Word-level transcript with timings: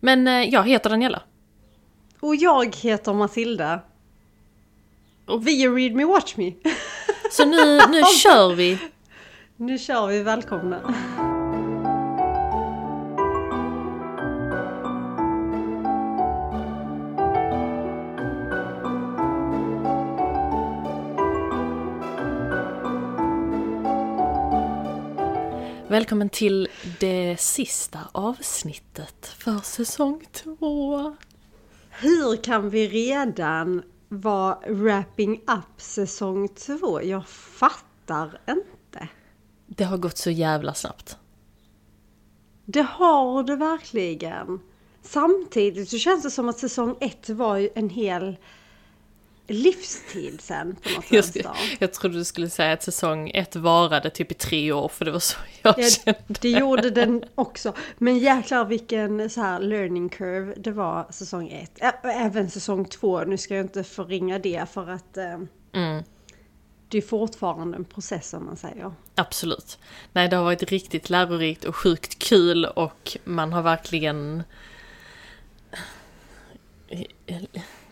Men 0.00 0.28
eh, 0.28 0.42
jag 0.42 0.68
heter 0.68 0.90
Daniela. 0.90 1.22
Och 2.20 2.36
jag 2.36 2.76
heter 2.76 3.12
Matilda. 3.12 3.80
Och 5.26 5.46
vi 5.46 5.64
är 5.64 5.70
Read 5.70 5.92
Me 5.92 6.04
Watch 6.04 6.36
Me. 6.36 6.52
Så 7.30 7.44
nu, 7.44 7.80
nu 7.88 8.02
kör 8.22 8.54
vi! 8.54 8.78
Nu 9.56 9.78
kör 9.78 10.06
vi, 10.06 10.22
välkomna. 10.22 10.94
Välkommen 25.90 26.28
till 26.28 26.68
det 27.00 27.36
sista 27.40 27.98
avsnittet 28.12 29.26
för 29.26 29.58
säsong 29.58 30.24
två. 30.32 31.16
Hur 31.90 32.42
kan 32.42 32.70
vi 32.70 32.88
redan 32.88 33.82
vara 34.08 34.58
wrapping 34.68 35.34
up 35.34 35.80
säsong 35.80 36.48
två? 36.48 37.02
Jag 37.02 37.28
fattar 37.28 38.40
inte. 38.48 39.08
Det 39.66 39.84
har 39.84 39.96
gått 39.98 40.18
så 40.18 40.30
jävla 40.30 40.74
snabbt. 40.74 41.18
Det 42.64 42.86
har 42.90 43.42
det 43.42 43.56
verkligen. 43.56 44.60
Samtidigt 45.02 45.88
så 45.88 45.98
känns 45.98 46.22
det 46.22 46.30
som 46.30 46.48
att 46.48 46.58
säsong 46.58 46.96
ett 47.00 47.28
var 47.28 47.56
ju 47.56 47.70
en 47.74 47.90
hel 47.90 48.36
livstid 49.52 50.40
sen 50.40 50.76
på 50.82 50.88
något 50.90 51.12
Just 51.12 51.36
vänster. 51.36 51.76
Jag 51.78 51.92
trodde 51.92 52.18
du 52.18 52.24
skulle 52.24 52.50
säga 52.50 52.72
att 52.72 52.82
säsong 52.82 53.30
ett 53.34 53.56
varade 53.56 54.10
typ 54.10 54.30
i 54.32 54.34
tre 54.34 54.72
år, 54.72 54.88
för 54.88 55.04
det 55.04 55.10
var 55.10 55.18
så 55.18 55.36
jag 55.62 55.74
Ja, 55.78 55.88
kände. 55.90 56.20
det 56.26 56.50
gjorde 56.50 56.90
den 56.90 57.24
också. 57.34 57.72
Men 57.98 58.18
jäklar 58.18 58.64
vilken 58.64 59.30
så 59.30 59.40
här 59.40 59.60
learning 59.60 60.08
curve 60.08 60.54
det 60.56 60.72
var 60.72 61.06
säsong 61.10 61.48
ett. 61.48 61.82
Ä- 61.82 61.92
Även 62.02 62.50
säsong 62.50 62.84
två. 62.84 63.20
Nu 63.24 63.38
ska 63.38 63.54
jag 63.56 63.64
inte 63.64 63.84
förringa 63.84 64.38
det 64.38 64.66
för 64.72 64.90
att 64.90 65.16
eh, 65.16 65.38
Mm, 65.72 66.02
det 66.88 66.98
är 66.98 67.02
fortfarande 67.02 67.76
en 67.76 67.84
process 67.84 68.34
om 68.34 68.44
man 68.46 68.56
säger. 68.56 68.92
absolut. 69.14 69.78
Nej, 70.12 70.28
det 70.28 70.36
har 70.36 70.44
varit 70.44 70.62
riktigt 70.62 71.10
lärorikt 71.10 71.64
och 71.64 71.76
sjukt 71.76 72.18
kul 72.18 72.64
och 72.64 73.16
man 73.24 73.52
har 73.52 73.62
verkligen 73.62 74.42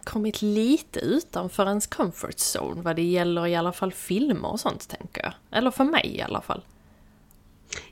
kommit 0.09 0.43
lite 0.43 1.01
utanför 1.01 1.67
ens 1.67 1.87
comfort 1.87 2.37
zone 2.57 2.83
vad 2.83 2.97
det 2.97 3.03
gäller 3.03 3.47
i 3.47 3.57
alla 3.57 3.73
fall 3.73 3.93
filmer 3.93 4.53
och 4.53 4.61
sånt 4.61 4.89
tänker 4.89 5.23
jag. 5.23 5.33
Eller 5.51 5.71
för 5.71 5.85
mig 5.85 6.17
i 6.17 6.23
alla 6.23 6.41
fall. 6.41 6.63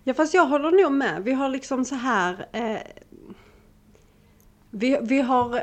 Ja 0.05 0.15
fast 0.15 0.35
jag 0.35 0.47
håller 0.47 0.71
nog 0.71 0.93
med. 0.93 1.23
Vi 1.23 1.33
har 1.33 1.49
liksom 1.49 1.85
så 1.85 1.95
här... 1.95 2.47
Eh, 2.53 2.79
vi, 4.71 4.99
vi 5.03 5.21
har 5.21 5.63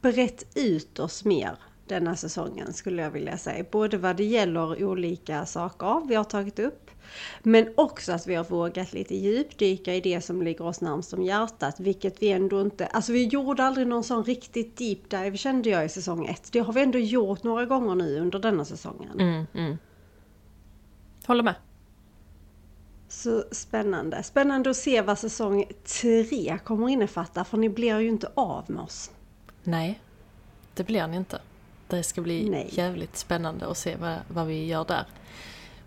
brett 0.00 0.56
ut 0.56 0.98
oss 0.98 1.24
mer 1.24 1.56
denna 1.86 2.16
säsongen 2.16 2.72
skulle 2.72 3.02
jag 3.02 3.10
vilja 3.10 3.38
säga. 3.38 3.64
Både 3.70 3.96
vad 3.96 4.16
det 4.16 4.24
gäller 4.24 4.84
olika 4.84 5.46
saker 5.46 6.06
vi 6.08 6.14
har 6.14 6.24
tagit 6.24 6.58
upp. 6.58 6.83
Men 7.42 7.68
också 7.76 8.12
att 8.12 8.26
vi 8.26 8.34
har 8.34 8.44
vågat 8.44 8.92
lite 8.92 9.14
djupdyka 9.14 9.94
i 9.94 10.00
det 10.00 10.20
som 10.20 10.42
ligger 10.42 10.64
oss 10.64 10.80
närmast 10.80 11.12
om 11.12 11.22
hjärtat. 11.22 11.80
Vilket 11.80 12.22
vi 12.22 12.32
ändå 12.32 12.60
inte... 12.60 12.86
Alltså 12.86 13.12
vi 13.12 13.26
gjorde 13.26 13.64
aldrig 13.64 13.86
någon 13.86 14.04
sån 14.04 14.24
riktigt 14.24 14.76
deep 14.76 15.10
dive 15.10 15.36
kände 15.36 15.70
jag 15.70 15.84
i 15.84 15.88
säsong 15.88 16.26
ett. 16.26 16.52
Det 16.52 16.58
har 16.58 16.72
vi 16.72 16.82
ändå 16.82 16.98
gjort 16.98 17.42
några 17.42 17.64
gånger 17.66 17.94
nu 17.94 18.20
under 18.20 18.38
denna 18.38 18.64
säsongen. 18.64 19.20
Mm, 19.20 19.46
mm. 19.54 19.78
Håller 21.26 21.42
med. 21.42 21.54
Så 23.08 23.44
spännande. 23.52 24.22
Spännande 24.22 24.70
att 24.70 24.76
se 24.76 25.02
vad 25.02 25.18
säsong 25.18 25.64
tre 26.00 26.58
kommer 26.64 26.88
innefatta, 26.88 27.44
för 27.44 27.58
ni 27.58 27.68
blir 27.68 28.00
ju 28.00 28.08
inte 28.08 28.30
av 28.34 28.70
med 28.70 28.82
oss. 28.82 29.10
Nej, 29.62 30.00
det 30.74 30.84
blir 30.84 31.06
ni 31.06 31.16
inte. 31.16 31.40
Det 31.88 32.02
ska 32.02 32.20
bli 32.20 32.50
Nej. 32.50 32.68
jävligt 32.72 33.16
spännande 33.16 33.66
att 33.66 33.78
se 33.78 33.96
vad, 33.96 34.18
vad 34.28 34.46
vi 34.46 34.66
gör 34.66 34.84
där. 34.84 35.06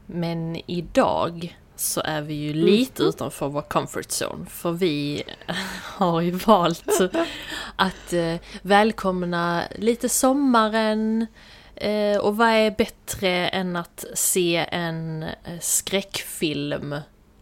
Men 0.07 0.62
idag 0.72 1.57
så 1.75 2.01
är 2.01 2.22
vi 2.22 2.34
ju 2.34 2.53
lite 2.53 3.03
utanför 3.03 3.47
vår 3.47 3.62
comfort 3.62 4.07
zone. 4.07 4.45
För 4.45 4.72
vi 4.72 5.23
har 5.84 6.22
ju 6.22 6.31
valt 6.31 7.01
att 7.75 8.13
eh, 8.13 8.35
välkomna 8.62 9.63
lite 9.75 10.09
sommaren. 10.09 11.28
Eh, 11.75 12.18
och 12.18 12.38
vad 12.38 12.47
är 12.47 12.72
bättre 12.72 13.47
än 13.47 13.75
att 13.75 14.06
se 14.13 14.66
en 14.72 15.23
eh, 15.23 15.59
skräckfilm 15.62 16.95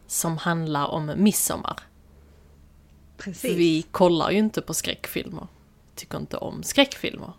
som 0.07 0.37
handlar 0.37 0.87
om 0.87 1.11
midsommar? 1.15 1.79
Precis. 3.17 3.41
För 3.41 3.57
vi 3.57 3.81
kollar 3.81 4.31
ju 4.31 4.37
inte 4.37 4.61
på 4.61 4.73
skräckfilmer. 4.73 5.47
Tycker 5.95 6.17
inte 6.17 6.37
om 6.37 6.63
skräckfilmer. 6.63 7.33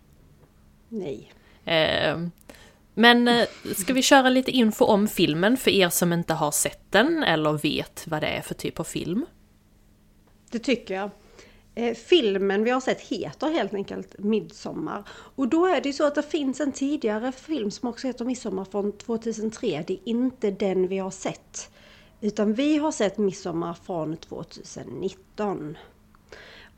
Nej. 0.89 1.31
Men 2.99 3.27
eh, 3.27 3.47
ska 3.75 3.93
vi 3.93 4.01
köra 4.01 4.29
lite 4.29 4.51
info 4.51 4.85
om 4.85 5.07
filmen 5.07 5.57
för 5.57 5.71
er 5.71 5.89
som 5.89 6.13
inte 6.13 6.33
har 6.33 6.51
sett 6.51 6.91
den 6.91 7.23
eller 7.23 7.53
vet 7.53 8.07
vad 8.07 8.21
det 8.21 8.27
är 8.27 8.41
för 8.41 8.55
typ 8.55 8.79
av 8.79 8.83
film? 8.83 9.25
Det 10.51 10.59
tycker 10.59 10.93
jag. 10.93 11.09
Eh, 11.75 11.95
filmen 11.95 12.63
vi 12.63 12.69
har 12.71 12.81
sett 12.81 13.01
heter 13.01 13.47
helt 13.47 13.73
enkelt 13.73 14.15
Midsommar. 14.19 15.03
Och 15.09 15.47
då 15.47 15.65
är 15.65 15.81
det 15.81 15.89
ju 15.89 15.93
så 15.93 16.07
att 16.07 16.15
det 16.15 16.23
finns 16.23 16.59
en 16.59 16.71
tidigare 16.71 17.31
film 17.31 17.71
som 17.71 17.89
också 17.89 18.07
heter 18.07 18.25
Midsommar 18.25 18.65
från 18.65 18.91
2003. 18.91 19.83
Det 19.87 19.93
är 19.93 19.99
inte 20.03 20.51
den 20.51 20.87
vi 20.87 20.97
har 20.97 21.11
sett. 21.11 21.69
Utan 22.21 22.53
vi 22.53 22.77
har 22.77 22.91
sett 22.91 23.17
Midsommar 23.17 23.73
från 23.73 24.17
2019. 24.17 25.77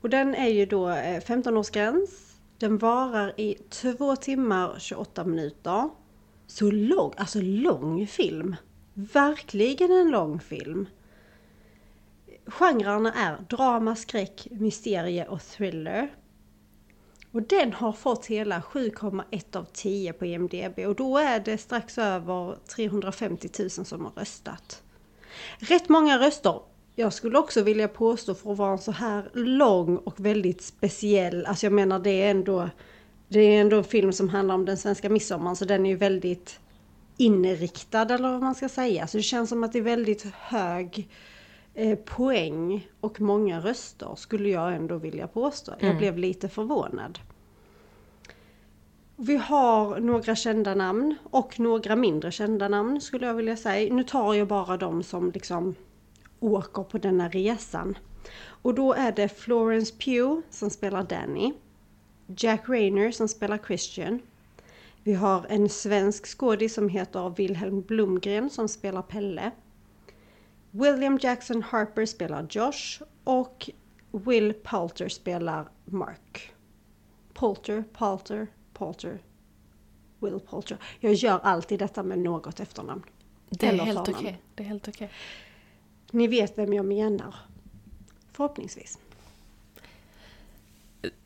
Och 0.01 0.09
den 0.09 0.35
är 0.35 0.49
ju 0.49 0.65
då 0.65 0.89
eh, 0.89 1.19
15-årsgräns. 1.19 2.09
Den 2.57 2.77
varar 2.77 3.39
i 3.39 3.57
2 3.69 4.15
timmar 4.15 4.75
28 4.79 5.23
minuter. 5.23 5.89
Så 6.49 6.71
lång, 6.71 7.13
alltså 7.17 7.39
lång 7.41 8.07
film. 8.07 8.55
Verkligen 8.93 9.91
en 9.91 10.11
lång 10.11 10.39
film. 10.39 10.87
Genrerna 12.45 13.13
är 13.13 13.37
drama, 13.49 13.95
skräck, 13.95 14.47
mysterie 14.51 15.27
och 15.27 15.41
thriller. 15.41 16.13
Och 17.31 17.41
den 17.41 17.73
har 17.73 17.91
fått 17.91 18.25
hela 18.25 18.59
7,1 18.59 19.57
av 19.57 19.65
10 19.73 20.13
på 20.13 20.25
IMDB 20.25 20.79
och 20.79 20.95
då 20.95 21.17
är 21.17 21.39
det 21.39 21.57
strax 21.57 21.97
över 21.97 22.55
350 22.75 23.49
000 23.59 23.69
som 23.69 24.05
har 24.05 24.11
röstat. 24.11 24.83
Rätt 25.59 25.89
många 25.89 26.19
röster. 26.19 26.59
Jag 26.95 27.13
skulle 27.13 27.37
också 27.37 27.61
vilja 27.61 27.87
påstå 27.87 28.35
för 28.35 28.51
att 28.51 28.57
vara 28.57 28.71
en 28.71 28.77
så 28.77 28.91
här 28.91 29.29
lång 29.33 29.97
och 29.97 30.19
väldigt 30.19 30.61
speciell, 30.61 31.45
alltså 31.45 31.65
jag 31.65 31.73
menar 31.73 31.99
det 31.99 32.21
är 32.21 32.31
ändå 32.31 32.69
det 33.29 33.39
är 33.39 33.61
ändå 33.61 33.77
en 33.77 33.83
film 33.83 34.13
som 34.13 34.29
handlar 34.29 34.55
om 34.55 34.65
den 34.65 34.77
svenska 34.77 35.09
midsommaren 35.09 35.55
så 35.55 35.65
den 35.65 35.85
är 35.85 35.89
ju 35.89 35.95
väldigt 35.95 36.59
inriktad 37.17 38.01
eller 38.01 38.31
vad 38.31 38.41
man 38.41 38.55
ska 38.55 38.69
säga. 38.69 39.07
Så 39.07 39.17
det 39.17 39.23
känns 39.23 39.49
som 39.49 39.63
att 39.63 39.73
det 39.73 39.79
är 39.79 39.83
väldigt 39.83 40.25
hög 40.33 41.09
eh, 41.73 41.95
poäng 41.95 42.87
och 42.99 43.21
många 43.21 43.59
röster 43.59 44.15
skulle 44.15 44.49
jag 44.49 44.75
ändå 44.75 44.97
vilja 44.97 45.27
påstå. 45.27 45.73
Jag 45.79 45.97
blev 45.97 46.17
lite 46.17 46.49
förvånad. 46.49 47.19
Vi 49.15 49.37
har 49.37 49.99
några 49.99 50.35
kända 50.35 50.75
namn 50.75 51.15
och 51.23 51.59
några 51.59 51.95
mindre 51.95 52.31
kända 52.31 52.67
namn 52.67 53.01
skulle 53.01 53.27
jag 53.27 53.33
vilja 53.33 53.57
säga. 53.57 53.93
Nu 53.93 54.03
tar 54.03 54.33
jag 54.33 54.47
bara 54.47 54.77
de 54.77 55.03
som 55.03 55.31
liksom 55.31 55.75
åker 56.39 56.83
på 56.83 56.97
denna 56.97 57.29
resan. 57.29 57.97
Och 58.61 58.73
då 58.73 58.93
är 58.93 59.11
det 59.11 59.29
Florence 59.29 59.93
Pugh 59.95 60.41
som 60.49 60.69
spelar 60.69 61.03
Danny. 61.03 61.53
Jack 62.37 62.69
Rayner 62.69 63.11
som 63.11 63.27
spelar 63.27 63.57
Christian. 63.57 64.21
Vi 65.03 65.13
har 65.13 65.45
en 65.49 65.69
svensk 65.69 66.25
skådis 66.27 66.73
som 66.73 66.89
heter 66.89 67.29
Wilhelm 67.29 67.81
Blomgren 67.81 68.49
som 68.49 68.67
spelar 68.67 69.01
Pelle. 69.01 69.51
William 70.71 71.19
Jackson 71.21 71.63
Harper 71.63 72.05
spelar 72.05 72.47
Josh 72.49 73.01
och 73.23 73.69
Will 74.11 74.53
Poulter 74.53 75.09
spelar 75.09 75.69
Mark. 75.85 76.53
Poulter, 77.33 77.83
Poulter, 77.93 78.47
Poulter, 78.73 79.19
Will 80.19 80.39
Poulter. 80.39 80.77
Jag 80.99 81.13
gör 81.13 81.39
alltid 81.39 81.79
detta 81.79 82.03
med 82.03 82.19
något 82.19 82.59
efternamn. 82.59 83.03
Det 83.49 83.67
är 83.67 83.73
Eller 83.73 83.83
helt 83.83 83.99
okej. 83.99 84.13
förnamn. 84.13 84.37
Det 84.55 84.63
är 84.63 84.67
helt 84.67 84.87
okej. 84.87 85.09
Ni 86.11 86.27
vet 86.27 86.57
vem 86.57 86.73
jag 86.73 86.85
menar. 86.85 87.35
Förhoppningsvis. 88.31 88.99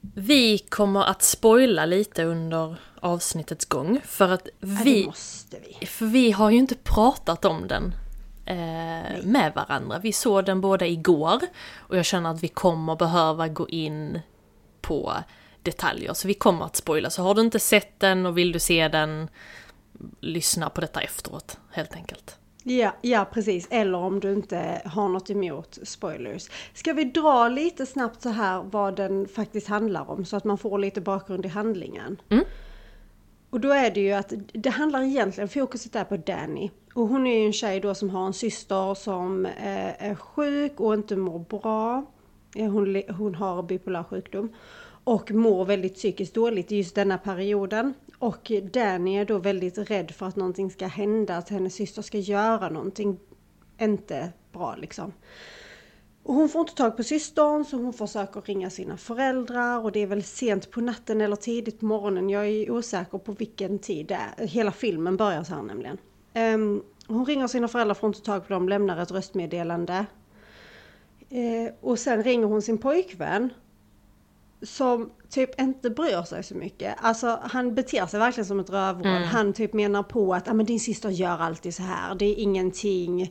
Vi 0.02 0.58
kommer 0.58 1.04
att 1.04 1.22
spoila 1.22 1.86
lite 1.86 2.24
under 2.24 2.76
avsnittets 3.00 3.66
gång 3.66 4.00
för 4.06 4.30
att 4.30 4.48
vi, 4.60 5.12
vi. 5.80 5.86
för 5.86 6.06
vi 6.06 6.32
har 6.32 6.50
ju 6.50 6.58
inte 6.58 6.76
pratat 6.76 7.46
om 7.46 7.68
den 7.68 7.96
eh, 8.46 9.24
med 9.24 9.52
varandra. 9.56 10.00
Vi 10.00 10.14
såg 10.14 10.46
den 10.46 10.62
båda 10.62 10.86
igår 10.88 11.42
och 11.76 11.98
jag 11.98 12.06
känner 12.06 12.32
att 12.32 12.44
vi 12.44 12.48
kommer 12.48 12.96
behöva 12.96 13.48
gå 13.48 13.70
in 13.70 14.20
på 14.82 15.14
detaljer. 15.62 16.14
Så 16.14 16.28
vi 16.28 16.34
kommer 16.34 16.66
att 16.66 16.76
spoila. 16.76 17.10
Så 17.10 17.24
har 17.24 17.36
du 17.36 17.42
inte 17.42 17.60
sett 17.60 18.00
den 18.00 18.26
och 18.26 18.38
vill 18.38 18.52
du 18.52 18.60
se 18.60 18.88
den, 18.88 19.30
lyssna 20.20 20.70
på 20.70 20.82
detta 20.82 21.02
efteråt 21.02 21.58
helt 21.72 21.96
enkelt. 21.96 22.38
Ja, 22.64 22.94
ja, 23.02 23.26
precis. 23.34 23.68
Eller 23.70 23.98
om 23.98 24.20
du 24.20 24.34
inte 24.34 24.82
har 24.86 25.10
något 25.10 25.30
emot 25.30 25.80
spoilers. 25.84 26.50
Ska 26.74 26.94
vi 26.94 27.04
dra 27.04 27.48
lite 27.48 27.86
snabbt 27.86 28.22
så 28.22 28.30
här 28.30 28.64
vad 28.64 28.96
den 28.96 29.28
faktiskt 29.28 29.68
handlar 29.68 30.10
om 30.10 30.26
så 30.26 30.38
att 30.38 30.44
man 30.44 30.58
får 30.58 30.80
lite 30.80 31.02
bakgrund 31.02 31.46
i 31.46 31.50
handlingen? 31.50 32.22
Mm. 32.30 32.44
Och 33.50 33.60
då 33.60 33.72
är 33.72 33.92
det 33.92 34.02
ju 34.02 34.12
att 34.12 34.34
det 34.54 34.70
handlar 34.70 35.02
egentligen, 35.02 35.50
fokuset 35.50 35.96
är 35.96 36.04
på 36.04 36.18
Danny. 36.18 36.70
Och 36.94 37.08
hon 37.08 37.28
är 37.28 37.40
ju 37.40 37.46
en 37.46 37.54
tjej 37.54 37.80
då 37.80 37.96
som 37.96 38.10
har 38.10 38.26
en 38.26 38.34
syster 38.34 38.94
som 38.94 39.46
eh, 39.46 40.10
är 40.10 40.16
sjuk 40.16 40.80
och 40.80 40.94
inte 40.94 41.16
mår 41.16 41.40
bra. 41.40 42.06
Eh, 42.56 42.72
hon, 42.72 43.02
hon 43.10 43.36
har 43.36 43.64
bipolär 43.64 44.04
sjukdom. 44.04 44.54
Och 45.04 45.32
mår 45.32 45.66
väldigt 45.66 45.96
psykiskt 45.96 46.34
dåligt 46.34 46.72
i 46.72 46.78
just 46.78 46.96
denna 46.96 47.18
perioden. 47.18 47.94
Och 48.20 48.52
Danny 48.74 49.16
är 49.16 49.26
då 49.26 49.38
väldigt 49.38 49.78
rädd 49.78 50.12
för 50.12 50.26
att 50.26 50.36
någonting 50.36 50.72
ska 50.72 50.88
hända, 50.88 51.38
att 51.38 51.50
hennes 51.50 51.74
syster 51.74 52.02
ska 52.02 52.18
göra 52.18 52.70
någonting 52.70 53.20
inte 53.80 54.30
bra 54.52 54.76
liksom. 54.76 55.14
Och 56.24 56.34
hon 56.34 56.50
får 56.50 56.62
inte 56.62 56.76
tag 56.76 56.98
på 56.98 57.04
systern 57.04 57.66
så 57.66 57.78
hon 57.78 57.94
försöker 57.94 58.42
ringa 58.42 58.70
sina 58.70 58.98
föräldrar 58.98 59.80
och 59.80 59.92
det 59.92 60.00
är 60.00 60.08
väl 60.08 60.24
sent 60.24 60.72
på 60.72 60.82
natten 60.82 61.22
eller 61.22 61.36
tidigt 61.36 61.80
på 61.80 61.86
morgonen. 61.86 62.30
Jag 62.30 62.48
är 62.48 62.72
osäker 62.72 63.18
på 63.18 63.32
vilken 63.32 63.80
tid 63.80 64.08
det 64.08 64.18
är. 64.38 64.48
Hela 64.48 64.72
filmen 64.72 65.18
börjar 65.18 65.44
så 65.44 65.54
här 65.54 65.62
nämligen. 65.62 65.98
Um, 66.36 66.84
hon 67.08 67.26
ringer 67.26 67.48
sina 67.48 67.68
föräldrar, 67.68 67.96
får 67.96 68.08
inte 68.08 68.22
tag 68.22 68.48
på 68.48 68.54
dem, 68.54 68.70
lämnar 68.70 69.02
ett 69.02 69.12
röstmeddelande. 69.12 70.06
Uh, 71.32 71.74
och 71.82 72.00
sen 72.00 72.24
ringer 72.24 72.46
hon 72.46 72.62
sin 72.62 72.78
pojkvän 72.78 73.50
som 74.64 75.12
typ 75.30 75.62
inte 75.62 75.90
bryr 75.90 76.24
sig 76.24 76.44
så 76.44 76.56
mycket. 76.56 76.96
Alltså 77.02 77.40
han 77.44 77.76
beter 77.76 78.06
sig 78.06 78.20
verkligen 78.20 78.46
som 78.46 78.60
ett 78.60 78.70
rövhål. 78.70 79.08
Mm. 79.08 79.24
Han 79.24 79.54
typ 79.54 79.74
menar 79.74 80.04
på 80.04 80.34
att 80.34 80.48
ah, 80.48 80.54
men 80.54 80.66
din 80.66 80.80
syster 80.80 81.10
gör 81.10 81.40
alltid 81.40 81.76
så 81.76 81.84
här. 81.84 82.16
det 82.16 82.26
är 82.26 82.40
ingenting. 82.40 83.22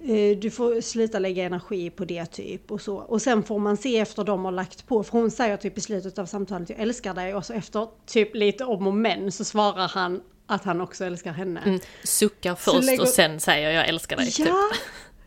Eh, 0.00 0.38
du 0.38 0.50
får 0.50 0.80
sluta 0.80 1.18
lägga 1.18 1.44
energi 1.44 1.90
på 1.90 2.04
det 2.04 2.26
typ 2.26 2.70
och 2.70 2.80
så. 2.80 2.96
Och 2.96 3.22
sen 3.22 3.42
får 3.42 3.58
man 3.58 3.76
se 3.76 3.98
efter 3.98 4.24
de 4.24 4.44
har 4.44 4.52
lagt 4.52 4.86
på, 4.86 5.04
för 5.04 5.18
hon 5.18 5.30
säger 5.30 5.56
typ 5.56 5.78
i 5.78 5.80
slutet 5.80 6.18
av 6.18 6.26
samtalet 6.26 6.70
jag 6.70 6.78
älskar 6.78 7.14
dig 7.14 7.34
och 7.34 7.46
så 7.46 7.52
efter 7.52 7.88
typ 8.06 8.34
lite 8.34 8.64
om 8.64 8.86
och 8.86 8.94
men 8.94 9.32
så 9.32 9.44
svarar 9.44 9.88
han 9.88 10.20
att 10.46 10.64
han 10.64 10.80
också 10.80 11.04
älskar 11.04 11.32
henne. 11.32 11.60
Mm. 11.60 11.80
Suckar 12.04 12.54
först 12.54 12.84
lägger... 12.84 13.02
och 13.02 13.08
sen 13.08 13.40
säger 13.40 13.70
jag 13.70 13.88
älskar 13.88 14.16
dig. 14.16 14.32
Ja! 14.38 14.44
Typ. 14.44 14.82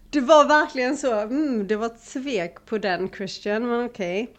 Det 0.09 0.21
var 0.21 0.45
verkligen 0.45 0.97
så, 0.97 1.13
mm, 1.13 1.67
det 1.67 1.75
var 1.75 1.85
ett 1.85 2.01
svek 2.01 2.65
på 2.65 2.77
den 2.77 3.09
Christian, 3.09 3.67
men 3.67 3.85
okej. 3.85 4.23
Okay. 4.23 4.35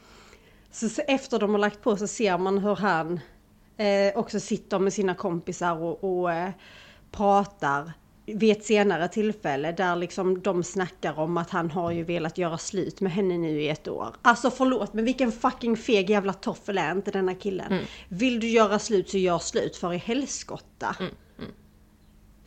Så 0.73 1.03
efter 1.09 1.39
de 1.39 1.51
har 1.51 1.59
lagt 1.59 1.83
på 1.83 1.97
så 1.97 2.07
ser 2.07 2.39
man 2.39 2.59
hur 2.59 2.77
han 2.77 3.21
eh, 3.77 4.19
också 4.19 4.41
sitter 4.41 4.79
med 4.79 4.93
sina 4.93 5.15
kompisar 5.15 5.77
och, 5.83 6.05
och 6.05 6.33
eh, 6.33 6.51
pratar 7.11 7.93
vid 8.27 8.53
ett 8.53 8.65
senare 8.65 9.09
tillfälle 9.09 9.73
där 9.73 9.97
liksom 9.97 10.43
de 10.43 10.65
snackar 10.65 11.19
om 11.19 11.37
att 11.37 11.51
han 11.51 11.71
har 11.71 11.91
ju 11.91 12.05
velat 12.05 12.39
göra 12.39 12.59
slut 12.59 13.01
med 13.01 13.13
henne 13.13 13.39
nu 13.39 13.63
i 13.63 13.69
ett 13.69 13.89
år. 13.89 14.15
Alltså 14.23 14.51
förlåt 14.51 14.95
men 14.95 15.05
vilken 15.05 15.33
fucking 15.33 15.77
feg 15.77 16.11
jävla 16.11 16.33
toffel 16.33 16.79
är 16.79 16.93
inte 16.93 17.11
denna 17.11 17.35
killen? 17.35 17.73
Mm. 17.73 17.85
Vill 18.09 18.41
du 18.41 18.49
göra 18.49 18.79
slut 18.79 19.11
så 19.11 19.19
gör 19.19 19.39
slut 19.39 19.77
för 19.77 19.93
i 19.93 19.97
helskotta. 19.99 20.97
Mm 21.01 21.15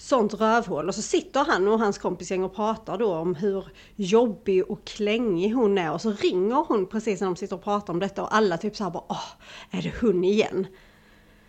sånt 0.06 0.34
rövhål. 0.34 0.88
Och 0.88 0.96
så 0.96 1.02
sitter 1.02 1.46
han 1.46 1.68
och 1.68 1.80
hans 1.80 1.98
kompisgäng 1.98 2.44
och 2.44 2.56
pratar 2.56 2.98
då 2.98 3.14
om 3.14 3.36
hur 3.36 3.68
jobbig 3.96 4.72
och 4.72 4.86
klängig 4.86 5.54
hon 5.54 5.78
är. 5.78 5.92
Och 5.94 6.02
så 6.02 6.12
ringer 6.12 6.66
hon 6.68 6.86
precis 6.86 7.22
när 7.22 7.28
de 7.28 7.36
sitter 7.36 7.56
och 7.56 7.64
pratar 7.64 7.94
om 7.94 8.00
detta 8.00 8.24
och 8.24 8.36
alla 8.36 8.58
typ 8.58 8.76
såhär 8.76 8.92
bara 8.92 9.04
åh, 9.10 9.28
är 9.72 9.82
det 9.82 9.94
hon 10.02 10.24
igen? 10.24 10.68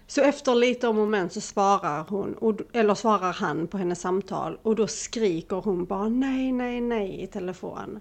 Så 0.06 0.20
efter 0.20 0.54
lite 0.54 0.88
om 0.88 0.96
moment 0.96 1.32
så 1.32 1.40
svarar 1.40 2.04
hon, 2.08 2.58
eller 2.72 2.94
svarar 2.94 3.32
han 3.32 3.66
på 3.66 3.78
hennes 3.78 4.00
samtal 4.00 4.58
och 4.62 4.76
då 4.76 4.86
skriker 4.86 5.56
hon 5.56 5.84
bara 5.84 6.08
nej, 6.08 6.52
nej, 6.52 6.80
nej 6.80 7.22
i 7.22 7.26
telefon. 7.26 8.00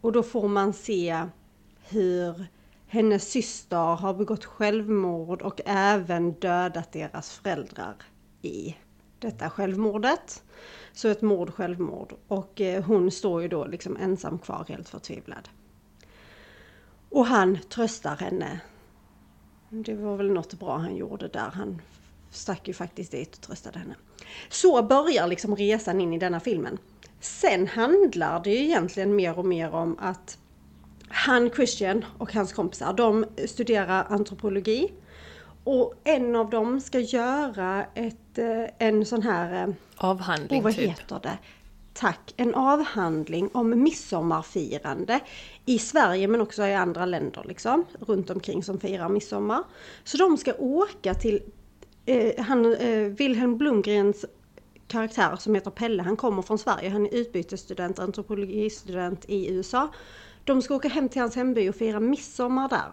Och 0.00 0.12
då 0.12 0.22
får 0.22 0.48
man 0.48 0.72
se 0.72 1.22
hur 1.88 2.46
hennes 2.86 3.30
syster 3.30 3.94
har 3.96 4.14
begått 4.14 4.44
självmord 4.44 5.42
och 5.42 5.60
även 5.64 6.32
dödat 6.32 6.92
deras 6.92 7.30
föräldrar 7.32 7.94
i 8.42 8.74
detta 9.24 9.50
självmordet. 9.50 10.42
Så 10.92 11.08
ett 11.08 11.22
mord, 11.22 11.54
självmord. 11.54 12.14
Och 12.28 12.60
eh, 12.60 12.84
hon 12.84 13.10
står 13.10 13.42
ju 13.42 13.48
då 13.48 13.64
liksom 13.64 13.96
ensam 13.96 14.38
kvar 14.38 14.64
helt 14.68 14.88
förtvivlad. 14.88 15.48
Och 17.10 17.26
han 17.26 17.58
tröstar 17.68 18.16
henne. 18.16 18.60
Det 19.68 19.94
var 19.94 20.16
väl 20.16 20.32
något 20.32 20.54
bra 20.54 20.76
han 20.76 20.96
gjorde 20.96 21.28
där. 21.28 21.50
Han 21.54 21.82
stack 22.30 22.68
ju 22.68 22.74
faktiskt 22.74 23.12
dit 23.12 23.36
och 23.36 23.40
tröstade 23.40 23.78
henne. 23.78 23.94
Så 24.48 24.82
börjar 24.82 25.26
liksom 25.26 25.56
resan 25.56 26.00
in 26.00 26.12
i 26.12 26.18
denna 26.18 26.40
filmen. 26.40 26.78
Sen 27.20 27.66
handlar 27.66 28.42
det 28.42 28.50
ju 28.50 28.64
egentligen 28.64 29.16
mer 29.16 29.38
och 29.38 29.46
mer 29.46 29.74
om 29.74 29.98
att 30.00 30.38
han 31.08 31.50
Christian 31.50 32.04
och 32.18 32.32
hans 32.32 32.52
kompisar, 32.52 32.92
de 32.92 33.26
studerar 33.46 34.06
antropologi. 34.08 34.92
Och 35.64 35.94
en 36.04 36.36
av 36.36 36.50
dem 36.50 36.80
ska 36.80 37.00
göra 37.00 37.86
ett, 37.94 38.38
eh, 38.38 38.64
en 38.88 39.06
sån 39.06 39.22
här... 39.22 39.68
Eh, 39.68 39.74
avhandling 39.96 40.60
oh, 40.60 40.64
vad 40.64 40.74
typ. 40.74 40.90
heter 40.90 41.20
det? 41.22 41.38
Tack! 41.92 42.34
En 42.36 42.54
avhandling 42.54 43.50
om 43.52 43.82
midsommarfirande 43.82 45.20
i 45.64 45.78
Sverige 45.78 46.28
men 46.28 46.40
också 46.40 46.66
i 46.66 46.74
andra 46.74 47.06
länder 47.06 47.44
liksom, 47.44 47.84
runt 48.00 48.30
omkring 48.30 48.62
som 48.62 48.80
firar 48.80 49.08
midsommar. 49.08 49.62
Så 50.04 50.16
de 50.16 50.36
ska 50.36 50.54
åka 50.58 51.14
till 51.14 51.42
eh, 52.06 52.44
han, 52.44 52.74
eh, 52.74 52.98
Wilhelm 52.98 53.58
Blomgrens 53.58 54.24
karaktär 54.88 55.36
som 55.36 55.54
heter 55.54 55.70
Pelle, 55.70 56.02
han 56.02 56.16
kommer 56.16 56.42
från 56.42 56.58
Sverige, 56.58 56.90
han 56.90 57.06
är 57.06 57.14
utbytesstudent, 57.14 57.98
antropologistudent 57.98 59.24
i 59.28 59.48
USA. 59.52 59.88
De 60.44 60.62
ska 60.62 60.74
åka 60.74 60.88
hem 60.88 61.08
till 61.08 61.20
hans 61.20 61.36
hemby 61.36 61.68
och 61.68 61.74
fira 61.74 62.00
midsommar 62.00 62.68
där. 62.68 62.92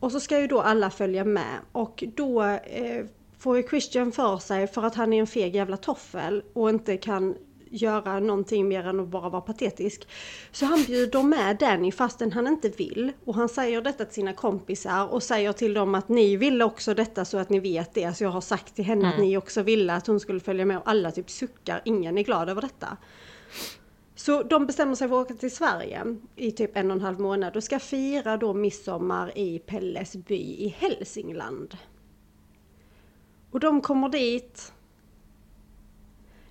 Och 0.00 0.12
så 0.12 0.20
ska 0.20 0.40
ju 0.40 0.46
då 0.46 0.60
alla 0.60 0.90
följa 0.90 1.24
med 1.24 1.58
och 1.72 2.04
då 2.16 2.42
eh, 2.42 3.04
får 3.38 3.56
ju 3.56 3.68
Christian 3.68 4.12
för 4.12 4.38
sig 4.38 4.66
för 4.66 4.82
att 4.82 4.94
han 4.94 5.12
är 5.12 5.20
en 5.20 5.26
feg 5.26 5.54
jävla 5.54 5.76
toffel 5.76 6.42
och 6.52 6.70
inte 6.70 6.96
kan 6.96 7.34
göra 7.70 8.20
någonting 8.20 8.68
mer 8.68 8.86
än 8.86 9.00
att 9.00 9.08
bara 9.08 9.28
vara 9.28 9.42
patetisk. 9.42 10.08
Så 10.52 10.66
han 10.66 10.82
bjuder 10.84 11.22
med 11.22 11.56
Danny 11.56 11.92
fastän 11.92 12.32
han 12.32 12.46
inte 12.46 12.68
vill. 12.68 13.12
Och 13.24 13.34
han 13.34 13.48
säger 13.48 13.82
detta 13.82 14.04
till 14.04 14.14
sina 14.14 14.32
kompisar 14.32 15.12
och 15.12 15.22
säger 15.22 15.52
till 15.52 15.74
dem 15.74 15.94
att 15.94 16.08
ni 16.08 16.36
ville 16.36 16.64
också 16.64 16.94
detta 16.94 17.24
så 17.24 17.38
att 17.38 17.50
ni 17.50 17.60
vet 17.60 17.94
det. 17.94 18.16
Så 18.16 18.24
jag 18.24 18.30
har 18.30 18.40
sagt 18.40 18.74
till 18.74 18.84
henne 18.84 19.00
mm. 19.00 19.12
att 19.12 19.20
ni 19.20 19.36
också 19.36 19.62
ville 19.62 19.94
att 19.94 20.06
hon 20.06 20.20
skulle 20.20 20.40
följa 20.40 20.64
med 20.64 20.76
och 20.76 20.88
alla 20.88 21.10
typ 21.10 21.30
suckar. 21.30 21.82
Ingen 21.84 22.18
är 22.18 22.22
glad 22.22 22.48
över 22.48 22.62
detta. 22.62 22.96
Så 24.20 24.42
de 24.42 24.66
bestämmer 24.66 24.94
sig 24.94 25.08
för 25.08 25.20
att 25.20 25.26
åka 25.26 25.34
till 25.34 25.50
Sverige 25.50 26.16
i 26.36 26.52
typ 26.52 26.76
en 26.76 26.90
och 26.90 26.96
en 26.96 27.02
halv 27.02 27.20
månad 27.20 27.56
och 27.56 27.64
ska 27.64 27.78
fira 27.78 28.36
då 28.36 28.54
midsommar 28.54 29.38
i 29.38 29.58
Pelles 29.58 30.16
by 30.16 30.34
i 30.34 30.74
Hälsingland. 30.78 31.76
Och 33.50 33.60
de 33.60 33.80
kommer 33.80 34.08
dit. 34.08 34.72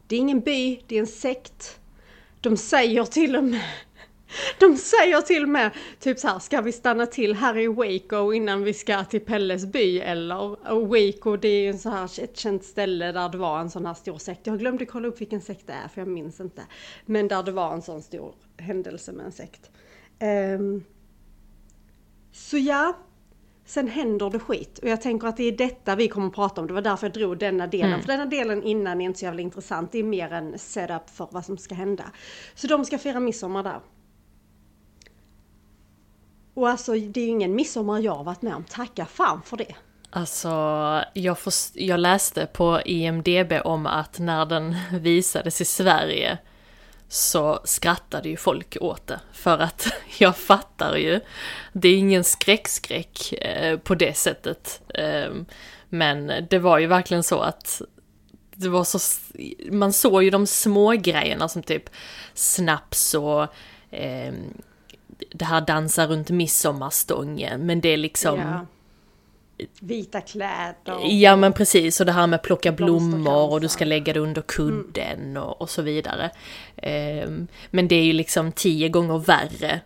Det 0.07 0.15
är 0.15 0.19
ingen 0.19 0.39
by, 0.39 0.81
det 0.87 0.95
är 0.95 0.99
en 0.99 1.07
sekt. 1.07 1.79
De 2.41 2.57
säger 2.57 3.03
till 3.05 3.35
och 3.35 3.43
med 3.43 3.61
de 4.59 4.77
säger 4.77 5.21
till 5.21 5.47
med 5.47 5.71
typ 5.99 6.19
så 6.19 6.27
här, 6.27 6.39
ska 6.39 6.61
vi 6.61 6.71
stanna 6.71 7.05
till 7.05 7.35
här 7.35 7.57
i 7.57 7.67
Waco 7.67 8.33
innan 8.33 8.63
vi 8.63 8.73
ska 8.73 9.03
till 9.03 9.25
Pelles 9.25 9.65
by 9.65 9.99
eller? 9.99 10.71
Och 10.71 10.87
Waco 10.87 11.37
det 11.37 11.47
är 11.47 11.61
ju 11.61 11.77
så 11.77 11.89
här, 11.89 12.23
ett 12.23 12.37
känt 12.37 12.63
ställe 12.63 13.11
där 13.11 13.29
det 13.29 13.37
var 13.37 13.59
en 13.59 13.69
sån 13.69 13.85
här 13.85 13.93
stor 13.93 14.17
sekt. 14.17 14.47
Jag 14.47 14.59
glömde 14.59 14.85
kolla 14.85 15.07
upp 15.07 15.21
vilken 15.21 15.41
sekt 15.41 15.67
det 15.67 15.73
är 15.73 15.87
för 15.87 16.01
jag 16.01 16.07
minns 16.07 16.39
inte. 16.39 16.61
Men 17.05 17.27
där 17.27 17.43
det 17.43 17.51
var 17.51 17.73
en 17.73 17.81
sån 17.81 18.01
stor 18.01 18.33
händelse 18.57 19.11
med 19.11 19.25
en 19.25 19.31
sekt. 19.31 19.71
Um, 20.59 20.83
så 22.31 22.57
ja, 22.57 22.97
sen 23.65 23.87
händer 23.87 24.29
det 24.29 24.39
skit. 24.39 24.79
Och 24.79 24.87
jag 24.89 25.01
tänker 25.01 25.27
att 25.27 25.37
det 25.37 25.43
är 25.43 25.51
detta 25.51 25.95
vi 25.95 26.07
kommer 26.07 26.27
att 26.27 26.35
prata 26.35 26.61
om. 26.61 26.67
Det 26.67 26.73
var 26.73 26.81
därför 26.81 27.07
jag 27.07 27.13
drog 27.13 27.37
denna 27.37 27.67
delen. 27.67 27.89
Mm. 27.89 28.01
För 28.01 28.07
denna 28.07 28.25
delen 28.25 28.63
innan 28.63 29.01
är 29.01 29.05
inte 29.05 29.19
så 29.19 29.25
jävla 29.25 29.41
intressant. 29.41 29.91
Det 29.91 29.99
är 29.99 30.03
mer 30.03 30.33
en 30.33 30.59
setup 30.59 31.09
för 31.09 31.27
vad 31.31 31.45
som 31.45 31.57
ska 31.57 31.75
hända. 31.75 32.03
Så 32.55 32.67
de 32.67 32.85
ska 32.85 32.97
fira 32.97 33.19
midsommar 33.19 33.63
där. 33.63 33.79
Och 36.59 36.69
alltså 36.69 36.91
det 36.91 37.19
är 37.19 37.25
ju 37.25 37.29
ingen 37.29 37.55
midsommar 37.55 37.99
jag 37.99 38.15
har 38.15 38.23
varit 38.23 38.41
med 38.41 38.55
om, 38.55 38.63
tacka 38.63 39.05
fan 39.05 39.41
för 39.45 39.57
det. 39.57 39.75
Alltså, 40.09 40.49
jag, 41.13 41.39
först, 41.39 41.75
jag 41.75 41.99
läste 41.99 42.45
på 42.45 42.81
IMDB 42.85 43.53
om 43.63 43.85
att 43.85 44.19
när 44.19 44.45
den 44.45 44.75
visades 45.01 45.61
i 45.61 45.65
Sverige 45.65 46.37
så 47.07 47.59
skrattade 47.63 48.29
ju 48.29 48.37
folk 48.37 48.77
åt 48.81 49.07
det. 49.07 49.19
För 49.33 49.57
att 49.59 49.87
jag 50.19 50.37
fattar 50.37 50.95
ju, 50.95 51.19
det 51.73 51.89
är 51.89 51.97
ingen 51.97 52.23
skräckskräck 52.23 53.33
eh, 53.33 53.77
på 53.77 53.95
det 53.95 54.17
sättet. 54.17 54.81
Eh, 54.93 55.29
men 55.89 56.31
det 56.49 56.59
var 56.59 56.79
ju 56.79 56.87
verkligen 56.87 57.23
så 57.23 57.39
att 57.39 57.81
det 58.53 58.69
var 58.69 58.83
så, 58.83 58.99
man 59.71 59.93
såg 59.93 60.23
ju 60.23 60.29
de 60.29 60.47
små 60.47 60.91
grejerna 60.91 61.47
som 61.47 61.63
typ 61.63 61.89
snaps 62.33 63.13
och 63.13 63.47
eh, 63.91 64.33
det 65.29 65.45
här 65.45 65.61
dansa 65.61 66.07
runt 66.07 66.29
midsommarstången, 66.29 67.65
men 67.65 67.81
det 67.81 67.89
är 67.89 67.97
liksom... 67.97 68.39
Ja. 68.39 68.65
Vita 69.79 70.21
kläder. 70.21 70.99
Ja 71.03 71.35
men 71.35 71.53
precis, 71.53 71.99
och 71.99 72.05
det 72.05 72.11
här 72.11 72.27
med 72.27 72.41
plocka 72.41 72.71
blommor 72.71 73.51
och 73.51 73.61
du 73.61 73.67
ska 73.67 73.85
lägga 73.85 74.13
det 74.13 74.19
under 74.19 74.41
kudden 74.41 75.37
och, 75.37 75.61
och 75.61 75.69
så 75.69 75.81
vidare. 75.81 76.31
Ehm, 76.77 77.47
men 77.69 77.87
det 77.87 77.95
är 77.95 78.03
ju 78.03 78.13
liksom 78.13 78.51
tio 78.51 78.89
gånger 78.89 79.17
värre 79.17 79.81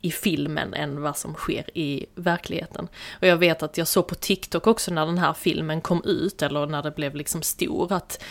i 0.00 0.10
filmen 0.10 0.74
än 0.74 1.02
vad 1.02 1.16
som 1.16 1.34
sker 1.34 1.78
i 1.78 2.06
verkligheten. 2.14 2.88
Och 3.20 3.26
jag 3.26 3.36
vet 3.36 3.62
att 3.62 3.78
jag 3.78 3.88
såg 3.88 4.06
på 4.06 4.14
TikTok 4.14 4.66
också 4.66 4.94
när 4.94 5.06
den 5.06 5.18
här 5.18 5.32
filmen 5.32 5.80
kom 5.80 6.02
ut, 6.04 6.42
eller 6.42 6.66
när 6.66 6.82
det 6.82 6.90
blev 6.90 7.14
liksom 7.14 7.42
stor, 7.42 7.92
att 7.92 8.22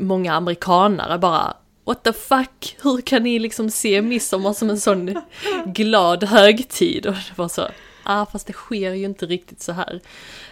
många 0.00 0.34
amerikanare 0.34 1.18
bara 1.18 1.56
What 1.84 2.02
the 2.02 2.12
fuck, 2.12 2.76
hur 2.82 3.00
kan 3.00 3.22
ni 3.22 3.38
liksom 3.38 3.70
se 3.70 4.02
midsommar 4.02 4.52
som 4.52 4.70
en 4.70 4.80
sån 4.80 5.14
glad 5.66 6.24
högtid? 6.24 7.06
Och 7.06 7.14
det 7.14 7.38
var 7.38 7.48
så, 7.48 7.68
ah 8.02 8.26
fast 8.26 8.46
det 8.46 8.52
sker 8.52 8.92
ju 8.92 9.04
inte 9.04 9.26
riktigt 9.26 9.62
så 9.62 9.72
här. 9.72 10.00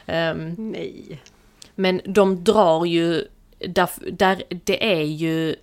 Ehm, 0.06 0.54
Nej. 0.58 1.22
men 1.74 2.00
de 2.04 2.44
drar 2.44 2.84
ju, 2.84 3.24
där, 3.58 3.90
där 4.12 4.42
det 4.64 4.92
är 4.92 5.02
ju, 5.02 5.56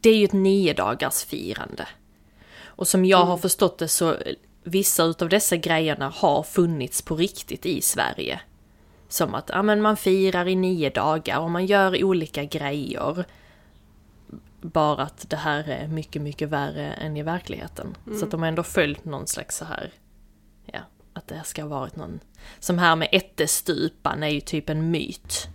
det 0.00 0.10
är 0.10 0.16
ju 0.16 0.24
ett 0.24 0.32
nio 0.32 0.72
dagars 0.72 1.24
firande. 1.24 1.88
Och 2.64 2.88
som 2.88 3.04
jag 3.04 3.24
har 3.24 3.38
förstått 3.38 3.78
det 3.78 3.88
så, 3.88 4.16
vissa 4.62 5.04
utav 5.04 5.28
dessa 5.28 5.56
grejerna 5.56 6.12
har 6.16 6.42
funnits 6.42 7.02
på 7.02 7.16
riktigt 7.16 7.66
i 7.66 7.80
Sverige. 7.80 8.40
Som 9.08 9.34
att, 9.34 9.50
ja 9.52 9.62
men 9.62 9.82
man 9.82 9.96
firar 9.96 10.48
i 10.48 10.54
nio 10.54 10.90
dagar 10.90 11.38
och 11.38 11.50
man 11.50 11.66
gör 11.66 12.04
olika 12.04 12.44
grejer. 12.44 13.24
Bara 14.60 15.02
att 15.02 15.30
det 15.30 15.36
här 15.36 15.68
är 15.68 15.88
mycket, 15.88 16.22
mycket 16.22 16.48
värre 16.48 16.92
än 16.92 17.16
i 17.16 17.22
verkligheten. 17.22 17.96
Så 18.18 18.24
att 18.24 18.30
de 18.30 18.40
har 18.42 18.48
ändå 18.48 18.62
följt 18.62 19.04
någon 19.04 19.26
slags 19.26 19.56
så 19.56 19.64
här, 19.64 19.92
ja, 20.72 20.80
att 21.12 21.28
det 21.28 21.42
ska 21.44 21.62
ha 21.62 21.68
varit 21.68 21.96
någon, 21.96 22.20
som 22.58 22.78
här 22.78 22.96
med 22.96 23.08
ättestupan 23.12 24.22
är 24.22 24.28
ju 24.28 24.40
typ 24.40 24.68
en 24.68 24.90
myt. 24.90 25.48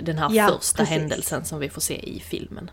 Den 0.00 0.18
här 0.18 0.30
Ja, 0.32 0.48
första 0.48 0.76
precis. 0.78 0.98
händelsen 0.98 1.44
som 1.44 1.58
vi 1.58 1.68
får 1.68 1.80
se 1.80 2.08
i 2.16 2.20
filmen. 2.20 2.70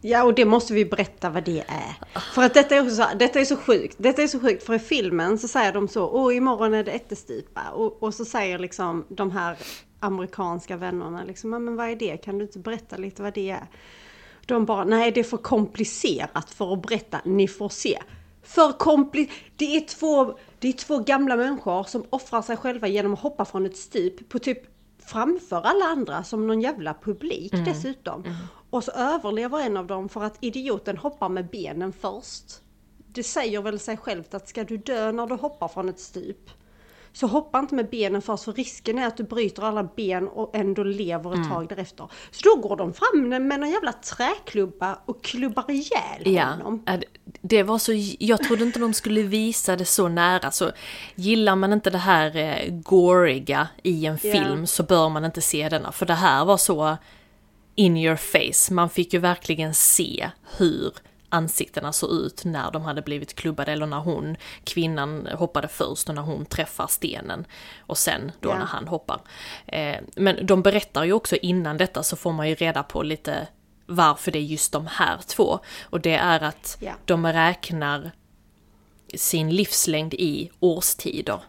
Ja, 0.00 0.24
och 0.24 0.34
det 0.34 0.44
måste 0.44 0.72
vi 0.74 0.84
berätta 0.84 1.30
vad 1.30 1.44
det 1.44 1.60
är. 1.68 2.20
För 2.34 2.42
att 2.42 2.54
detta 2.54 2.74
är, 2.76 2.82
också, 2.82 2.94
så- 2.96 3.16
detta 3.18 3.40
är 3.40 3.44
så 3.44 3.56
sjukt. 3.56 3.96
Detta 3.98 4.22
är 4.22 4.26
så 4.26 4.40
sjukt, 4.40 4.62
för 4.66 4.74
i 4.74 4.78
filmen 4.78 5.38
så 5.38 5.48
säger 5.48 5.72
de 5.72 5.88
så, 5.88 6.08
åh 6.08 6.36
imorgon 6.36 6.74
är 6.74 6.84
det 6.84 6.90
ättestupa. 6.92 7.60
Och, 7.74 8.02
och 8.02 8.14
så 8.14 8.24
säger 8.24 8.58
liksom 8.58 9.04
de 9.08 9.30
här 9.30 9.56
amerikanska 10.00 10.76
vännerna 10.76 11.24
liksom, 11.24 11.52
"Ja, 11.52 11.58
men 11.58 11.76
vad 11.76 11.88
är 11.90 11.96
det? 11.96 12.16
Kan 12.16 12.38
du 12.38 12.44
inte 12.44 12.58
berätta 12.58 12.96
lite 12.96 13.22
vad 13.22 13.34
det 13.34 13.50
är? 13.50 13.66
De 14.46 14.64
bara, 14.64 14.84
nej 14.84 15.10
det 15.12 15.20
är 15.20 15.24
för 15.24 15.36
komplicerat 15.36 16.50
för 16.50 16.72
att 16.72 16.82
berätta, 16.82 17.20
ni 17.24 17.48
får 17.48 17.68
se. 17.68 17.98
För 18.42 18.72
kompli... 18.72 19.30
Det 19.56 19.76
är 19.76 19.80
två, 19.80 20.38
det 20.58 20.68
är 20.68 20.72
två 20.72 20.98
gamla 20.98 21.36
människor 21.36 21.82
som 21.84 22.04
offrar 22.10 22.42
sig 22.42 22.56
själva 22.56 22.88
genom 22.88 23.14
att 23.14 23.20
hoppa 23.20 23.44
från 23.44 23.66
ett 23.66 23.76
stup 23.76 24.28
på 24.28 24.38
typ 24.38 24.58
framför 25.06 25.56
alla 25.56 25.84
andra 25.84 26.24
som 26.24 26.46
någon 26.46 26.60
jävla 26.60 26.94
publik 26.94 27.52
dessutom. 27.64 28.24
Och 28.70 28.84
så 28.84 28.90
överlever 28.90 29.60
en 29.60 29.76
av 29.76 29.86
dem 29.86 30.08
för 30.08 30.24
att 30.24 30.36
idioten 30.40 30.96
hoppar 30.96 31.28
med 31.28 31.50
benen 31.50 31.92
först. 31.92 32.44
Det 33.12 33.22
säger 33.22 33.62
väl 33.62 33.78
sig 33.78 33.96
självt 33.96 34.34
att 34.34 34.48
ska 34.48 34.64
du 34.64 34.76
dö 34.76 35.12
när 35.12 35.26
du 35.26 35.34
hoppar 35.34 35.68
från 35.68 35.88
ett 35.88 36.00
stup 36.00 36.50
så 37.12 37.26
hoppa 37.26 37.58
inte 37.58 37.74
med 37.74 37.90
benen 37.90 38.22
först 38.22 38.44
för 38.44 38.52
risken 38.52 38.98
är 38.98 39.06
att 39.06 39.16
du 39.16 39.22
bryter 39.22 39.62
alla 39.62 39.84
ben 39.96 40.28
och 40.28 40.56
ändå 40.56 40.82
lever 40.82 41.32
ett 41.40 41.48
tag 41.48 41.68
därefter. 41.68 42.08
Så 42.30 42.40
då 42.48 42.68
går 42.68 42.76
de 42.76 42.92
fram 42.94 43.28
med 43.28 43.62
en 43.62 43.70
jävla 43.70 43.92
träklubba 43.92 44.98
och 45.04 45.24
klubbar 45.24 45.70
ihjäl 45.70 46.34
Ja, 46.34 46.44
honom. 46.44 46.84
det 47.40 47.62
var 47.62 47.78
så, 47.78 47.92
jag 48.18 48.42
trodde 48.42 48.64
inte 48.64 48.78
de 48.78 48.94
skulle 48.94 49.22
visa 49.22 49.76
det 49.76 49.84
så 49.84 50.08
nära, 50.08 50.50
så 50.50 50.70
gillar 51.14 51.56
man 51.56 51.72
inte 51.72 51.90
det 51.90 51.98
här 51.98 52.36
eh, 52.36 52.70
goriga 52.70 53.68
i 53.82 54.06
en 54.06 54.18
film 54.18 54.66
så 54.66 54.82
bör 54.82 55.08
man 55.08 55.24
inte 55.24 55.40
se 55.40 55.68
denna, 55.68 55.92
för 55.92 56.06
det 56.06 56.14
här 56.14 56.44
var 56.44 56.56
så 56.56 56.96
in 57.78 57.96
your 57.96 58.16
face, 58.16 58.74
man 58.74 58.90
fick 58.90 59.12
ju 59.12 59.18
verkligen 59.18 59.74
se 59.74 60.30
hur 60.56 60.92
ansiktena 61.28 61.92
såg 61.92 62.10
ut 62.10 62.44
när 62.44 62.70
de 62.70 62.82
hade 62.82 63.02
blivit 63.02 63.34
klubbade, 63.34 63.72
eller 63.72 63.86
när 63.86 63.98
hon, 64.00 64.36
kvinnan, 64.64 65.26
hoppade 65.26 65.68
först 65.68 66.08
och 66.08 66.14
när 66.14 66.22
hon 66.22 66.46
träffar 66.46 66.86
stenen. 66.86 67.46
Och 67.80 67.98
sen 67.98 68.32
då 68.40 68.48
Ja. 68.48 68.58
när 68.58 68.64
han 68.64 68.88
hoppar. 68.88 69.20
Eh, 69.66 69.96
men 70.16 70.46
de 70.46 70.62
berättar 70.62 71.04
ju 71.04 71.12
också 71.12 71.36
innan 71.36 71.76
detta 71.76 72.02
så 72.02 72.16
får 72.16 72.32
man 72.32 72.48
ju 72.48 72.54
reda 72.54 72.82
på 72.82 73.02
lite 73.02 73.48
varför 73.86 74.30
det 74.32 74.38
är 74.38 74.42
just 74.42 74.72
de 74.72 74.86
här 74.86 75.18
två. 75.26 75.58
Och 75.82 76.00
det 76.00 76.14
är 76.14 76.40
att 76.42 76.76
Ja. 76.80 76.92
de 77.04 77.26
räknar 77.26 78.10
sin 79.14 79.50
livslängd 79.50 80.14
i 80.14 80.50
årstider. 80.60 81.40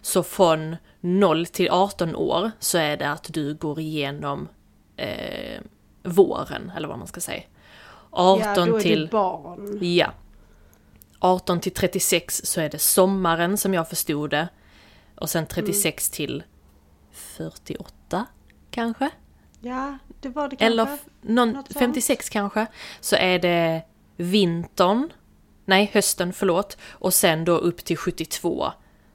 Så 0.00 0.22
från 0.22 0.76
0 1.00 1.46
till 1.46 1.70
18 1.70 2.16
år 2.16 2.50
så 2.60 2.78
är 2.78 2.96
det 2.96 3.10
att 3.10 3.26
du 3.32 3.54
går 3.54 3.80
igenom 3.80 4.48
eh, 4.96 5.60
våren, 6.02 6.72
eller 6.76 6.88
vad 6.88 6.98
man 6.98 7.06
ska 7.06 7.20
säga. 7.20 7.42
18 8.10 8.48
ja, 8.48 8.66
då 8.66 8.76
är 8.76 8.80
till... 8.80 9.08
barn. 9.12 9.78
Ja. 9.80 10.12
18 11.18 11.60
till 11.60 11.72
36 11.72 12.40
så 12.44 12.60
är 12.60 12.68
det 12.68 12.78
sommaren 12.78 13.58
som 13.58 13.74
jag 13.74 13.88
förstod 13.88 14.30
det. 14.30 14.48
Och 15.14 15.30
sen 15.30 15.46
36 15.46 16.10
till 16.10 16.42
48 17.12 18.26
kanske? 18.70 19.10
Ja, 19.60 19.98
det 20.20 20.28
var 20.28 20.48
det 20.48 20.56
kanske. 20.56 20.66
Eller 20.66 20.98
någon, 21.20 21.50
Något 21.52 21.66
sånt. 21.66 21.78
56 21.78 22.30
kanske. 22.30 22.66
Så 23.00 23.16
är 23.16 23.38
det 23.38 23.82
vintern, 24.16 25.12
nej 25.64 25.90
hösten 25.94 26.32
förlåt. 26.32 26.76
Och 26.90 27.14
sen 27.14 27.44
då 27.44 27.52
upp 27.52 27.84
till 27.84 27.96
72 27.96 28.72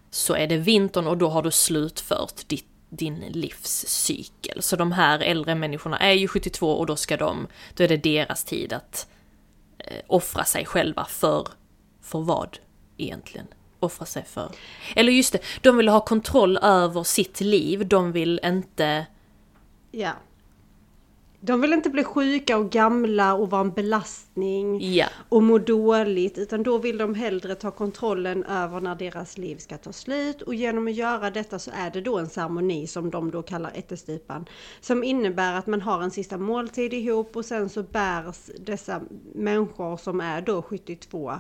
så 0.09 0.35
är 0.35 0.47
det 0.47 0.57
vintern 0.57 1.07
och 1.07 1.17
då 1.17 1.29
har 1.29 1.41
du 1.41 1.51
slutfört 1.51 2.47
ditt, 2.47 2.67
din 2.89 3.19
livscykel. 3.19 4.61
Så 4.61 4.75
de 4.75 4.91
här 4.91 5.19
äldre 5.19 5.55
människorna 5.55 5.99
är 5.99 6.13
ju 6.13 6.27
72 6.27 6.73
och 6.73 6.85
då 6.85 6.95
ska 6.95 7.17
de, 7.17 7.47
då 7.73 7.83
är 7.83 7.87
det 7.87 7.97
deras 7.97 8.43
tid 8.43 8.73
att 8.73 9.07
eh, 9.77 10.01
offra 10.07 10.43
sig 10.43 10.65
själva 10.65 11.05
för, 11.05 11.47
för 12.01 12.19
vad 12.19 12.57
egentligen? 12.97 13.47
Offra 13.79 14.05
sig 14.05 14.23
för? 14.23 14.51
Eller 14.95 15.11
just 15.11 15.33
det, 15.33 15.39
de 15.61 15.77
vill 15.77 15.87
ha 15.87 15.99
kontroll 15.99 16.57
över 16.57 17.03
sitt 17.03 17.41
liv, 17.41 17.87
de 17.87 18.11
vill 18.11 18.39
inte 18.43 19.05
Ja. 19.91 20.13
De 21.39 21.61
vill 21.61 21.73
inte 21.73 21.89
bli 21.89 22.03
sjuka 22.03 22.57
och 22.57 22.69
gamla 22.69 23.33
och 23.33 23.49
vara 23.49 23.61
en 23.61 23.71
belastning 23.71 24.93
Ja. 24.95 25.05
och 25.29 25.43
må 25.43 25.57
dåligt 25.57 26.37
utan 26.37 26.63
då 26.63 26.77
vill 26.77 26.97
de 26.97 27.15
hellre 27.15 27.55
ta 27.55 27.71
kontrollen 27.71 28.43
över 28.43 28.81
när 28.81 28.95
deras 28.95 29.37
liv 29.37 29.57
ska 29.57 29.77
ta 29.77 29.93
slut. 29.93 30.41
Och 30.41 30.55
genom 30.55 30.87
att 30.87 30.93
göra 30.93 31.29
detta 31.29 31.59
så 31.59 31.71
är 31.73 31.89
det 31.91 32.01
då 32.01 32.17
en 32.17 32.29
ceremoni 32.29 32.87
som 32.87 33.09
de 33.09 33.31
då 33.31 33.41
kallar 33.41 33.71
ättestupan 33.75 34.45
som 34.81 35.03
innebär 35.03 35.53
att 35.53 35.67
man 35.67 35.81
har 35.81 36.01
en 36.01 36.11
sista 36.11 36.37
måltid 36.37 36.93
ihop 36.93 37.35
och 37.35 37.45
sen 37.45 37.69
så 37.69 37.83
bärs 37.83 38.49
dessa 38.59 39.01
människor 39.35 39.97
som 39.97 40.21
är 40.21 40.41
då 40.41 40.61
72 40.61 41.33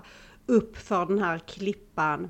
upp 0.45 0.77
för 0.77 1.05
den 1.05 1.19
här 1.19 1.39
klippan. 1.39 2.29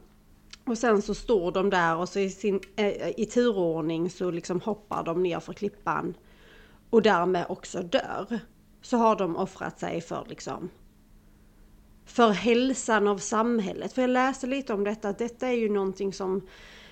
Och 0.66 0.78
sen 0.78 1.02
så 1.02 1.16
står 1.16 1.52
de 1.52 1.70
där 1.70 1.96
och 1.98 2.10
så 2.10 2.20
i, 2.20 2.30
sin, 2.30 2.60
eh, 2.76 3.10
i 3.20 3.26
turordning 3.26 4.10
så 4.10 4.32
liksom 4.32 4.62
hoppar 4.62 5.04
de 5.04 5.24
ner 5.24 5.40
för 5.40 5.54
klippan 5.54 6.14
och 6.90 7.02
därmed 7.02 7.46
också 7.50 7.82
dör. 7.82 8.40
Så 8.82 8.98
har 8.98 9.16
de 9.16 9.36
offrat 9.36 9.80
sig 9.80 10.02
för 10.02 10.26
liksom 10.30 10.70
för 12.08 12.30
hälsan 12.30 13.08
av 13.08 13.18
samhället. 13.18 13.94
För 13.94 14.02
jag 14.02 14.10
läste 14.10 14.48
lite 14.48 14.74
om 14.74 14.84
detta, 14.84 15.10
att 15.10 15.18
detta 15.18 15.48
är 15.48 15.54
ju 15.54 15.70
någonting 15.70 16.14
som, 16.14 16.42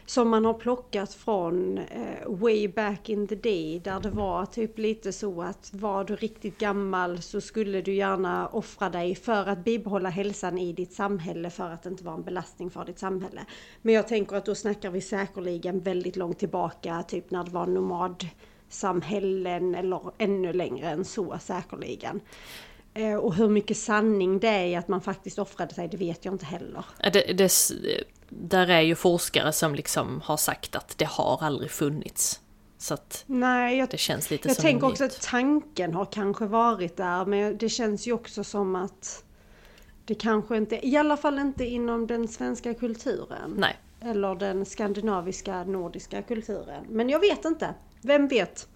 som 0.05 0.29
man 0.29 0.45
har 0.45 0.53
plockat 0.53 1.13
från 1.13 1.77
eh, 1.77 2.27
way 2.27 2.67
back 2.67 3.09
in 3.09 3.27
the 3.27 3.35
day. 3.35 3.79
Där 3.79 3.99
det 3.99 4.09
var 4.09 4.45
typ 4.45 4.77
lite 4.77 5.11
så 5.11 5.41
att 5.41 5.69
var 5.73 6.03
du 6.03 6.15
riktigt 6.15 6.57
gammal 6.57 7.21
så 7.21 7.41
skulle 7.41 7.81
du 7.81 7.93
gärna 7.93 8.47
offra 8.47 8.89
dig 8.89 9.15
för 9.15 9.49
att 9.49 9.63
bibehålla 9.63 10.09
hälsan 10.09 10.57
i 10.57 10.73
ditt 10.73 10.93
samhälle 10.93 11.49
för 11.49 11.69
att 11.69 11.85
inte 11.85 12.03
vara 12.03 12.15
en 12.15 12.23
belastning 12.23 12.69
för 12.69 12.85
ditt 12.85 12.99
samhälle. 12.99 13.41
Men 13.81 13.93
jag 13.93 14.07
tänker 14.07 14.35
att 14.35 14.45
då 14.45 14.55
snackar 14.55 14.91
vi 14.91 15.01
säkerligen 15.01 15.79
väldigt 15.79 16.15
långt 16.15 16.39
tillbaka, 16.39 17.03
typ 17.03 17.31
när 17.31 17.43
det 17.43 17.51
var 17.51 17.67
nomad 17.67 18.25
nomadsamhällen 18.83 19.75
eller 19.75 20.01
ännu 20.17 20.53
längre 20.53 20.89
än 20.89 21.05
så 21.05 21.37
säkerligen. 21.41 22.21
Eh, 22.93 23.15
Och 23.15 23.35
hur 23.35 23.49
mycket 23.49 23.77
sanning 23.77 24.39
det 24.39 24.47
är 24.47 24.65
i 24.65 24.75
att 24.75 24.87
man 24.87 25.01
faktiskt 25.01 25.39
offrade 25.39 25.73
sig, 25.73 25.87
det 25.87 25.97
vet 25.97 26.25
jag 26.25 26.33
inte 26.33 26.45
heller. 26.45 26.85
Det, 27.13 27.37
det, 27.37 27.51
där 28.29 28.67
är 28.67 28.81
ju 28.81 28.95
forskare 28.95 29.51
som 29.51 29.75
liksom 29.75 30.21
har 30.21 30.37
sagt 30.37 30.75
att 30.75 30.97
det 30.97 31.05
har 31.05 31.43
aldrig 31.43 31.71
funnits. 31.71 32.41
Så 32.77 32.93
att 32.93 33.23
Nej, 33.27 33.77
jag, 33.77 33.89
det 33.89 33.97
känns 33.97 34.29
lite 34.29 34.47
jag 34.47 34.55
som 34.55 34.61
tänker 34.61 34.85
en 34.85 34.91
också 34.91 35.03
att 35.05 35.21
tanken 35.21 35.93
har 35.93 36.05
kanske 36.05 36.45
varit 36.45 36.97
där, 36.97 37.25
men 37.25 37.57
det 37.57 37.69
känns 37.69 38.07
ju 38.07 38.13
också 38.13 38.43
som 38.43 38.75
att 38.75 39.23
det 40.05 40.15
kanske 40.15 40.57
inte, 40.57 40.87
i 40.87 40.97
alla 40.97 41.17
fall 41.17 41.39
inte 41.39 41.65
inom 41.65 42.07
den 42.07 42.27
svenska 42.27 42.73
kulturen. 42.73 43.53
Nej. 43.57 43.75
Eller 44.01 44.35
den 44.35 44.65
skandinaviska, 44.65 45.63
nordiska 45.63 46.21
kulturen. 46.21 46.85
Men 46.89 47.09
jag 47.09 47.19
vet 47.19 47.45
inte. 47.45 47.73
Vem 48.05 48.27
vet? 48.27 48.67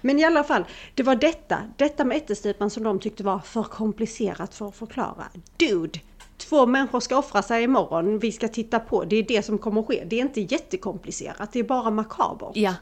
Men 0.00 0.18
i 0.18 0.24
alla 0.24 0.44
fall, 0.44 0.64
det 0.94 1.02
var 1.02 1.16
detta, 1.16 1.58
detta 1.76 2.04
med 2.04 2.16
ättestupan 2.16 2.70
som 2.70 2.82
de 2.82 3.00
tyckte 3.00 3.24
var 3.24 3.38
för 3.38 3.62
komplicerat 3.62 4.54
för 4.54 4.68
att 4.68 4.76
förklara. 4.76 5.24
Dude! 5.56 6.00
två 6.48 6.66
människor 6.66 7.00
ska 7.00 7.18
offra 7.18 7.42
sig 7.42 7.62
imorgon, 7.62 8.18
vi 8.18 8.32
ska 8.32 8.48
titta 8.48 8.80
på. 8.80 9.04
Det 9.04 9.16
är 9.16 9.22
det 9.22 9.42
som 9.42 9.58
kommer 9.58 9.80
att 9.80 9.86
ske. 9.86 10.04
Det 10.06 10.16
är 10.16 10.20
inte 10.20 10.40
jättekomplicerat, 10.40 11.52
det 11.52 11.58
är 11.58 11.64
bara 11.64 11.90
makabert. 11.90 12.50
Ja. 12.54 12.74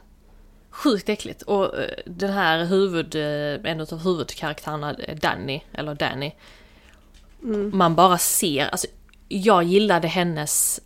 Sjukt 0.69 1.09
äckligt. 1.09 1.41
Och 1.41 1.79
eh, 1.79 1.89
den 2.05 2.31
här 2.31 2.65
huvud, 2.65 3.15
eh, 3.15 3.71
en 3.71 3.81
av 3.81 4.03
huvudkaraktärerna, 4.03 4.93
eh, 4.93 5.15
Danny, 5.15 5.61
eller 5.73 5.95
Danny. 5.95 6.31
Man 7.73 7.95
bara 7.95 8.17
ser, 8.17 8.67
alltså 8.67 8.87
jag 9.27 9.63
gillade 9.63 10.07
hennes 10.07 10.81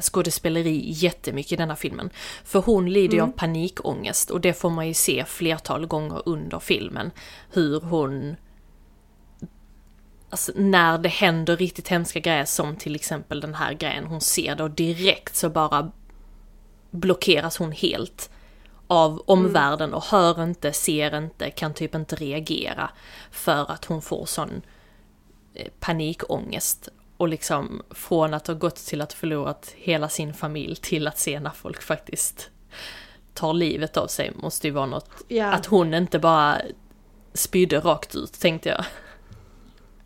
skådespeleri 0.00 0.84
jättemycket 0.86 1.52
i 1.52 1.56
denna 1.56 1.76
filmen. 1.76 2.10
För 2.44 2.60
hon 2.60 2.92
lider 2.92 3.16
ju 3.16 3.22
av 3.22 3.32
panikångest 3.32 4.30
och 4.30 4.40
det 4.40 4.52
får 4.52 4.70
man 4.70 4.88
ju 4.88 4.94
se 4.94 5.24
flertal 5.24 5.86
gånger 5.86 6.22
under 6.26 6.58
filmen. 6.58 7.10
Hur 7.50 7.80
hon... 7.80 8.36
Alltså 10.30 10.52
när 10.56 10.98
det 10.98 11.08
händer 11.08 11.56
riktigt 11.56 11.88
hemska 11.88 12.20
grejer 12.20 12.44
som 12.44 12.76
till 12.76 12.94
exempel 12.94 13.40
den 13.40 13.54
här 13.54 13.72
grejen, 13.72 14.04
hon 14.04 14.20
ser 14.20 14.60
och 14.60 14.70
direkt 14.70 15.36
så 15.36 15.50
bara 15.50 15.92
blockeras 16.90 17.56
hon 17.56 17.72
helt 17.72 18.30
av 18.86 19.22
omvärlden 19.26 19.94
och 19.94 20.04
hör 20.04 20.42
inte, 20.42 20.72
ser 20.72 21.18
inte, 21.18 21.50
kan 21.50 21.74
typ 21.74 21.94
inte 21.94 22.16
reagera. 22.16 22.90
För 23.30 23.70
att 23.70 23.84
hon 23.84 24.02
får 24.02 24.26
sån 24.26 24.62
eh, 25.54 25.68
panikångest. 25.80 26.88
Och 27.16 27.28
liksom 27.28 27.82
från 27.90 28.34
att 28.34 28.46
ha 28.46 28.54
gått 28.54 28.76
till 28.76 29.00
att 29.00 29.12
förlorat 29.12 29.74
hela 29.76 30.08
sin 30.08 30.34
familj 30.34 30.76
till 30.76 31.08
att 31.08 31.18
se 31.18 31.40
när 31.40 31.50
folk 31.50 31.82
faktiskt 31.82 32.50
tar 33.34 33.52
livet 33.52 33.96
av 33.96 34.06
sig 34.06 34.32
måste 34.34 34.66
ju 34.66 34.72
vara 34.72 34.86
något. 34.86 35.10
Ja. 35.28 35.52
Att 35.52 35.66
hon 35.66 35.94
inte 35.94 36.18
bara 36.18 36.60
spydde 37.34 37.80
rakt 37.80 38.14
ut 38.14 38.32
tänkte 38.32 38.68
jag. 38.68 38.84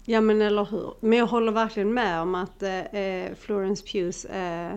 Ja 0.05 0.21
men 0.21 0.43
eller 0.43 0.65
hur. 0.65 0.95
Men 1.00 1.19
jag 1.19 1.27
håller 1.27 1.53
verkligen 1.53 1.95
med 1.95 2.21
om 2.21 2.35
att 2.35 2.62
eh, 2.62 3.35
Florence 3.41 3.87
Pughs 3.87 4.25
eh, 4.25 4.77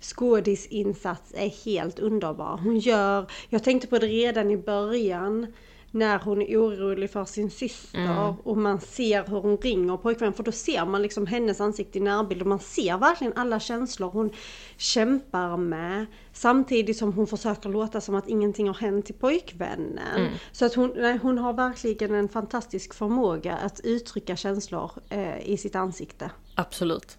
skådisinsats 0.00 1.34
är 1.36 1.64
helt 1.64 1.98
underbar. 1.98 2.60
Hon 2.62 2.78
gör, 2.78 3.26
jag 3.48 3.64
tänkte 3.64 3.88
på 3.88 3.98
det 3.98 4.06
redan 4.06 4.50
i 4.50 4.56
början 4.56 5.52
när 5.94 6.18
hon 6.18 6.42
är 6.42 6.56
orolig 6.56 7.10
för 7.10 7.24
sin 7.24 7.50
syster 7.50 8.34
och 8.44 8.56
man 8.56 8.80
ser 8.80 9.24
hur 9.26 9.40
hon 9.40 9.56
ringer 9.56 9.96
pojkvännen 9.96 10.34
för 10.34 10.42
då 10.42 10.52
ser 10.52 10.84
man 10.86 11.02
liksom 11.02 11.26
hennes 11.26 11.60
ansikte 11.60 11.98
i 11.98 12.00
närbild 12.00 12.42
och 12.42 12.48
man 12.48 12.58
ser 12.58 12.98
verkligen 12.98 13.32
alla 13.36 13.60
känslor 13.60 14.10
hon 14.10 14.30
kämpar 14.76 15.56
med 15.56 16.06
samtidigt 16.32 16.96
som 16.96 17.12
hon 17.12 17.26
försöker 17.26 17.68
låta 17.68 18.00
som 18.00 18.14
att 18.14 18.28
ingenting 18.28 18.66
har 18.66 18.74
hänt 18.74 19.06
till 19.06 19.14
pojkvännen. 19.14 20.28
Så 20.52 20.66
att 20.66 20.74
hon, 20.74 20.92
nej, 20.96 21.18
hon 21.22 21.38
har 21.38 21.52
verkligen 21.52 22.14
en 22.14 22.28
fantastisk 22.28 22.94
förmåga 22.94 23.56
att 23.56 23.80
uttrycka 23.84 24.36
känslor 24.36 24.90
eh, 25.08 25.48
i 25.48 25.56
sitt 25.56 25.74
ansikte. 25.74 26.30
Absolut. 26.54 27.18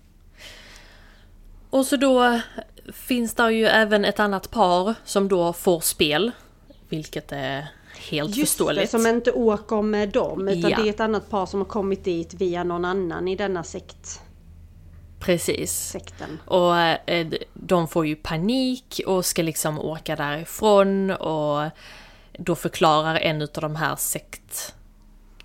Och 1.70 1.86
så 1.86 1.98
då 1.98 2.42
finns 2.94 3.34
det 3.34 3.52
ju 3.52 3.66
även 3.66 4.06
ett 4.06 4.20
annat 4.20 4.52
par 4.52 4.96
som 5.06 5.28
då 5.28 5.54
får 5.54 5.80
spel. 5.80 6.32
Vilket 6.90 7.32
är 7.32 7.68
helt 8.10 8.36
Just 8.36 8.52
förståeligt. 8.52 8.92
det, 8.92 8.98
som 9.00 9.08
inte 9.08 9.32
åker 9.32 9.82
med 9.82 10.10
dem 10.10 10.48
utan 10.48 10.72
Ja. 10.72 10.78
det 10.78 10.84
är 10.88 10.90
ett 10.90 11.00
annat 11.00 11.30
par 11.30 11.46
som 11.46 11.60
har 11.60 11.68
kommit 11.68 12.04
dit 12.04 12.34
via 12.34 12.64
någon 12.64 12.86
annan 12.86 13.28
i 13.28 13.36
denna 13.36 13.64
sekt, 13.64 14.22
Precis. 15.20 15.72
sekten. 15.90 16.40
Och 16.46 16.78
eh, 16.78 17.28
de 17.54 17.88
får 17.88 18.06
ju 18.08 18.16
panik 18.16 19.02
och 19.08 19.26
ska 19.26 19.42
liksom 19.44 19.80
åka 19.80 20.16
därifrån 20.16 21.12
och 21.12 21.70
då 22.40 22.56
förklarar 22.56 23.16
en 23.16 23.42
av 23.42 23.48
de 23.54 23.76
här 23.76 23.96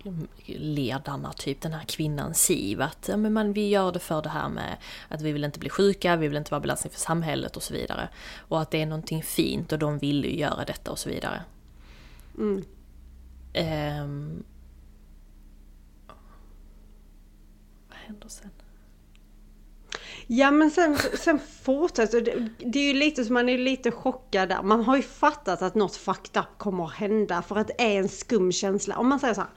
sektledarna, 0.03 1.33
typ 1.33 1.61
den 1.61 1.73
här 1.73 1.83
kvinnan 1.83 2.33
Siv, 2.33 2.81
att 2.81 3.07
ja, 3.07 3.17
men 3.17 3.33
man, 3.33 3.53
vi 3.53 3.69
gör 3.69 3.91
det 3.91 3.99
för 3.99 4.21
det 4.21 4.29
här 4.29 4.49
med 4.49 4.77
att 5.09 5.21
vi 5.21 5.31
vill 5.31 5.43
inte 5.43 5.59
bli 5.59 5.69
sjuka, 5.69 6.15
vi 6.15 6.27
vill 6.27 6.37
inte 6.37 6.51
vara 6.51 6.61
belastning 6.61 6.91
för 6.93 6.99
samhället 6.99 7.57
och 7.57 7.63
så 7.63 7.73
vidare. 7.73 8.09
Och 8.37 8.61
att 8.61 8.71
det 8.71 8.81
är 8.81 8.85
någonting 8.85 9.23
fint 9.23 9.71
och 9.71 9.79
de 9.79 9.97
vill 9.97 10.25
ju 10.25 10.35
göra 10.39 10.65
detta 10.65 10.91
och 10.91 10.99
så 10.99 11.09
vidare. 11.09 11.41
Mm. 12.37 12.63
Ehm. 13.53 14.43
Vad 17.87 17.97
händer 17.97 18.27
sen? 18.27 18.49
Ja 20.27 20.51
men 20.51 20.71
sen, 20.71 20.97
sen 20.97 21.39
fortsätter 21.63 22.21
det. 22.21 22.49
Det 22.57 22.79
är 22.79 22.83
ju 22.83 22.93
lite 22.93 23.25
som 23.25 23.33
man 23.33 23.49
är 23.49 23.57
lite 23.57 23.91
chockad 23.91 24.49
där. 24.49 24.63
Man 24.63 24.83
har 24.83 24.95
ju 24.95 25.01
fattat 25.01 25.61
att 25.61 25.75
något 25.75 25.95
fucked 25.95 26.41
up 26.41 26.57
kommer 26.57 26.85
att 26.85 26.93
hända 26.93 27.41
för 27.41 27.55
att 27.55 27.67
det 27.67 27.81
är 27.81 27.99
en 27.99 28.09
skum 28.09 28.51
känsla. 28.51 28.97
Om 28.97 29.09
man 29.09 29.19
säger 29.19 29.33
så 29.33 29.41
här. 29.41 29.49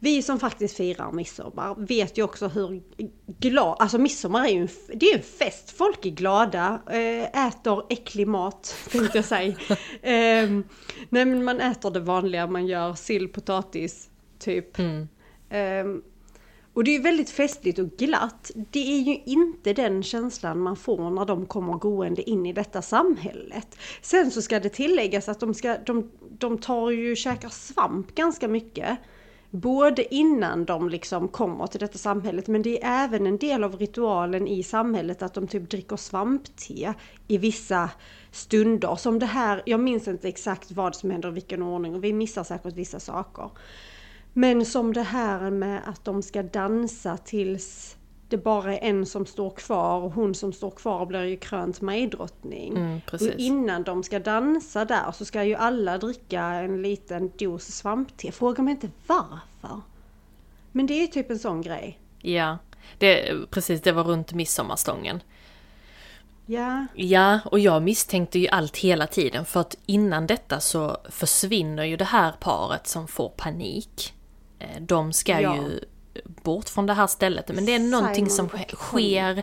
Vi 0.00 0.22
som 0.22 0.40
faktiskt 0.40 0.76
firar 0.76 1.12
midsommar 1.12 1.74
vet 1.78 2.18
ju 2.18 2.22
också 2.22 2.48
hur 2.48 2.82
glad, 3.26 3.76
alltså 3.78 3.98
midsommar 3.98 4.44
är 4.44 4.48
ju 4.48 4.60
en, 4.60 4.68
det 4.94 5.06
är 5.06 5.16
en 5.16 5.22
fest. 5.22 5.70
Folk 5.70 6.06
är 6.06 6.10
glada, 6.10 6.82
eh, 6.90 7.46
äter 7.46 7.86
äcklig 7.88 8.28
mat 8.28 8.76
tänkte 8.90 9.18
jag 9.18 9.24
säga. 9.24 9.54
Ehm, 10.02 10.64
nej 11.08 11.24
men 11.24 11.44
man 11.44 11.60
äter 11.60 11.90
det 11.90 12.00
vanliga, 12.00 12.46
man 12.46 12.66
gör 12.66 12.94
sill, 12.94 13.28
potatis, 13.28 14.10
typ. 14.38 14.78
Ehm, 15.50 16.02
och 16.78 16.84
det 16.84 16.90
är 16.90 16.92
ju 16.92 17.02
väldigt 17.02 17.30
festligt 17.30 17.78
och 17.78 17.90
glatt. 17.90 18.50
Det 18.54 18.98
är 18.98 19.00
ju 19.00 19.16
inte 19.26 19.72
den 19.72 20.02
känslan 20.02 20.60
man 20.60 20.76
får 20.76 21.10
när 21.10 21.24
de 21.24 21.46
kommer 21.46 21.74
gående 21.74 22.30
in 22.30 22.46
i 22.46 22.52
detta 22.52 22.82
samhället. 22.82 23.78
Sen 24.02 24.30
så 24.30 24.42
ska 24.42 24.60
det 24.60 24.68
tilläggas 24.68 25.28
att 25.28 25.40
de, 25.40 25.54
ska, 25.54 25.78
de, 25.78 26.10
de 26.38 26.58
tar 26.58 26.90
ju 26.90 27.10
och 27.10 27.16
käkar 27.16 27.48
svamp 27.48 28.14
ganska 28.14 28.48
mycket. 28.48 28.98
Både 29.50 30.14
innan 30.14 30.64
de 30.64 30.88
liksom 30.88 31.28
kommer 31.28 31.66
till 31.66 31.80
detta 31.80 31.98
samhället 31.98 32.46
men 32.48 32.62
det 32.62 32.84
är 32.84 33.04
även 33.04 33.26
en 33.26 33.38
del 33.38 33.64
av 33.64 33.76
ritualen 33.76 34.48
i 34.48 34.62
samhället 34.62 35.22
att 35.22 35.34
de 35.34 35.46
typ 35.48 35.70
dricker 35.70 35.96
svampte 35.96 36.94
i 37.28 37.38
vissa 37.38 37.90
stunder. 38.30 38.96
Som 38.96 39.18
det 39.18 39.26
här, 39.26 39.62
jag 39.66 39.80
minns 39.80 40.08
inte 40.08 40.28
exakt 40.28 40.72
vad 40.72 40.94
som 40.94 41.10
händer 41.10 41.28
i 41.28 41.32
vilken 41.32 41.62
ordning 41.62 41.94
och 41.94 42.04
vi 42.04 42.12
missar 42.12 42.44
säkert 42.44 42.74
vissa 42.74 43.00
saker. 43.00 43.50
Men 44.32 44.64
som 44.64 44.92
det 44.92 45.02
här 45.02 45.50
med 45.50 45.80
att 45.86 46.04
de 46.04 46.22
ska 46.22 46.42
dansa 46.42 47.16
tills 47.16 47.97
det 48.28 48.36
bara 48.36 48.76
är 48.78 48.88
en 48.88 49.06
som 49.06 49.26
står 49.26 49.50
kvar 49.50 50.00
och 50.00 50.12
hon 50.12 50.34
som 50.34 50.52
står 50.52 50.70
kvar 50.70 51.06
blir 51.06 51.24
ju 51.24 51.36
krönt 51.36 51.80
majdrottning. 51.80 52.76
Mm, 52.76 53.00
precis. 53.06 53.34
och 53.34 53.40
innan 53.40 53.82
de 53.82 54.02
ska 54.02 54.18
dansa 54.18 54.84
där 54.84 55.12
så 55.12 55.24
ska 55.24 55.44
ju 55.44 55.54
alla 55.54 55.98
dricka 55.98 56.42
en 56.42 56.82
liten 56.82 57.32
dos 57.38 57.64
svampte. 57.64 58.32
Fråga 58.32 58.62
mig 58.62 58.70
inte 58.72 58.90
varför. 59.06 59.80
Men 60.72 60.86
det 60.86 60.94
är 60.94 61.00
ju 61.00 61.06
typ 61.06 61.30
en 61.30 61.38
sån 61.38 61.62
grej. 61.62 61.98
Ja, 62.22 62.58
det, 62.98 63.34
precis, 63.50 63.82
det 63.82 63.92
var 63.92 64.04
runt 64.04 64.32
midsommarstången. 64.32 65.22
Ja, 66.46 66.86
Ja, 66.94 67.40
och 67.44 67.58
jag 67.58 67.82
misstänkte 67.82 68.38
ju 68.38 68.48
allt 68.48 68.76
hela 68.76 69.06
tiden 69.06 69.44
för 69.44 69.60
att 69.60 69.76
innan 69.86 70.26
detta 70.26 70.60
så 70.60 70.96
försvinner 71.10 71.84
ju 71.84 71.96
det 71.96 72.04
här 72.04 72.32
paret 72.40 72.86
som 72.86 73.08
får 73.08 73.28
panik. 73.28 74.14
Eh, 74.58 74.80
De 74.80 75.12
ska 75.12 75.40
Ja. 75.40 75.56
ju 75.56 75.80
bort 76.24 76.68
från 76.68 76.86
det 76.86 76.94
här 76.94 77.06
stället, 77.06 77.48
men 77.48 77.66
det 77.66 77.74
är 77.74 77.78
någonting 77.78 78.30
som 78.30 78.48
Simon 78.48 78.64
sker 78.74 79.42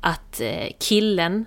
att 0.00 0.40
eh, 0.40 0.68
killen 0.78 1.46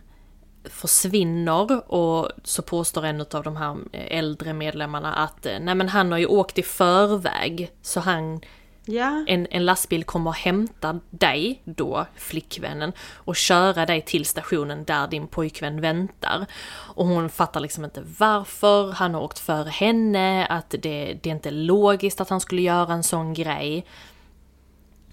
försvinner 0.63 1.91
och 1.93 2.31
så 2.43 2.61
påstår 2.61 3.05
en 3.05 3.21
av 3.21 3.43
de 3.43 3.55
här 3.57 3.77
äldre 3.93 4.53
medlemmarna 4.53 5.13
att 5.13 5.45
eh, 5.45 5.59
nej 5.61 5.75
men 5.75 5.89
han 5.89 6.11
har 6.11 6.19
ju 6.19 6.25
åkt 6.25 6.57
i 6.57 6.63
förväg 6.63 7.71
så 7.81 7.99
han 7.99 8.41
ja, 8.85 9.25
en, 9.27 9.47
en 9.51 9.65
lastbil 9.65 10.03
kommer 10.03 10.29
att 10.29 10.37
hämta 10.37 10.99
dig, 11.09 11.61
då 11.65 12.05
flickvännen, 12.15 12.93
och 13.13 13.35
köra 13.35 13.85
dig 13.85 14.01
till 14.01 14.25
stationen 14.25 14.83
där 14.83 15.07
din 15.07 15.27
pojkvän 15.27 15.81
väntar. 15.81 16.45
Och 16.71 17.05
hon 17.05 17.29
fattar 17.29 17.59
liksom 17.59 17.85
inte 17.85 18.03
varför, 18.19 18.91
han 18.91 19.13
har 19.13 19.21
åkt 19.21 19.39
före 19.39 19.69
henne, 19.69 20.45
att 20.45 20.69
det, 20.69 21.19
det 21.21 21.29
är 21.29 21.33
inte 21.33 21.51
logiskt 21.51 22.21
att 22.21 22.29
han 22.29 22.41
skulle 22.41 22.61
göra 22.61 22.93
en 22.93 23.03
sån 23.03 23.33
grej. 23.33 23.85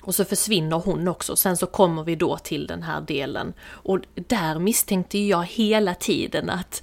Och 0.06 0.14
så 0.14 0.24
försvinner 0.24 0.76
hon 0.76 1.08
också, 1.08 1.36
sen 1.36 1.56
så 1.56 1.66
kommer 1.66 2.04
vi 2.04 2.16
då 2.16 2.38
till 2.38 2.66
den 2.66 2.82
här 2.82 3.00
delen. 3.00 3.54
Och 3.68 4.00
där 4.14 4.58
misstänkte 4.58 5.18
ju 5.18 5.28
jag 5.28 5.44
hela 5.44 5.94
tiden 5.94 6.50
att 6.50 6.82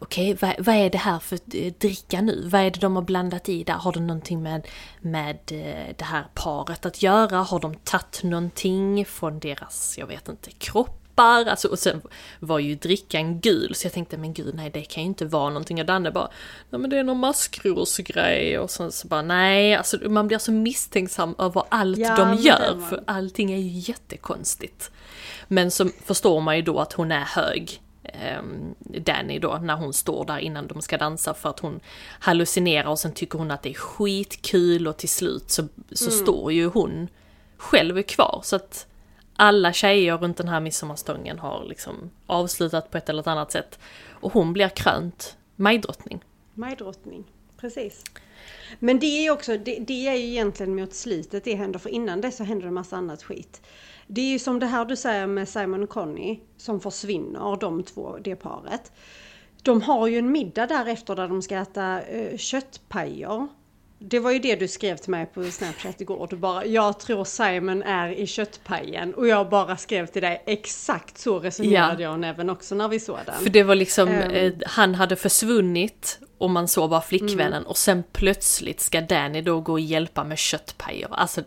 okej, 0.00 0.36
vad, 0.40 0.54
vad 0.58 0.74
är 0.74 0.90
det 0.90 0.98
här 0.98 1.18
för 1.18 1.38
eh, 1.52 1.72
dricka 1.78 2.20
nu? 2.20 2.48
Vad 2.48 2.60
är 2.60 2.70
det 2.70 2.80
de 2.80 2.96
har 2.96 3.02
blandat 3.02 3.48
i 3.48 3.64
där? 3.64 3.74
Har 3.74 3.92
det 3.92 4.00
någonting 4.00 4.42
med, 4.42 4.66
med 5.00 5.38
eh, 5.50 5.94
det 5.98 6.04
här 6.04 6.26
paret 6.34 6.86
att 6.86 7.02
göra? 7.02 7.38
Har 7.38 7.60
de 7.60 7.74
tagit 7.74 8.22
någonting 8.22 9.04
från 9.04 9.38
deras, 9.38 9.94
jag 9.98 10.06
vet 10.06 10.28
inte, 10.28 10.50
kropp? 10.50 11.03
Kroppar? 11.14 11.50
Alltså, 11.50 11.68
och 11.68 11.78
sen 11.78 12.02
var 12.40 12.58
ju 12.58 12.74
drickan 12.74 13.40
gul, 13.40 13.74
så 13.74 13.86
jag 13.86 13.92
tänkte 13.92 14.16
men 14.16 14.32
gud 14.34 14.54
nej 14.54 14.70
det 14.70 14.82
kan 14.82 15.02
ju 15.02 15.08
inte 15.08 15.24
vara 15.24 15.48
någonting. 15.48 15.80
Och 15.80 15.86
Danne 15.86 16.10
bara, 16.10 16.28
nej 16.70 16.80
men 16.80 16.90
det 16.90 16.98
är 16.98 17.04
någon 17.04 17.18
maskrosgrej. 17.18 18.58
Och 18.58 18.70
sen 18.70 18.92
så 18.92 19.08
bara 19.08 19.22
nej, 19.22 19.74
alltså 19.74 19.96
man 20.08 20.26
blir 20.28 20.38
så 20.38 20.52
misstänksam 20.52 21.34
över 21.38 21.62
allt 21.68 21.98
Ja, 21.98 22.16
de 22.16 22.34
gör. 22.34 22.80
För 22.88 23.02
allting 23.06 23.52
är 23.52 23.58
ju 23.58 23.92
jättekonstigt. 23.92 24.90
Men 25.48 25.70
så 25.70 25.88
förstår 26.04 26.40
man 26.40 26.56
ju 26.56 26.62
då 26.62 26.78
att 26.78 26.92
hon 26.92 27.12
är 27.12 27.24
hög. 27.24 27.80
ehm, 28.04 28.74
Danny 28.78 29.38
då, 29.38 29.58
när 29.62 29.74
hon 29.76 29.92
står 29.92 30.24
där 30.24 30.38
innan 30.38 30.66
de 30.66 30.82
ska 30.82 30.98
dansa 30.98 31.34
för 31.34 31.50
att 31.50 31.60
hon 31.60 31.80
hallucinerar 32.20 32.88
och 32.88 32.98
sen 32.98 33.12
tycker 33.12 33.38
hon 33.38 33.50
att 33.50 33.62
det 33.62 33.70
är 33.70 33.74
skitkul 33.74 34.86
och 34.88 34.96
till 34.96 35.08
slut 35.08 35.50
så, 35.50 35.68
så 35.92 36.10
står 36.10 36.52
ju 36.52 36.66
hon 36.66 37.08
själv 37.56 38.02
kvar. 38.02 38.40
Så 38.44 38.56
att 38.56 38.86
alla 39.36 39.72
tjejer 39.72 40.18
runt 40.18 40.36
den 40.36 40.48
här 40.48 40.60
midsommarstången 40.60 41.38
har 41.38 41.64
liksom 41.64 42.10
avslutat 42.26 42.90
på 42.90 42.98
ett 42.98 43.08
eller 43.08 43.28
annat 43.28 43.52
sätt. 43.52 43.78
Och 44.10 44.32
hon 44.32 44.52
blir 44.52 44.68
krönt 44.68 45.36
majdrottning. 45.56 46.24
Majdrottning, 46.54 47.24
precis. 47.56 48.04
Men 48.78 48.98
det 48.98 49.06
är 49.06 49.22
ju 49.22 49.30
också, 49.30 49.58
det, 49.58 49.78
det, 49.78 50.08
är 50.08 50.14
ju 50.14 50.26
egentligen 50.26 50.74
mot 50.74 50.94
slutet 50.94 51.44
det 51.44 51.54
händer, 51.54 51.78
för 51.78 51.90
innan 51.90 52.20
det 52.20 52.30
så 52.30 52.44
händer 52.44 52.62
det 52.62 52.68
en 52.68 52.74
massa 52.74 52.96
annat 52.96 53.22
skit. 53.22 53.62
Det 54.06 54.20
är 54.20 54.32
ju 54.32 54.38
som 54.38 54.58
det 54.58 54.66
här 54.66 54.84
du 54.84 54.96
säger 54.96 55.26
med 55.26 55.48
Simon 55.48 55.82
och 55.82 55.88
Conny, 55.88 56.40
som 56.56 56.80
försvinner, 56.80 57.56
de 57.60 57.82
två, 57.82 58.18
det 58.20 58.36
paret. 58.36 58.92
De 59.62 59.82
har 59.82 60.06
ju 60.06 60.18
en 60.18 60.32
middag 60.32 60.66
därefter 60.66 61.16
där 61.16 61.28
de 61.28 61.42
ska 61.42 61.56
äta 61.56 62.02
eh, 62.02 62.32
uh, 62.32 62.36
köttpajer. 62.36 63.48
Det 63.98 64.18
var 64.18 64.30
ju 64.30 64.38
det 64.38 64.56
du 64.56 64.68
skrev 64.68 64.96
till 64.96 65.10
mig 65.10 65.26
på 65.26 65.44
Snapchat 65.44 66.00
igår. 66.00 66.26
Du 66.30 66.36
bara, 66.36 66.66
jag 66.66 67.00
tror 67.00 67.24
Simon 67.24 67.82
är 67.82 68.08
i 68.08 68.26
köttpajen. 68.26 69.14
Och 69.14 69.28
jag 69.28 69.48
bara 69.48 69.76
skrev 69.76 70.06
till 70.06 70.22
dig, 70.22 70.42
exakt 70.46 71.18
så 71.18 71.38
resonerade 71.38 72.02
ja. 72.02 72.08
jag 72.08 72.12
och 72.12 72.20
Neven 72.20 72.50
också 72.50 72.74
när 72.74 72.88
vi 72.88 73.00
såg 73.00 73.18
den. 73.26 73.34
För 73.42 73.50
det 73.50 73.62
var 73.62 73.74
liksom, 73.74 74.08
um, 74.08 74.52
han 74.66 74.94
hade 74.94 75.16
försvunnit 75.16 76.18
och 76.38 76.50
man 76.50 76.68
såg 76.68 76.90
bara 76.90 77.00
flickvännen 77.00 77.52
mm. 77.52 77.66
och 77.66 77.76
sen 77.76 78.02
plötsligt 78.12 78.80
ska 78.80 79.00
Danny 79.00 79.40
då 79.40 79.60
gå 79.60 79.72
och 79.72 79.80
hjälpa 79.80 80.24
med 80.24 80.38
köttpajer. 80.38 81.08
Alltså... 81.10 81.40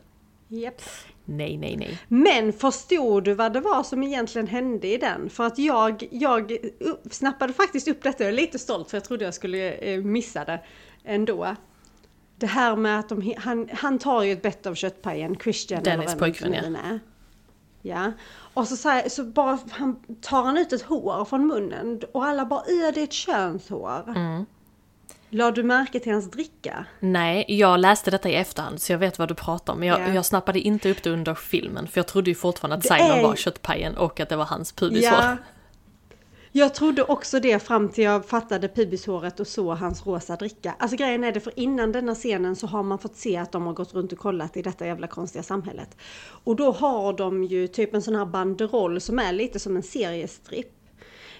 Yep. 0.50 0.82
Nej, 1.30 1.58
nej, 1.58 1.76
nej. 1.78 1.98
Men 2.08 2.54
förstod 2.54 3.24
du 3.24 3.34
vad 3.34 3.54
det 3.54 3.60
var 3.60 3.84
som 3.84 4.04
egentligen 4.04 4.48
hände 4.48 4.88
i 4.88 4.98
den? 4.98 5.30
För 5.30 5.44
att 5.44 5.58
jag, 5.58 6.08
jag 6.12 6.58
snappade 7.12 7.54
faktiskt 7.54 7.88
upp 7.88 8.04
detta, 8.04 8.24
jag 8.24 8.30
är 8.30 8.36
lite 8.36 8.60
stolt 8.60 8.90
för 8.90 8.98
jag 8.98 9.04
trodde 9.04 9.26
jag 9.26 9.34
skulle 9.34 9.72
eh, 9.72 10.02
missa 10.02 10.46
det 10.46 10.60
ändå. 11.04 11.56
Det 12.40 12.48
här 12.48 12.76
med 12.76 13.00
att 13.00 13.10
de, 13.10 13.34
han, 13.38 13.70
han 13.74 14.00
tar 14.00 14.24
ju 14.24 14.32
ett 14.32 14.42
bett 14.42 14.66
av 14.66 14.76
köttpajen, 14.76 15.36
Christian 15.36 15.84
Dennis 15.84 16.16
pojkvän 16.16 16.54
ja. 16.54 17.00
Ja. 17.82 18.12
Och 18.54 18.68
så, 18.68 18.76
så, 18.76 19.02
så 19.10 19.24
bara 19.24 19.60
han, 19.70 20.00
tar 20.22 20.44
han 20.44 20.58
ut 20.58 20.74
ett 20.74 20.82
hår 20.82 21.26
från 21.26 21.48
munnen 21.48 22.02
och 22.14 22.26
alla 22.26 22.46
bara 22.46 22.62
är 22.62 22.92
det 22.92 23.00
är 23.00 23.04
ett 23.04 23.14
könshår. 23.14 24.04
Mm. 24.16 24.46
La 25.30 25.52
du 25.52 25.64
märke 25.64 26.00
till 26.00 26.12
hans 26.12 26.32
dricka? 26.32 26.86
Nej, 27.00 27.46
jag 27.48 27.80
läste 27.80 28.12
detta 28.12 28.30
i 28.30 28.36
efterhand 28.36 28.82
så 28.82 28.92
jag 28.92 29.00
vet 29.00 29.20
vad 29.20 29.28
du 29.28 29.36
pratar 29.36 29.74
om. 29.74 29.80
Men 29.80 29.88
jag, 29.88 30.00
yeah. 30.00 30.16
jag 30.16 30.26
snappade 30.26 30.60
inte 30.60 30.92
upp 30.92 31.04
det 31.04 31.10
under 31.10 31.36
filmen 31.36 31.88
för 31.88 32.00
jag 32.00 32.08
trodde 32.08 32.30
ju 32.30 32.36
fortfarande 32.36 32.76
att 32.76 32.86
Simon 32.86 33.12
är... 33.12 33.24
var 33.24 33.36
köttpajen 33.36 33.98
och 33.98 34.20
att 34.20 34.30
det 34.30 34.36
var 34.36 34.46
hans 34.46 34.72
pubishår. 34.72 35.14
Ja. 35.14 35.38
Jag 36.58 36.74
trodde 36.74 37.04
också 37.04 37.40
det 37.40 37.60
fram 37.60 37.90
till 37.90 38.04
jag 38.04 38.26
fattade 38.26 38.68
pubishåret 38.68 39.40
och 39.40 39.48
såg 39.48 39.78
hans 39.78 40.06
rosa 40.06 40.36
dricka. 40.36 40.76
Alltså 40.80 40.98
grejen 40.98 41.24
är 41.24 41.32
det, 41.32 41.40
för 41.40 41.60
innan 41.60 41.92
denna 41.92 42.16
scenen 42.16 42.56
så 42.56 42.68
har 42.68 42.84
man 42.84 43.00
fått 43.00 43.16
se 43.16 43.38
att 43.38 43.52
de 43.52 43.66
har 43.66 43.74
gått 43.74 43.94
runt 43.94 44.12
och 44.12 44.18
kollat 44.18 44.58
i 44.58 44.62
detta 44.62 44.88
jävla 44.88 45.08
konstiga 45.08 45.44
samhället. 45.44 45.98
Och 46.44 46.56
då 46.56 46.72
har 46.72 47.14
de 47.14 47.44
ju 47.44 47.68
typ 47.68 47.94
en 47.94 48.02
sån 48.02 48.16
här 48.16 48.26
banderoll 48.26 49.02
som 49.02 49.20
är 49.20 49.34
lite 49.34 49.60
som 49.60 49.76
en 49.76 49.84
seriestripp 49.84 50.74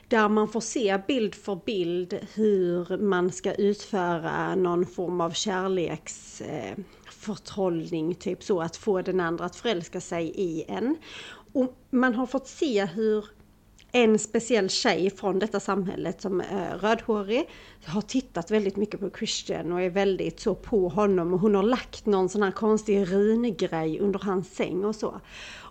där 0.08 0.30
man 0.30 0.48
får 0.48 0.62
se 0.62 1.00
bild 1.08 1.36
för 1.36 1.60
bild 1.66 2.20
hur 2.34 2.98
man 2.98 3.32
ska 3.32 3.54
utföra 3.54 4.56
någon 4.56 4.86
form 4.86 5.22
av 5.22 5.32
kärleksförtrollning, 5.32 8.12
eh, 8.12 8.18
typ 8.18 8.44
så 8.44 8.62
att 8.62 8.78
få 8.78 9.02
den 9.02 9.20
andra 9.20 9.46
att 9.46 9.56
förälska 9.56 10.02
sig 10.02 10.32
i 10.36 10.66
en. 10.68 10.96
Och 11.54 11.76
man 11.90 12.14
har 12.14 12.26
fått 12.26 12.48
se 12.48 12.86
hur 12.86 13.26
en 14.04 14.20
speciell 14.20 14.70
tjej 14.70 15.10
från 15.10 15.40
detta 15.40 15.60
samhället 15.60 16.22
som 16.22 16.42
är 16.42 16.78
rödhårig 16.78 17.50
har 17.86 18.02
tittat 18.02 18.52
väldigt 18.52 18.76
mycket 18.76 19.00
på 19.00 19.10
Christian 19.10 19.72
och 19.72 19.82
är 19.82 19.90
väldigt 19.90 20.40
så 20.40 20.56
på 20.56 20.90
honom 20.90 21.34
och 21.34 21.40
hon 21.40 21.56
har 21.56 21.64
lagt 21.64 22.06
någon 22.06 22.30
sån 22.30 22.44
här 22.44 22.52
konstig 22.52 23.12
ringrej 23.12 24.00
under 24.00 24.20
hans 24.20 24.56
säng 24.56 24.86
och 24.86 24.96
så. 24.96 25.22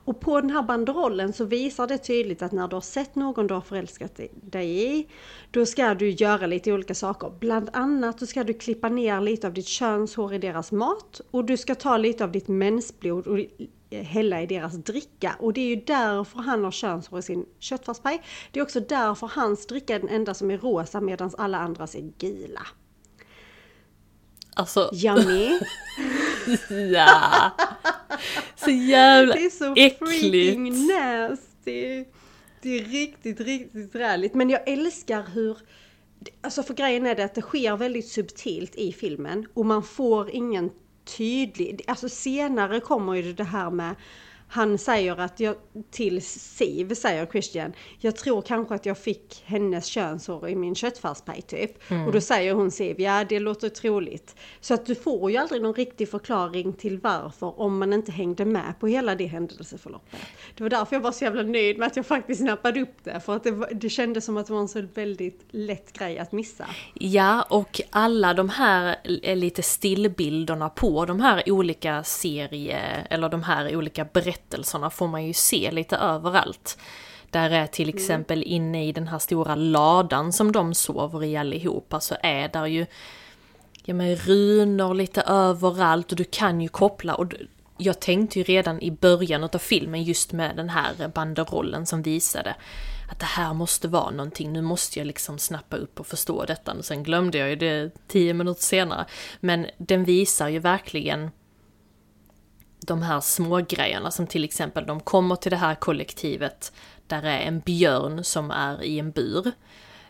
Och 0.07 0.21
på 0.21 0.41
den 0.41 0.51
här 0.51 0.63
banderollen 0.63 1.33
så 1.33 1.45
visar 1.45 1.87
det 1.87 1.99
tydligt 1.99 2.43
att 2.43 2.53
när 2.53 2.69
du 2.69 2.77
har 2.77 2.81
sett 2.81 3.15
någon 3.15 3.47
du 3.47 3.55
har 3.55 3.61
förälskat 3.61 4.21
dig 4.33 4.99
i, 4.99 5.09
då 5.51 5.67
ska 5.67 5.95
du 5.95 6.11
göra 6.11 6.47
lite 6.47 6.73
olika 6.73 6.95
saker. 6.95 7.33
Bland 7.41 7.71
annat 7.73 8.19
så 8.19 8.27
ska 8.27 8.45
du 8.45 8.53
klippa 8.53 8.89
ner 8.89 9.21
lite 9.21 9.47
av 9.47 9.53
ditt 9.53 9.67
könshår 9.67 10.35
i 10.35 10.39
deras 10.39 10.73
mat 10.73 11.21
och 11.31 11.45
du 11.45 11.57
ska 11.57 11.75
ta 11.75 11.97
lite 11.97 12.25
av 12.25 12.33
ditt 12.33 12.49
mensblod 12.49 13.27
och 13.27 13.39
hälla 14.03 14.43
i 14.43 14.47
deras 14.47 14.75
dricka. 14.75 15.37
Och 15.39 15.53
det 15.53 15.61
är 15.61 15.77
ju 15.77 15.83
därför 15.87 16.39
han 16.39 16.65
har 16.65 16.71
könshår 16.71 17.19
i 17.19 17.23
sin 17.23 17.47
köttfärspaj. 17.59 18.23
Det 18.51 18.61
är 18.61 18.63
också 18.63 18.81
därför 18.81 19.27
hans 19.27 19.67
dricka 19.67 19.95
är 19.95 19.99
den 19.99 20.09
enda 20.09 20.35
som 20.35 20.51
är 20.51 20.59
rosa 20.59 21.01
medan 21.01 21.31
alla 21.39 21.59
andras 21.59 21.95
är 21.95 22.13
gula. 22.19 22.67
Alltså... 24.55 24.91
Yummy! 24.93 25.59
ja! 26.93 27.51
Så 28.57 28.71
jävla 28.71 29.35
äckligt! 29.35 29.59
Det 29.59 29.65
är 29.65 29.67
så 29.67 29.75
äckligt. 29.77 30.21
freaking 30.21 30.87
nasty! 30.87 32.05
Det 32.63 32.79
är 32.79 32.85
riktigt, 32.85 33.41
riktigt 33.41 33.95
räligt. 33.95 34.35
Men 34.35 34.51
jag 34.51 34.69
älskar 34.69 35.25
hur... 35.35 35.59
Alltså 36.41 36.63
för 36.63 36.75
grejen 36.75 37.07
är 37.07 37.15
det 37.15 37.25
att 37.25 37.35
det 37.35 37.43
sker 37.43 37.77
väldigt 37.77 38.09
subtilt 38.09 38.75
i 38.75 38.93
filmen 38.93 39.47
och 39.55 39.67
man 39.67 39.83
får 39.83 40.31
ingen 40.31 40.71
tydlig... 41.07 41.83
Alltså 41.87 42.09
senare 42.09 42.81
kommer 42.81 43.15
ju 43.15 43.33
det 43.33 43.45
här 43.45 43.71
med 43.71 43.95
han 44.49 44.79
säger 44.79 45.21
att 45.21 45.41
jag, 45.41 45.57
till 45.91 46.23
Siv 46.23 46.95
säger 46.95 47.27
Christian, 47.27 47.73
jag 47.99 48.17
tror 48.17 48.43
kanske 48.43 48.75
att 48.75 48.87
jag 48.87 48.99
fick 48.99 49.43
hennes 49.47 49.87
könshår 49.87 50.49
i 50.49 50.55
min 50.55 50.75
köttfärspaj 50.75 51.43
typ. 51.43 51.91
Mm. 51.91 52.07
Och 52.07 52.13
då 52.13 52.21
säger 52.21 52.55
hon 52.55 52.71
Siv, 52.71 53.01
ja 53.01 53.25
det 53.29 53.41
låter 53.41 53.69
troligt. 53.69 54.37
Så 54.61 54.75
att 54.75 54.87
du 54.87 54.95
får 54.95 55.31
ju 55.31 55.37
aldrig 55.37 55.63
någon 55.63 55.75
riktig 55.75 56.11
förklaring 56.11 56.73
till 56.73 56.99
varför 56.99 57.61
om 57.61 57.79
man 57.79 57.93
inte 57.93 58.13
hängde 58.13 58.45
med 58.45 58.75
på 58.81 58.87
hela 58.87 59.15
det 59.15 59.27
händelseförloppet. 59.27 60.21
Det 60.57 60.63
var 60.63 60.71
därför 60.71 60.97
jag 60.97 61.01
var 61.01 61.13
så 61.13 61.25
jävla 61.25 61.43
nöjd 61.43 61.79
med 61.79 61.87
att 61.87 61.97
jag 61.97 62.07
faktiskt 62.07 62.41
snappade 62.41 62.81
upp 62.81 63.05
det. 63.05 63.21
För 63.21 63.37
att 63.37 63.45
det, 63.45 63.69
det 63.73 63.89
kändes 63.89 64.25
som 64.25 64.37
att 64.37 64.47
det 64.47 64.53
var 64.53 64.61
en 64.61 64.69
så 64.69 64.87
väldigt 64.95 65.41
lätt 65.51 65.93
grej 65.93 66.19
att 66.19 66.33
missa. 66.33 66.67
Ja, 66.95 67.43
och 67.43 67.81
alla 67.91 68.35
de 68.35 68.49
här 68.49 68.97
lite 69.35 69.63
stillbilderna 69.63 70.69
på 70.69 71.05
de 71.05 71.21
här 71.21 71.43
olika 71.47 72.05
serier, 72.05 73.07
eller 73.11 73.29
de 73.29 73.43
här 73.43 73.77
olika 73.77 74.05
berättelserna 74.05 74.36
berättelserna 74.37 74.91
får 74.91 75.09
man 75.09 75.27
ju 75.27 75.33
se 75.33 75.71
lite 75.71 75.97
överallt. 75.97 76.79
Där 77.31 77.51
är 77.51 77.67
till 77.67 77.89
mm. 77.89 77.97
exempel 77.97 78.43
inne 78.43 78.87
i 78.87 78.93
den 78.93 79.09
här 79.09 79.19
stora 79.19 79.55
ladan 79.55 80.33
som 80.33 80.53
de 80.53 80.75
sover 80.75 81.25
i 81.25 81.37
allihopa 81.37 82.01
så 82.01 82.17
är 82.23 82.49
där 82.49 82.67
ju 82.67 82.87
ja, 83.85 83.95
men 83.95 84.17
runor 84.17 84.95
lite 84.95 85.23
överallt 85.23 86.13
och 86.13 86.17
du 86.17 86.25
kan 86.25 86.61
ju 86.61 86.69
koppla 86.69 87.15
och 87.15 87.33
jag 87.79 88.01
tänkte 88.01 88.39
ju 88.39 88.45
redan 88.45 88.81
i 88.81 88.91
början 88.91 89.45
av 89.45 89.59
filmen 89.59 90.03
just 90.03 90.33
med 90.33 90.57
den 90.57 90.69
här 90.69 91.09
banderollen 91.09 91.87
som 91.87 92.03
visade 92.03 92.55
att 93.11 93.21
det 93.21 93.27
här 93.27 93.55
måste 93.55 93.89
vara 93.89 94.11
någonting, 94.11 94.53
nu 94.53 94.63
måste 94.63 94.99
jag 94.99 95.07
liksom 95.07 95.39
snappa 95.39 95.77
upp 95.77 96.01
och 96.01 96.07
förstå 96.07 96.45
detta. 96.45 96.73
Och 96.73 96.85
sen 96.85 97.03
glömde 97.03 97.39
jag 97.39 97.49
ju 97.49 97.57
det 97.57 97.91
tio 98.09 98.35
minuter 98.35 98.63
senare. 98.63 99.07
Men 99.41 99.67
den 99.79 100.05
visar 100.05 100.49
ju 100.49 100.59
verkligen 100.59 101.31
de 102.87 103.03
här 103.03 103.21
små 103.21 103.61
grejerna 103.69 104.11
som 104.11 104.27
till 104.27 104.45
exempel 104.45 104.87
de 104.87 105.01
kommer 105.01 105.37
till 105.37 105.51
det 105.51 105.57
här 105.57 105.75
kollektivet 105.75 106.73
där 107.07 107.23
är 107.23 107.39
en 107.39 107.61
björn 107.61 108.25
som 108.25 108.51
är 108.51 108.83
i 108.83 108.99
en 108.99 109.11
bur. 109.11 109.53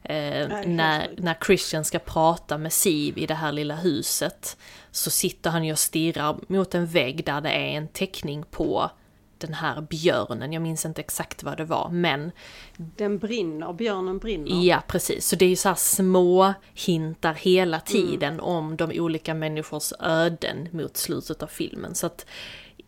Eh, 0.02 0.48
när, 0.66 1.14
när 1.16 1.36
Christian 1.46 1.84
ska 1.84 1.98
prata 1.98 2.58
med 2.58 2.72
Siv 2.72 3.18
i 3.18 3.26
det 3.26 3.34
här 3.34 3.52
lilla 3.52 3.76
huset 3.76 4.56
så 4.90 5.10
sitter 5.10 5.50
han 5.50 5.64
ju 5.64 5.72
och 5.72 5.78
stirrar 5.78 6.38
mot 6.48 6.74
en 6.74 6.86
vägg 6.86 7.24
där 7.24 7.40
det 7.40 7.50
är 7.50 7.76
en 7.76 7.88
teckning 7.88 8.44
på 8.50 8.90
den 9.38 9.54
här 9.54 9.80
björnen, 9.80 10.52
jag 10.52 10.62
minns 10.62 10.86
inte 10.86 11.00
exakt 11.00 11.42
vad 11.42 11.56
det 11.56 11.64
var, 11.64 11.88
men... 11.88 12.32
Den 12.76 13.18
brinner, 13.18 13.72
björnen 13.72 14.18
brinner. 14.18 14.66
Ja, 14.66 14.82
precis. 14.86 15.28
Så 15.28 15.36
det 15.36 15.44
är 15.44 15.48
ju 15.48 15.56
så 15.56 15.74
små 15.74 16.54
hintar 16.74 17.34
hela 17.34 17.80
tiden 17.80 18.32
mm. 18.32 18.44
om 18.44 18.76
de 18.76 19.00
olika 19.00 19.34
människors 19.34 19.92
öden 20.00 20.68
mot 20.72 20.96
slutet 20.96 21.42
av 21.42 21.46
filmen. 21.46 21.94
Så 21.94 22.06
att 22.06 22.26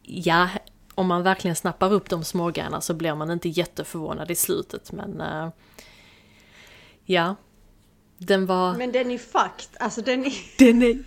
ja, 0.08 0.48
om 0.94 1.06
man 1.06 1.22
verkligen 1.22 1.56
snappar 1.56 1.92
upp 1.92 2.10
de 2.10 2.24
smågrejerna 2.24 2.80
så 2.80 2.94
blir 2.94 3.14
man 3.14 3.30
inte 3.30 3.48
jätteförvånad 3.48 4.30
i 4.30 4.34
slutet 4.34 4.92
men 4.92 5.20
uh, 5.20 5.48
ja. 7.04 7.36
Den 8.20 8.46
var... 8.46 8.74
Men 8.74 8.92
den 8.92 9.10
är 9.10 9.18
fucked, 9.18 9.76
alltså 9.80 10.02
den 10.02 10.24
är... 10.24 10.32
Den 10.58 10.82
är, 10.82 11.04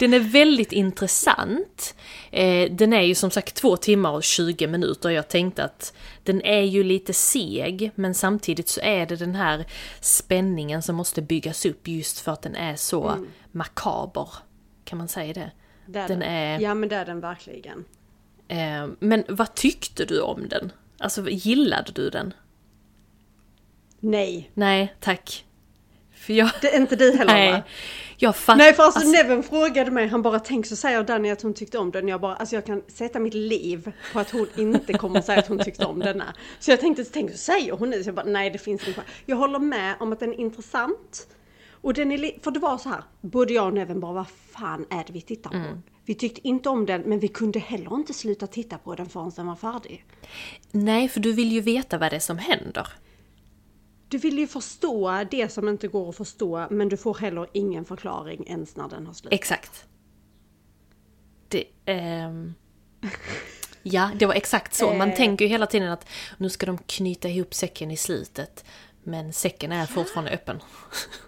den 0.00 0.14
är 0.14 0.20
väldigt 0.20 0.72
intressant. 0.72 1.94
Eh, 2.30 2.70
den 2.72 2.92
är 2.92 3.02
ju 3.02 3.14
som 3.14 3.30
sagt 3.30 3.54
två 3.54 3.76
timmar 3.76 4.12
och 4.12 4.22
20 4.22 4.66
minuter 4.66 5.08
och 5.08 5.12
jag 5.12 5.28
tänkte 5.28 5.64
att 5.64 5.94
den 6.22 6.42
är 6.42 6.62
ju 6.62 6.84
lite 6.84 7.12
seg 7.12 7.90
men 7.94 8.14
samtidigt 8.14 8.68
så 8.68 8.80
är 8.80 9.06
det 9.06 9.16
den 9.16 9.34
här 9.34 9.66
spänningen 10.00 10.82
som 10.82 10.96
måste 10.96 11.22
byggas 11.22 11.66
upp 11.66 11.88
just 11.88 12.20
för 12.20 12.32
att 12.32 12.42
den 12.42 12.54
är 12.54 12.76
så 12.76 13.08
mm. 13.08 13.26
makaber. 13.52 14.28
Kan 14.84 14.98
man 14.98 15.08
säga 15.08 15.32
det? 15.32 15.50
det 15.86 15.98
är 15.98 16.08
den, 16.08 16.20
den 16.20 16.28
är... 16.28 16.60
Ja 16.60 16.74
men 16.74 16.88
det 16.88 16.96
är 16.96 17.04
den 17.04 17.20
verkligen. 17.20 17.84
Eh, 18.48 18.88
men 18.98 19.24
vad 19.28 19.54
tyckte 19.54 20.04
du 20.04 20.20
om 20.20 20.48
den? 20.48 20.72
Alltså 20.98 21.28
gillade 21.28 21.92
du 21.92 22.10
den? 22.10 22.34
Nej. 24.00 24.50
Nej, 24.54 24.94
tack. 25.00 25.44
För 26.14 26.32
jag... 26.32 26.50
Det 26.60 26.74
är 26.74 26.80
inte 26.80 26.96
du 26.96 27.16
heller 27.16 27.50
va? 27.50 27.52
Nej. 27.52 27.62
Jag 28.16 28.36
fattar... 28.36 28.58
Nej 28.58 28.74
för 28.74 28.82
alltså, 28.82 29.08
Neven 29.08 29.42
frågade 29.42 29.90
mig, 29.90 30.08
han 30.08 30.22
bara 30.22 30.40
tänk 30.40 30.66
så 30.66 30.76
säger 30.76 31.02
Danny 31.02 31.30
att 31.30 31.42
hon 31.42 31.54
tyckte 31.54 31.78
om 31.78 31.90
den. 31.90 32.08
Jag 32.08 32.20
bara, 32.20 32.34
alltså 32.34 32.54
jag 32.54 32.66
kan 32.66 32.82
sätta 32.88 33.20
mitt 33.20 33.34
liv 33.34 33.92
på 34.12 34.20
att 34.20 34.30
hon 34.30 34.46
inte 34.56 34.92
kommer 34.92 35.20
säga 35.20 35.38
att 35.38 35.46
hon 35.46 35.58
tyckte 35.58 35.84
om 35.84 35.98
denna. 35.98 36.34
Så 36.58 36.70
jag 36.70 36.80
tänkte, 36.80 37.04
tänk 37.04 37.30
så 37.30 37.36
säger 37.36 37.72
hon 37.72 37.90
det. 37.90 38.02
Så 38.02 38.08
jag 38.08 38.14
bara, 38.14 38.26
nej 38.26 38.50
det 38.50 38.58
finns 38.58 38.88
inte. 38.88 39.02
Jag 39.26 39.36
håller 39.36 39.58
med 39.58 39.94
om 40.00 40.12
att 40.12 40.20
den 40.20 40.32
är 40.32 40.40
intressant. 40.40 41.26
Och 41.80 41.94
den 41.94 42.12
är, 42.12 42.42
för 42.42 42.50
det 42.50 42.60
var 42.60 42.78
så 42.78 42.88
här, 42.88 43.02
både 43.20 43.52
jag 43.52 43.66
och 43.66 43.74
Neven 43.74 44.00
bara, 44.00 44.12
vad 44.12 44.28
fan 44.28 44.86
är 44.90 45.04
det 45.06 45.12
vi 45.12 45.20
tittar 45.20 45.50
på? 45.50 45.80
Vi 46.08 46.14
tyckte 46.14 46.48
inte 46.48 46.68
om 46.68 46.86
den, 46.86 47.00
men 47.02 47.18
vi 47.18 47.28
kunde 47.28 47.58
heller 47.58 47.94
inte 47.94 48.14
sluta 48.14 48.46
titta 48.46 48.78
på 48.78 48.94
den 48.94 49.08
förrän 49.08 49.30
den 49.36 49.46
var 49.46 49.56
färdig. 49.56 50.04
Nej, 50.70 51.08
för 51.08 51.20
du 51.20 51.32
vill 51.32 51.52
ju 51.52 51.60
veta 51.60 51.98
vad 51.98 52.12
det 52.12 52.16
är 52.16 52.20
som 52.20 52.38
händer. 52.38 52.88
Du 54.08 54.18
vill 54.18 54.38
ju 54.38 54.46
förstå 54.46 55.24
det 55.30 55.52
som 55.52 55.68
inte 55.68 55.88
går 55.88 56.08
att 56.08 56.16
förstå, 56.16 56.66
men 56.70 56.88
du 56.88 56.96
får 56.96 57.14
heller 57.14 57.46
ingen 57.52 57.84
förklaring 57.84 58.44
ens 58.46 58.76
när 58.76 58.88
den 58.88 59.06
har 59.06 59.12
slut. 59.14 59.32
Exakt. 59.32 59.84
Det... 61.48 61.64
ehm, 61.84 62.54
Ja, 63.82 64.10
det 64.18 64.26
var 64.26 64.34
exakt 64.34 64.74
så. 64.74 64.94
Man 64.94 65.10
Eh. 65.10 65.16
tänker 65.16 65.44
ju 65.44 65.48
hela 65.50 65.66
tiden 65.66 65.90
att 65.92 66.06
nu 66.38 66.50
ska 66.50 66.66
de 66.66 66.78
knyta 66.78 67.28
ihop 67.28 67.54
säcken 67.54 67.90
i 67.90 67.96
slutet. 67.96 68.64
Men 69.02 69.32
säcken 69.32 69.72
är 69.72 69.86
fortfarande 69.86 70.30
öppen. 70.30 70.60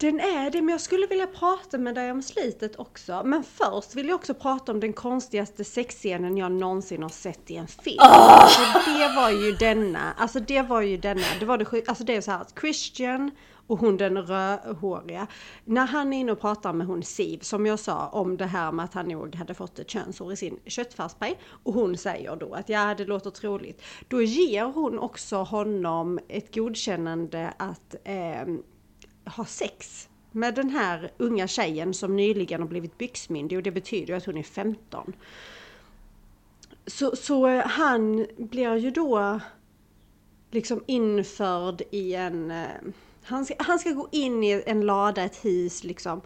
Den 0.00 0.20
är 0.20 0.50
det, 0.50 0.62
men 0.62 0.72
jag 0.72 0.80
skulle 0.80 1.06
vilja 1.06 1.26
prata 1.26 1.78
med 1.78 1.94
dig 1.94 2.10
om 2.10 2.22
slutet 2.22 2.78
också. 2.78 3.22
Men 3.24 3.44
först 3.44 3.94
vill 3.94 4.08
jag 4.08 4.14
också 4.14 4.34
prata 4.34 4.72
om 4.72 4.80
den 4.80 4.92
konstigaste 4.92 5.64
sexscenen 5.64 6.36
jag 6.36 6.52
någonsin 6.52 7.02
har 7.02 7.10
sett 7.10 7.50
i 7.50 7.56
en 7.56 7.66
film. 7.66 7.98
Alltså, 8.00 8.60
det 8.86 9.16
var 9.16 9.30
ju 9.30 9.52
denna, 9.52 10.12
alltså 10.12 10.40
det 10.40 10.62
var 10.62 10.80
ju 10.80 10.96
denna, 10.96 11.26
det 11.40 11.46
var 11.46 11.58
det 11.58 11.88
alltså 11.88 12.04
det 12.04 12.16
är 12.16 12.20
så 12.20 12.30
här 12.30 12.40
att 12.40 12.54
Christian 12.60 13.30
och 13.66 13.78
hon 13.78 13.96
den 13.96 14.18
rödhåriga, 14.22 15.26
när 15.64 15.86
han 15.86 16.12
är 16.12 16.20
inne 16.20 16.32
och 16.32 16.40
pratar 16.40 16.72
med 16.72 16.86
hon 16.86 17.02
Siv, 17.02 17.38
som 17.38 17.66
jag 17.66 17.78
sa 17.78 18.08
om 18.08 18.36
det 18.36 18.46
här 18.46 18.72
med 18.72 18.84
att 18.84 18.94
han 18.94 19.08
nog 19.08 19.34
hade 19.34 19.54
fått 19.54 19.78
ett 19.78 19.90
könshår 19.90 20.32
i 20.32 20.36
sin 20.36 20.60
köttfärspaj, 20.66 21.38
och 21.62 21.74
hon 21.74 21.96
säger 21.96 22.36
då 22.36 22.54
att 22.54 22.68
ja, 22.68 22.94
det 22.94 23.04
låter 23.04 23.30
troligt. 23.30 23.82
Då 24.08 24.22
ger 24.22 24.64
hon 24.64 24.98
också 24.98 25.36
honom 25.36 26.18
ett 26.28 26.54
godkännande 26.54 27.54
att 27.58 27.94
eh, 28.04 28.44
ha 29.28 29.44
sex 29.44 30.08
med 30.32 30.54
den 30.54 30.70
här 30.70 31.10
unga 31.16 31.48
tjejen 31.48 31.94
som 31.94 32.16
nyligen 32.16 32.60
har 32.60 32.68
blivit 32.68 32.98
byxmyndig 32.98 33.58
och 33.58 33.62
det 33.62 33.70
betyder 33.70 34.06
ju 34.06 34.14
att 34.14 34.26
hon 34.26 34.36
är 34.36 34.42
15. 34.42 35.12
Så, 36.86 37.16
så 37.16 37.46
eh, 37.46 37.66
han 37.66 38.26
blir 38.36 38.76
ju 38.76 38.90
då 38.90 39.40
liksom 40.50 40.84
införd 40.86 41.82
i 41.90 42.14
en... 42.14 42.50
Eh, 42.50 42.66
han 43.22 43.44
ska, 43.44 43.54
han 43.58 43.78
ska 43.78 43.90
gå 43.90 44.08
in 44.12 44.44
i 44.44 44.62
en 44.66 44.80
lada, 44.80 45.22
ett 45.22 45.44
hus 45.44 45.84
liksom. 45.84 46.20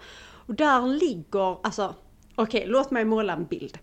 Och 0.46 0.54
där 0.54 0.86
ligger, 0.86 1.66
alltså 1.66 1.94
okej 2.34 2.64
låt 2.66 2.90
mig 2.90 3.04
måla 3.04 3.32
en 3.32 3.44
bild. 3.44 3.78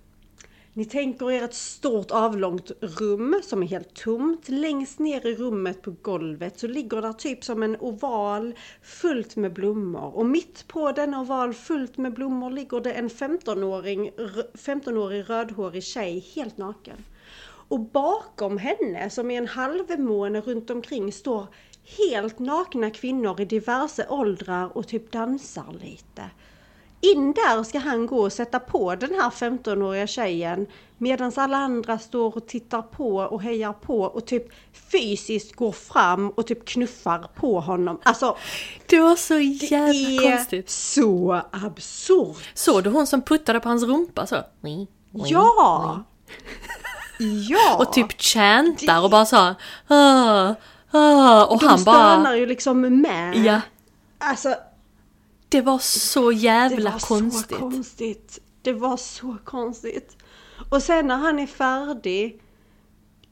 Ni 0.73 0.85
tänker 0.85 1.31
er 1.31 1.43
ett 1.43 1.53
stort 1.53 2.11
avlångt 2.11 2.71
rum 2.81 3.41
som 3.43 3.63
är 3.63 3.67
helt 3.67 3.93
tomt. 3.93 4.49
Längst 4.49 4.99
ner 4.99 5.25
i 5.27 5.35
rummet 5.35 5.81
på 5.81 5.95
golvet 6.01 6.59
så 6.59 6.67
ligger 6.67 7.01
där 7.01 7.13
typ 7.13 7.43
som 7.43 7.63
en 7.63 7.77
oval 7.77 8.53
fullt 8.81 9.35
med 9.35 9.53
blommor. 9.53 10.15
Och 10.15 10.25
mitt 10.25 10.67
på 10.67 10.91
denna 10.91 11.21
oval 11.21 11.53
fullt 11.53 11.97
med 11.97 12.13
blommor 12.13 12.49
ligger 12.49 12.79
det 12.79 12.93
en 12.93 13.09
15-åring, 13.09 14.11
15-årig 14.53 15.29
rödhårig 15.29 15.83
tjej 15.83 16.19
helt 16.35 16.57
naken. 16.57 17.03
Och 17.69 17.79
bakom 17.79 18.57
henne, 18.57 19.09
som 19.09 19.31
är 19.31 19.37
en 19.37 19.47
halvmåne 19.47 20.41
runt 20.41 20.69
omkring, 20.69 21.11
står 21.11 21.47
helt 21.97 22.39
nakna 22.39 22.89
kvinnor 22.91 23.41
i 23.41 23.45
diverse 23.45 24.07
åldrar 24.09 24.77
och 24.77 24.87
typ 24.87 25.11
dansar 25.11 25.75
lite. 25.81 26.23
In 27.01 27.33
där 27.33 27.63
ska 27.63 27.79
han 27.79 28.07
gå 28.07 28.19
och 28.21 28.33
sätta 28.33 28.59
på 28.59 28.95
den 28.95 29.09
här 29.21 29.29
15-åriga 29.29 30.07
tjejen 30.07 30.67
medan 30.97 31.31
alla 31.35 31.57
andra 31.57 31.99
står 31.99 32.37
och 32.37 32.47
tittar 32.47 32.81
på 32.81 33.15
och 33.17 33.41
hejar 33.41 33.73
på 33.73 34.01
och 34.01 34.25
typ 34.25 34.43
fysiskt 34.91 35.55
går 35.55 35.71
fram 35.71 36.29
och 36.29 36.47
typ 36.47 36.65
knuffar 36.65 37.29
på 37.35 37.59
honom. 37.59 37.99
Alltså, 38.03 38.37
Det 38.85 38.99
var 38.99 39.15
så 39.15 39.33
det 39.33 39.41
jävla 39.43 40.09
är 40.23 40.31
konstigt. 40.37 40.69
så 40.69 41.41
absurt! 41.51 42.49
Såg 42.53 42.83
du 42.83 42.89
hon 42.89 43.07
som 43.07 43.21
puttade 43.21 43.59
på 43.59 43.69
hans 43.69 43.83
rumpa 43.83 44.27
så? 44.27 44.35
Ja! 45.11 46.03
Ja! 47.49 47.75
Och 47.79 47.93
typ 47.93 48.21
chantar 48.21 49.03
och 49.03 49.09
bara 49.09 49.25
sa 49.25 49.55
ah, 49.87 50.53
ah, 50.91 51.45
och 51.45 51.59
De 51.59 51.65
han 51.67 51.83
bara... 51.83 52.13
stönar 52.13 52.35
ju 52.35 52.45
liksom 52.45 53.01
med. 53.01 53.35
Ja, 53.35 53.61
Alltså, 54.21 54.55
det 55.49 55.61
var 55.61 55.79
så 55.79 56.29
det 56.29 56.35
jävla 56.35 56.91
var 56.91 56.99
konstigt. 56.99 57.49
så 57.49 57.55
konstigt. 57.57 58.39
Det 58.61 58.73
var 58.73 58.97
så 58.97 59.37
konstigt. 59.43 60.17
Och 60.69 60.83
sen 60.83 61.07
när 61.07 61.17
han 61.17 61.39
är 61.39 61.47
färdig, 61.47 62.41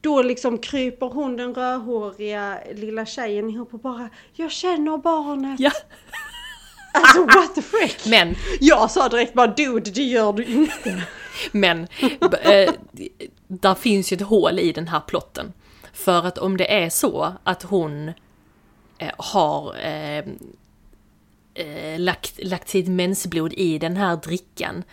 då 0.00 0.22
liksom 0.22 0.58
kryper 0.58 1.06
hon 1.06 1.36
den 1.36 1.54
rödhåriga 1.54 2.58
lilla 2.74 3.06
tjejen 3.06 3.50
ihop 3.50 3.74
och 3.74 3.80
bara 3.80 4.08
Jag 4.32 4.50
känner 4.50 4.98
barnet. 4.98 5.60
Ja, 5.60 5.70
Alltså 6.94 7.24
what 7.24 7.54
the 7.54 7.62
frick. 7.62 8.06
men, 8.06 8.34
Jag 8.60 8.90
sa 8.90 9.08
direkt 9.08 9.34
bara 9.34 9.46
dude, 9.46 9.90
det 9.90 10.02
gör 10.02 10.32
du 10.32 10.44
inte. 10.44 11.02
men, 11.52 11.88
eh, 12.42 12.72
där 13.48 13.74
finns 13.74 14.12
ju 14.12 14.14
ett 14.14 14.22
hål 14.22 14.58
i 14.58 14.72
den 14.72 14.88
här 14.88 15.00
plotten. 15.00 15.52
För 15.92 16.26
att 16.26 16.38
om 16.38 16.56
det 16.56 16.72
är 16.82 16.90
så 16.90 17.32
att 17.44 17.62
hon 17.62 18.08
eh, 18.98 19.10
har 19.18 19.74
eh, 19.86 20.24
eh, 21.58 21.98
lagt, 22.00 22.44
lagt 22.44 22.68
sitt 22.68 22.88
mensblod 22.88 23.52
i 23.52 23.78
den 23.78 23.96
här 23.96 24.16
drickan 24.16 24.84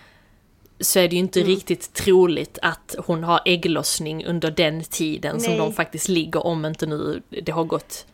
så 0.80 1.00
är 1.00 1.08
det 1.08 1.16
ju 1.16 1.20
inte 1.20 1.40
Mm. 1.40 1.50
riktigt 1.52 1.94
troligt 1.94 2.60
att 2.62 2.96
hon 3.06 3.24
har 3.24 3.40
ägglossning 3.46 4.26
under 4.26 4.52
den 4.52 4.84
tiden 4.84 5.40
som 5.40 5.50
Nej. 5.52 5.60
de 5.60 5.74
faktiskt 5.74 6.08
ligger, 6.08 6.46
om 6.46 6.66
inte 6.66 6.86
nu 6.86 7.22
det 7.30 7.52
har 7.52 7.64
gått 7.64 8.06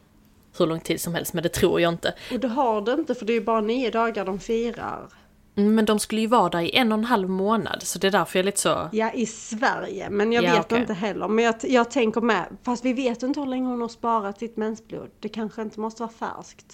hur 0.57 0.67
lång 0.67 0.79
tid 0.79 1.01
som 1.01 1.15
helst, 1.15 1.33
men 1.33 1.43
det 1.43 1.49
tror 1.49 1.81
jag 1.81 1.93
inte. 1.93 2.13
Och 2.31 2.39
det 2.39 2.47
har 2.47 2.81
det 2.81 2.93
inte 2.93 3.15
för 3.15 3.25
det 3.25 3.33
är 3.33 3.39
ju 3.39 3.43
bara 3.45 3.61
nio 3.61 3.89
dagar 3.91 4.25
de 4.25 4.39
firar. 4.39 5.07
Mm, 5.55 5.75
Men 5.75 5.85
de 5.85 5.99
skulle 5.99 6.21
ju 6.21 6.27
vara 6.27 6.49
där 6.49 6.61
i 6.61 6.75
en 6.75 6.91
och 6.91 6.97
en 6.97 7.05
halv 7.05 7.29
månad, 7.29 7.83
så 7.83 7.99
det 7.99 8.07
är 8.07 8.11
därför 8.11 8.39
jag 8.39 8.43
är 8.43 8.45
lite 8.45 8.59
så... 8.59 8.89
Ja, 8.91 9.11
i 9.13 9.25
Sverige. 9.25 10.09
Men 10.09 10.31
jag 10.31 10.43
Ja, 10.43 10.51
vet 10.51 10.65
okej. 10.65 10.79
inte 10.79 10.93
heller. 10.93 11.27
Men 11.27 11.45
jag, 11.45 11.55
jag 11.63 11.91
tänker 11.91 12.21
med. 12.21 12.45
Fast 12.63 12.85
vi 12.85 12.93
vet 12.93 13.23
inte 13.23 13.39
hur 13.39 13.47
länge 13.47 13.67
hon 13.67 13.81
har 13.81 13.87
sparat 13.87 14.39
sitt 14.39 14.57
mensblod. 14.57 15.09
Det 15.19 15.29
kanske 15.29 15.61
inte 15.61 15.79
måste 15.79 16.01
vara 16.03 16.11
färskt. 16.11 16.73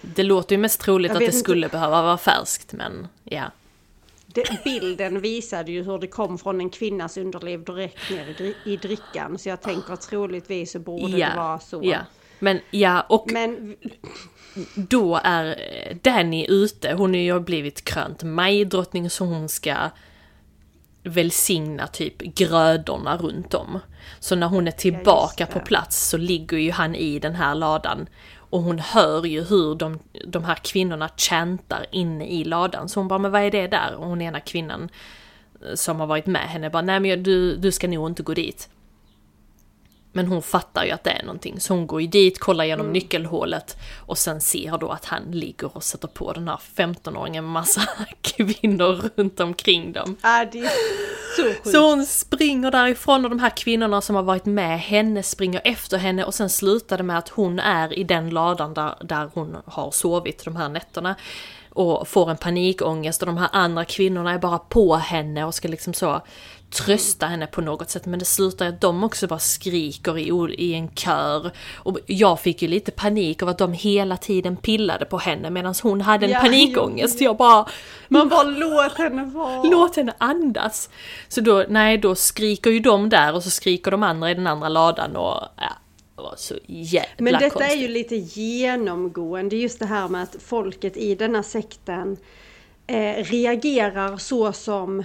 Det 0.00 0.22
låter 0.22 0.54
ju 0.54 0.60
mest 0.60 0.80
troligt 0.80 1.08
Jag 1.08 1.14
att 1.14 1.18
det 1.20 1.24
inte. 1.24 1.36
skulle 1.38 1.68
behöva 1.68 2.02
vara 2.02 2.18
färskt, 2.18 2.72
men 2.72 3.08
ja. 3.24 3.44
Det, 4.26 4.64
bilden 4.64 5.20
visade 5.20 5.72
ju 5.72 5.82
hur 5.82 5.98
det 5.98 6.06
kom 6.06 6.38
från 6.38 6.60
en 6.60 6.70
kvinnas 6.70 7.16
underliv 7.16 7.64
direkt 7.64 8.10
ner 8.10 8.26
i, 8.28 8.32
dri- 8.32 8.54
i 8.64 8.76
drickan. 8.76 9.38
Så 9.38 9.48
jag 9.48 9.60
tänker 9.60 9.96
troligtvis 9.96 10.72
så 10.72 10.78
borde 10.78 11.18
ja, 11.18 11.28
det 11.30 11.36
vara 11.36 11.58
så. 11.58 11.80
Ja. 11.84 11.98
Men 12.38 12.60
ja, 12.70 13.00
och 13.00 13.32
Men 13.32 13.76
då 14.74 15.20
är 15.24 15.46
eh, 15.46 15.96
Danny 16.02 16.46
ute, 16.48 16.92
hon 16.92 17.10
har 17.10 17.20
ju 17.20 17.40
blivit 17.40 17.84
krönt 17.84 18.22
majdrottning 18.22 19.10
så 19.10 19.24
hon 19.24 19.48
ska 19.48 19.90
välsigna 21.02 21.86
typ 21.86 22.18
grödorna 22.18 23.16
runt 23.16 23.54
om. 23.54 23.78
Så 24.20 24.36
när 24.36 24.46
hon 24.46 24.68
är 24.68 24.72
tillbaka 24.72 25.46
det. 25.46 25.52
på 25.52 25.60
plats 25.60 26.08
så 26.08 26.16
ligger 26.16 26.56
ju 26.56 26.70
han 26.70 26.94
i 26.94 27.18
den 27.18 27.34
här 27.34 27.54
ladan. 27.54 28.06
Och 28.54 28.62
hon 28.62 28.78
hör 28.78 29.26
ju 29.26 29.42
hur 29.44 29.74
de, 29.74 29.98
de 30.26 30.44
här 30.44 30.54
kvinnorna 30.54 31.10
chantar 31.16 31.86
inne 31.90 32.26
i 32.26 32.44
ladan. 32.44 32.88
Så 32.88 33.00
hon 33.00 33.08
bara, 33.08 33.18
men 33.18 33.32
vad 33.32 33.42
är 33.42 33.50
det 33.50 33.66
där? 33.66 33.94
Och 33.94 34.06
hon 34.06 34.22
ena 34.22 34.40
kvinnan 34.40 34.88
eh, 35.66 35.74
som 35.74 36.00
har 36.00 36.06
varit 36.06 36.26
med 36.26 36.48
henne 36.48 36.70
bara, 36.70 36.82
nej 36.82 37.00
men 37.00 37.22
du, 37.22 37.56
du 37.56 37.72
ska 37.72 37.88
nog 37.88 38.10
inte 38.10 38.22
gå 38.22 38.34
dit. 38.34 38.68
Men 40.16 40.26
hon 40.26 40.42
fattar 40.42 40.84
ju 40.84 40.90
att 40.90 41.04
det 41.04 41.10
är 41.10 41.22
någonting, 41.22 41.60
så 41.60 41.74
hon 41.74 41.86
går 41.86 42.00
ju 42.00 42.06
dit, 42.06 42.38
kollar 42.38 42.64
genom 42.64 42.92
nyckelhålet 42.92 43.76
och 43.98 44.18
sen 44.18 44.40
ser 44.40 44.78
då 44.78 44.88
att 44.88 45.04
han 45.04 45.22
ligger 45.30 45.76
och 45.76 45.84
sätter 45.84 46.08
på 46.08 46.32
den 46.32 46.48
här 46.48 46.60
15-åringen 46.76 47.42
med 47.42 47.52
massa 47.52 47.80
kvinnor 48.20 49.10
runt 49.16 49.40
omkring 49.40 49.92
dem. 49.92 50.16
äh, 50.24 50.50
det 50.52 50.58
är 50.58 50.68
så 51.36 51.42
sjukt. 51.42 51.68
Så 51.70 51.90
hon 51.90 52.06
springer 52.06 52.70
därifrån 52.70 53.24
och 53.24 53.30
de 53.30 53.38
här 53.38 53.50
kvinnorna 53.56 54.00
som 54.00 54.16
har 54.16 54.22
varit 54.22 54.46
med 54.46 54.80
henne 54.80 55.22
springer 55.22 55.60
efter 55.64 55.98
henne 55.98 56.24
och 56.24 56.34
sen 56.34 56.50
slutar 56.50 56.96
det 56.98 57.04
med 57.04 57.18
att 57.18 57.28
hon 57.28 57.58
är 57.58 57.98
i 57.98 58.04
den 58.04 58.30
ladan 58.30 58.74
där, 58.74 58.94
där 59.00 59.30
hon 59.34 59.56
har 59.66 59.90
sovit 59.90 60.44
de 60.44 60.56
här 60.56 60.68
nätterna. 60.68 61.14
Och 61.70 62.08
får 62.08 62.30
en 62.30 62.36
panikångest 62.36 63.22
och 63.22 63.26
de 63.26 63.36
här 63.36 63.48
andra 63.52 63.84
kvinnorna 63.84 64.32
är 64.32 64.38
bara 64.38 64.58
på 64.58 64.96
henne 64.96 65.44
och 65.44 65.54
ska 65.54 65.68
liksom 65.68 65.94
så 65.94 66.20
trösta 66.74 67.26
henne 67.26 67.46
på 67.46 67.60
något 67.60 67.90
sätt. 67.90 68.06
Men 68.06 68.18
det 68.18 68.24
slutar 68.24 68.66
att 68.68 68.80
de 68.80 69.04
också 69.04 69.26
bara 69.26 69.38
skriker 69.38 70.18
i, 70.18 70.54
i 70.54 70.74
en 70.74 70.88
kör. 70.88 71.50
Och 71.74 71.98
jag 72.06 72.40
fick 72.40 72.62
ju 72.62 72.68
lite 72.68 72.90
panik 72.90 73.42
av 73.42 73.48
att 73.48 73.58
de 73.58 73.72
hela 73.72 74.16
tiden 74.16 74.56
pillade 74.56 75.04
på 75.04 75.18
henne 75.18 75.50
medan 75.50 75.74
hon 75.82 76.00
hade 76.00 76.26
en 76.26 76.32
Ja, 76.32 76.40
panikångest. 76.40 77.20
Jag 77.20 77.36
bara 77.36 77.66
Man 78.08 78.28
bara 78.28 78.42
låt 78.42 78.98
henne 78.98 79.24
vara. 79.24 79.62
Låt 79.62 79.96
henne 79.96 80.14
andas! 80.18 80.90
Så 81.28 81.40
då, 81.40 81.64
nej, 81.68 81.98
då 81.98 82.14
skriker 82.14 82.70
ju 82.70 82.80
de 82.80 83.08
där 83.08 83.34
och 83.34 83.42
så 83.42 83.50
skriker 83.50 83.90
de 83.90 84.02
andra 84.02 84.30
i 84.30 84.34
den 84.34 84.46
andra 84.46 84.68
ladan 84.68 85.16
och 85.16 85.40
ja, 85.56 85.72
var 86.16 86.34
så 86.36 86.54
jävla 86.66 87.08
Men 87.18 87.32
detta 87.32 87.50
konstigt. 87.50 87.72
är 87.76 87.80
ju 87.80 87.88
lite 87.88 88.16
genomgående, 88.16 89.56
just 89.56 89.78
det 89.78 89.86
här 89.86 90.08
med 90.08 90.22
att 90.22 90.36
folket 90.46 90.96
i 90.96 91.14
denna 91.14 91.42
sekten 91.42 92.16
eh, 92.86 93.24
reagerar 93.24 94.16
så 94.16 94.52
som 94.52 95.04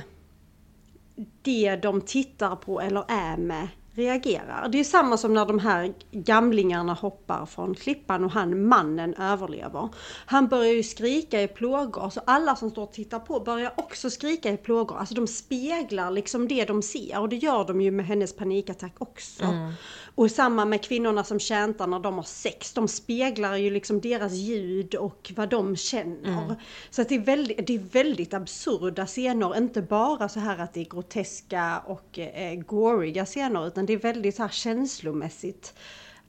det 1.41 1.75
de 1.75 2.01
tittar 2.01 2.55
på 2.55 2.81
eller 2.81 3.05
är 3.07 3.37
med 3.37 3.67
reagerar. 3.99 4.69
Det 4.71 4.79
är 4.79 4.83
samma 4.83 5.17
som 5.17 5.33
när 5.33 5.45
de 5.45 5.59
här 5.59 5.93
gamlingarna 6.11 6.93
hoppar 6.93 7.45
från 7.45 7.75
klippan 7.75 8.23
och 8.23 8.31
han 8.31 8.67
mannen 8.67 9.13
överlever. 9.13 9.89
Han 10.25 10.47
börjar 10.47 10.73
ju 10.73 10.83
skrika 10.83 11.41
i 11.41 11.47
plågor 11.47 12.09
så 12.09 12.21
alla 12.25 12.55
som 12.55 12.69
står 12.69 12.83
och 12.83 12.93
tittar 12.93 13.19
på 13.19 13.39
börjar 13.39 13.73
också 13.77 14.09
skrika 14.09 14.51
i 14.51 14.57
plågor. 14.57 14.97
Alltså 14.97 15.15
de 15.15 15.27
speglar 15.27 16.11
liksom 16.11 16.47
det 16.47 16.65
de 16.65 16.81
ser 16.81 17.19
och 17.19 17.29
det 17.29 17.35
gör 17.35 17.65
de 17.65 17.81
ju 17.81 17.91
med 17.91 18.05
hennes 18.05 18.35
panikattack 18.35 18.95
också. 18.97 19.43
Mm. 19.43 19.73
Och 20.15 20.31
samma 20.31 20.65
med 20.65 20.83
kvinnorna 20.83 21.23
som 21.23 21.39
chantar 21.39 21.87
när 21.87 21.99
de 21.99 22.15
har 22.15 22.23
sex. 22.23 22.73
De 22.73 22.87
speglar 22.87 23.55
ju 23.55 23.69
liksom 23.69 24.01
deras 24.01 24.33
ljud 24.33 24.95
och 24.95 25.31
vad 25.35 25.49
de 25.49 25.75
känner. 25.75 26.55
Så 26.89 27.01
att 27.01 27.09
det 27.09 27.15
är 27.15 27.19
väldigt, 27.19 27.67
det 27.67 27.75
är 27.75 27.79
väldigt 27.79 28.33
absurda 28.33 29.05
scener. 29.05 29.57
Inte 29.57 29.81
bara 29.81 30.29
så 30.29 30.39
här 30.39 30.57
att 30.57 30.73
det 30.73 30.79
är 30.81 30.85
groteska 30.85 31.79
och 31.85 32.19
eh, 32.19 32.55
goriga 32.55 33.25
scener 33.25 33.67
utan 33.67 33.85
det 33.85 33.93
är 33.93 33.97
väldigt 33.97 34.35
så 34.35 34.41
här 34.41 34.49
känslomässigt 34.49 35.73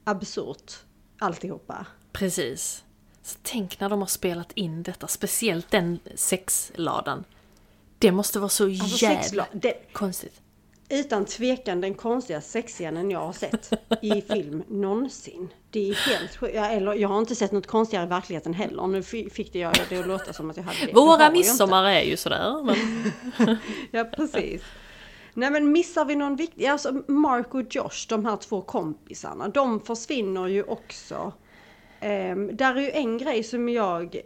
absurt 0.05 0.73
alltihopa. 1.19 1.87
Precis. 2.13 2.85
Så 3.23 3.39
tänk 3.43 3.81
när 3.81 3.89
de 3.89 4.01
har 4.01 4.07
spelat 4.07 4.53
in 4.53 4.83
detta, 4.83 5.07
speciellt 5.09 5.71
den 5.71 5.99
sexladan. 6.15 7.25
Det 7.99 8.13
måste 8.13 8.39
vara 8.39 8.49
så 8.49 8.65
Alltså 8.65 9.05
jävla 9.05 9.23
sexla- 9.23 9.47
det, 9.53 9.75
konstigt. 9.93 10.41
Utan 10.91 11.25
tvekan 11.25 11.81
den 11.81 11.95
konstigaste 11.95 12.51
sexscenen 12.51 13.11
jag 13.11 13.19
har 13.21 13.33
sett 13.33 13.71
i 14.03 14.21
film 14.33 14.63
någonsin. 14.69 15.49
Det 15.71 15.91
är 15.91 15.95
helt 15.95 16.37
sjukt. 16.37 16.55
Eller 16.55 16.95
jag 16.95 17.09
har 17.09 17.19
inte 17.19 17.35
sett 17.35 17.53
något 17.53 17.67
konstigare 17.67 18.05
i 18.07 18.09
verkligheten 18.09 18.55
heller. 18.55 18.87
Nu 18.87 19.03
fi- 19.03 19.31
fick 19.31 19.53
det 19.53 19.59
jag 19.59 19.75
det 19.89 19.99
att 19.99 20.07
låta 20.07 20.33
som 20.33 20.51
att 20.51 20.57
jag 20.57 20.65
hade 20.65 20.87
det. 20.87 20.93
Våra 20.93 21.31
midsommar 21.31 21.85
är 21.85 22.03
ju 22.03 22.17
sådär. 22.17 22.63
Men... 22.65 23.57
Ja, 23.91 24.05
precis. 24.05 24.63
Nej 25.35 25.51
men 25.51 25.73
missar 25.73 26.05
vi 26.05 26.17
någon 26.17 26.37
viktig, 26.37 26.67
alltså 26.67 27.03
Mark 27.09 27.55
och 27.55 27.63
Josh, 27.75 28.07
de 28.09 28.25
här 28.25 28.37
två 28.37 28.61
kompisarna, 28.63 29.49
de 29.49 29.81
försvinner 29.81 30.47
ju 30.47 30.63
också. 30.63 31.33
Ehm, 32.01 32.57
där 32.57 32.75
är 32.77 32.81
ju 32.81 32.91
en 32.91 33.19
grej 33.19 33.43
som 33.43 33.69
jag 33.69 34.21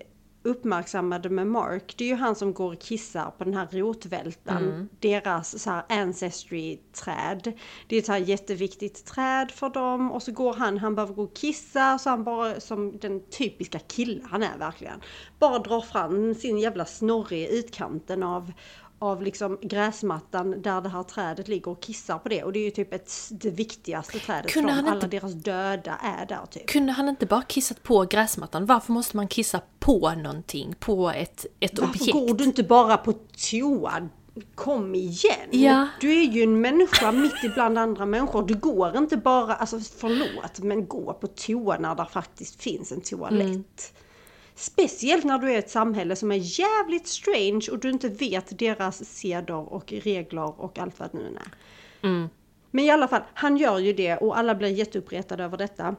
uppmärksammade 0.45 1.31
med 1.31 1.47
Mark, 1.47 1.95
det 1.99 2.05
är 2.05 2.09
ju 2.09 2.15
han 2.15 2.35
som 2.35 2.55
går 2.55 2.73
och 2.73 2.81
kissar 2.81 3.31
på 3.39 3.45
den 3.45 3.55
här 3.55 3.69
rotvältan, 3.73 4.89
deras 5.01 5.63
så 5.63 5.71
ancestry-träd. 5.89 7.53
Det 7.87 7.97
är 7.97 8.01
ett 8.01 8.07
så 8.07 8.13
här 8.13 8.19
jätteviktigt 8.19 9.05
träd 9.05 9.51
för 9.51 9.69
dem 9.69 10.13
och 10.13 10.23
så 10.23 10.33
går 10.33 10.55
han, 10.55 10.79
han 10.79 10.95
behöver 10.95 11.15
gå 11.15 11.23
och 11.23 11.37
kissa 11.37 11.99
så 11.99 12.11
han 12.11 12.25
bara 12.25 12.61
som 12.61 12.99
den 12.99 13.21
typiska 13.21 13.79
kille 13.79 14.21
han 14.25 14.43
är 14.43 14.59
verkligen. 14.59 15.01
Bara 15.39 15.59
drar 15.59 15.81
fram 15.81 16.35
sin 16.35 16.59
jävla 16.59 16.85
snorre 16.85 17.37
i 17.37 17.59
utkanten 17.59 18.23
av, 18.23 18.53
av 19.05 19.23
liksom 19.23 19.59
gräsmattan 19.63 20.63
där 20.63 20.81
det 20.81 20.89
här 20.89 21.03
trädet 21.03 21.49
ligger 21.49 21.69
och 21.69 21.81
kissar 21.81 22.19
på 22.19 22.29
det. 22.29 22.43
Och 22.45 22.53
det 22.53 22.59
är 22.59 22.65
ju 22.65 22.71
typ 22.71 22.93
ett, 22.95 23.13
det 23.31 23.51
viktigaste 23.51 24.19
trädet 24.19 24.53
Kunde 24.53 24.73
för 24.73 24.77
dem. 24.83 24.87
Alla 24.87 24.95
inte- 24.95 25.07
deras 25.07 25.33
döda 25.33 25.97
är 26.03 26.27
där 26.27 26.47
typ. 26.51 26.67
Kunde 26.67 26.93
han 26.93 27.09
inte 27.09 27.27
bara 27.27 27.43
kissat 27.43 27.83
på 27.83 28.05
gräsmattan? 28.05 28.67
Varför 28.67 28.93
måste 28.93 29.17
man 29.17 29.29
kissa 29.29 29.61
på 29.79 30.11
någonting? 30.15 30.75
På 30.79 31.11
ett, 31.11 31.47
ett 31.61 31.79
Varför 31.79 31.93
objekt? 32.01 32.13
går 32.13 32.35
du 32.35 32.45
inte 32.45 32.63
bara 32.63 32.97
på 32.97 33.13
toa? 33.51 34.09
Kom 34.55 34.95
igen! 34.95 35.49
Ja. 35.51 35.89
Du 36.01 36.11
är 36.21 36.25
ju 36.25 36.43
en 36.43 36.61
människa 36.61 37.13
mitt 37.13 37.45
ibland 37.45 37.79
andra 37.79 38.07
människor. 38.07 38.43
Du 38.43 38.55
går 38.55 38.97
inte 38.97 39.17
bara, 39.17 39.55
alltså 39.55 39.81
förlåt, 39.81 40.59
men 40.59 40.87
gå 40.89 41.13
på 41.13 41.27
toa 41.27 41.79
när 41.79 41.95
det 41.95 42.07
faktiskt 42.13 42.63
finns 42.63 42.93
en 42.93 43.01
toalett. 43.01 43.41
Mm. 43.43 43.65
Speciellt 44.55 45.25
när 45.25 45.39
du 45.39 45.47
är 45.47 45.55
i 45.55 45.57
ett 45.57 45.71
samhälle 45.71 46.17
som 46.17 46.33
är 46.33 46.61
jävligt 46.61 47.07
strange 47.07 47.69
och 47.73 47.79
du 47.79 47.91
inte 47.91 48.09
vet 48.09 48.59
deras 48.59 49.05
seder 49.05 49.73
och 49.73 49.93
regler 49.93 50.61
och 50.61 50.79
allt 50.79 50.99
vad 50.99 51.13
det 51.13 51.19
nu 51.19 51.25
är. 51.25 51.55
Mm. 52.09 52.29
Men 52.71 52.85
i 52.85 52.91
alla 52.91 53.09
fall, 53.09 53.23
han 53.35 53.57
gör 53.57 53.79
ju 53.79 53.93
det 53.93 54.17
och 54.17 54.39
alla 54.39 54.55
blir 54.55 54.69
jätteuppretade 54.69 55.45
över 55.45 55.57
detta. 55.57 55.97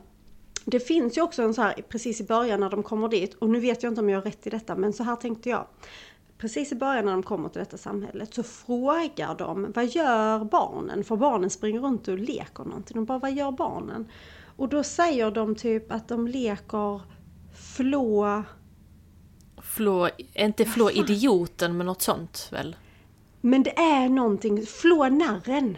Det 0.66 0.80
finns 0.80 1.18
ju 1.18 1.22
också 1.22 1.42
en 1.42 1.54
så 1.54 1.62
här, 1.62 1.74
precis 1.90 2.22
i 2.22 2.24
början 2.24 2.60
när 2.60 2.70
de 2.70 2.84
kommer 2.84 3.08
dit, 3.08 3.34
och 3.34 3.50
nu 3.50 3.60
vet 3.60 3.84
jag 3.84 3.92
inte 3.92 4.02
om 4.02 4.10
jag 4.10 4.18
har 4.18 4.24
rätt 4.24 4.48
i 4.48 4.50
detta, 4.50 4.76
men 4.76 4.94
så 4.94 5.04
här 5.04 5.16
tänkte 5.16 5.50
jag. 5.50 5.68
Precis 6.38 6.72
i 6.72 6.76
början 6.76 7.06
när 7.06 7.12
de 7.12 7.24
kommer 7.24 7.50
till 7.50 7.60
detta 7.60 7.78
samhället 7.78 8.34
så 8.34 8.44
frågar 8.44 9.38
de, 9.38 9.72
vad 9.76 9.86
gör 9.86 10.44
barnen? 10.44 11.04
För 11.04 11.16
barnen 11.16 11.50
springer 11.50 11.80
runt 11.80 12.08
och 12.08 12.18
leker 12.18 12.64
någonting. 12.64 12.96
De 12.96 13.06
bara, 13.06 13.20
vad 13.20 13.34
gör 13.34 13.52
barnen? 13.52 14.12
Och 14.56 14.70
då 14.70 14.84
säger 14.84 15.32
de 15.32 15.56
typ 15.56 15.92
att 15.92 16.08
de 16.08 16.28
leker 16.28 17.02
flå... 17.56 18.44
Flå, 19.62 20.10
inte 20.34 20.66
flå 20.66 20.92
idioten 20.92 21.78
men 21.78 21.86
något 21.86 22.02
sånt 22.02 22.48
väl? 22.52 22.76
Men 23.42 23.64
det 23.64 23.80
är 23.80 24.10
någonting, 24.10 24.66
flå 24.66 25.10
narren. 25.10 25.78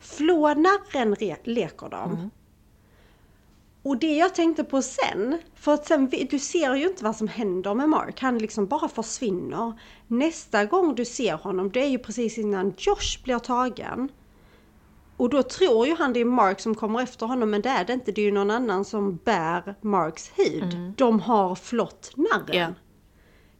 Flå 0.00 0.54
narren 0.54 1.14
re- 1.16 1.36
leker 1.44 1.88
de. 1.88 2.30
Och 3.82 3.98
det 3.98 4.16
jag 4.16 4.34
tänkte 4.34 4.64
på 4.64 4.82
sen, 4.82 5.38
för 5.54 5.74
att 5.74 5.86
sen, 5.86 6.10
du 6.30 6.38
ser 6.38 6.74
ju 6.74 6.88
inte 6.88 7.04
vad 7.04 7.16
som 7.16 7.28
händer 7.28 7.74
med 7.74 7.88
Mark, 7.88 8.20
han 8.20 8.38
liksom 8.38 8.66
bara 8.66 8.88
försvinner. 8.88 9.72
Nästa 10.06 10.64
gång 10.64 10.94
du 10.94 11.04
ser 11.04 11.34
honom, 11.34 11.70
det 11.70 11.80
är 11.84 11.88
ju 11.88 11.98
precis 11.98 12.38
innan 12.38 12.74
Josh 12.78 13.22
blir 13.24 13.38
tagen. 13.38 14.08
Och 15.16 15.28
då 15.28 15.42
tror 15.42 15.86
ju 15.86 15.94
han 15.94 16.12
det 16.12 16.20
är 16.20 16.24
Mark 16.24 16.60
som 16.60 16.74
kommer 16.74 17.02
efter 17.02 17.26
honom, 17.26 17.50
men 17.50 17.62
det 17.62 17.68
är 17.68 17.84
det 17.84 17.92
inte. 17.92 18.12
Det 18.12 18.20
är 18.20 18.24
ju 18.24 18.32
någon 18.32 18.50
annan 18.50 18.84
som 18.84 19.16
bär 19.16 19.74
Marks 19.80 20.32
hud. 20.34 20.92
De 20.96 21.20
har 21.20 21.54
flott 21.54 22.12
narren. 22.16 22.56
Ja. 22.56 22.74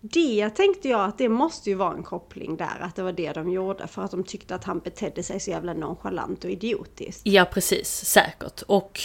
Det 0.01 0.51
tänkte 0.51 0.89
jag 0.89 1.05
att 1.05 1.19
det 1.19 1.29
måste 1.29 1.71
ju 1.71 1.77
vara 1.77 1.95
en 1.95 2.03
koppling 2.03 2.57
där, 2.57 2.81
att 2.81 2.97
det 2.97 3.03
var 3.03 3.13
det 3.13 3.33
de 3.33 3.51
gjorde 3.51 3.87
för 3.87 4.03
att 4.03 4.11
de 4.11 4.25
tyckte 4.25 4.55
att 4.55 4.65
han 4.65 4.79
betedde 4.79 5.23
sig 5.23 5.41
så 5.41 5.51
jävla 5.51 5.75
nonchalant 5.75 6.45
och 6.45 6.51
idiotiskt. 6.51 7.21
Ja 7.25 7.45
precis, 7.45 7.89
säkert. 7.89 8.63
Och 8.63 9.01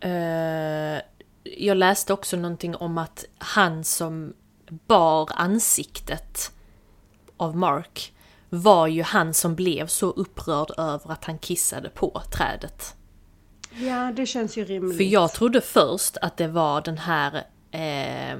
eh, 0.00 1.00
jag 1.42 1.76
läste 1.76 2.12
också 2.12 2.36
någonting 2.36 2.76
om 2.76 2.98
att 2.98 3.24
han 3.38 3.84
som 3.84 4.32
bar 4.68 5.28
ansiktet 5.34 6.52
av 7.36 7.56
Mark 7.56 8.12
var 8.50 8.86
ju 8.86 9.02
han 9.02 9.34
som 9.34 9.54
blev 9.54 9.86
så 9.86 10.10
upprörd 10.10 10.70
över 10.78 11.12
att 11.12 11.24
han 11.24 11.38
kissade 11.38 11.88
på 11.90 12.22
trädet. 12.36 12.94
Ja, 13.80 14.12
det 14.16 14.26
känns 14.26 14.56
ju 14.58 14.64
rimligt. 14.64 14.96
För 14.96 15.04
jag 15.04 15.32
trodde 15.32 15.60
först 15.60 16.16
att 16.16 16.36
det 16.36 16.48
var 16.48 16.80
den 16.80 16.98
här 16.98 17.42
eh, 17.70 18.38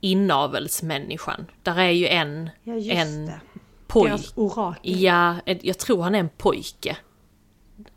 inavelsmänniskan. 0.00 1.46
Där 1.62 1.78
är 1.78 1.90
ju 1.90 2.06
en, 2.06 2.50
Ja, 2.62 2.74
just 2.74 2.90
en 2.90 3.26
det. 3.26 3.40
pojk. 3.86 4.08
Deras 4.08 4.32
orakel. 4.36 5.00
Ja, 5.00 5.36
jag 5.46 5.78
tror 5.78 6.02
han 6.02 6.14
är 6.14 6.18
en 6.18 6.28
pojke. 6.28 6.96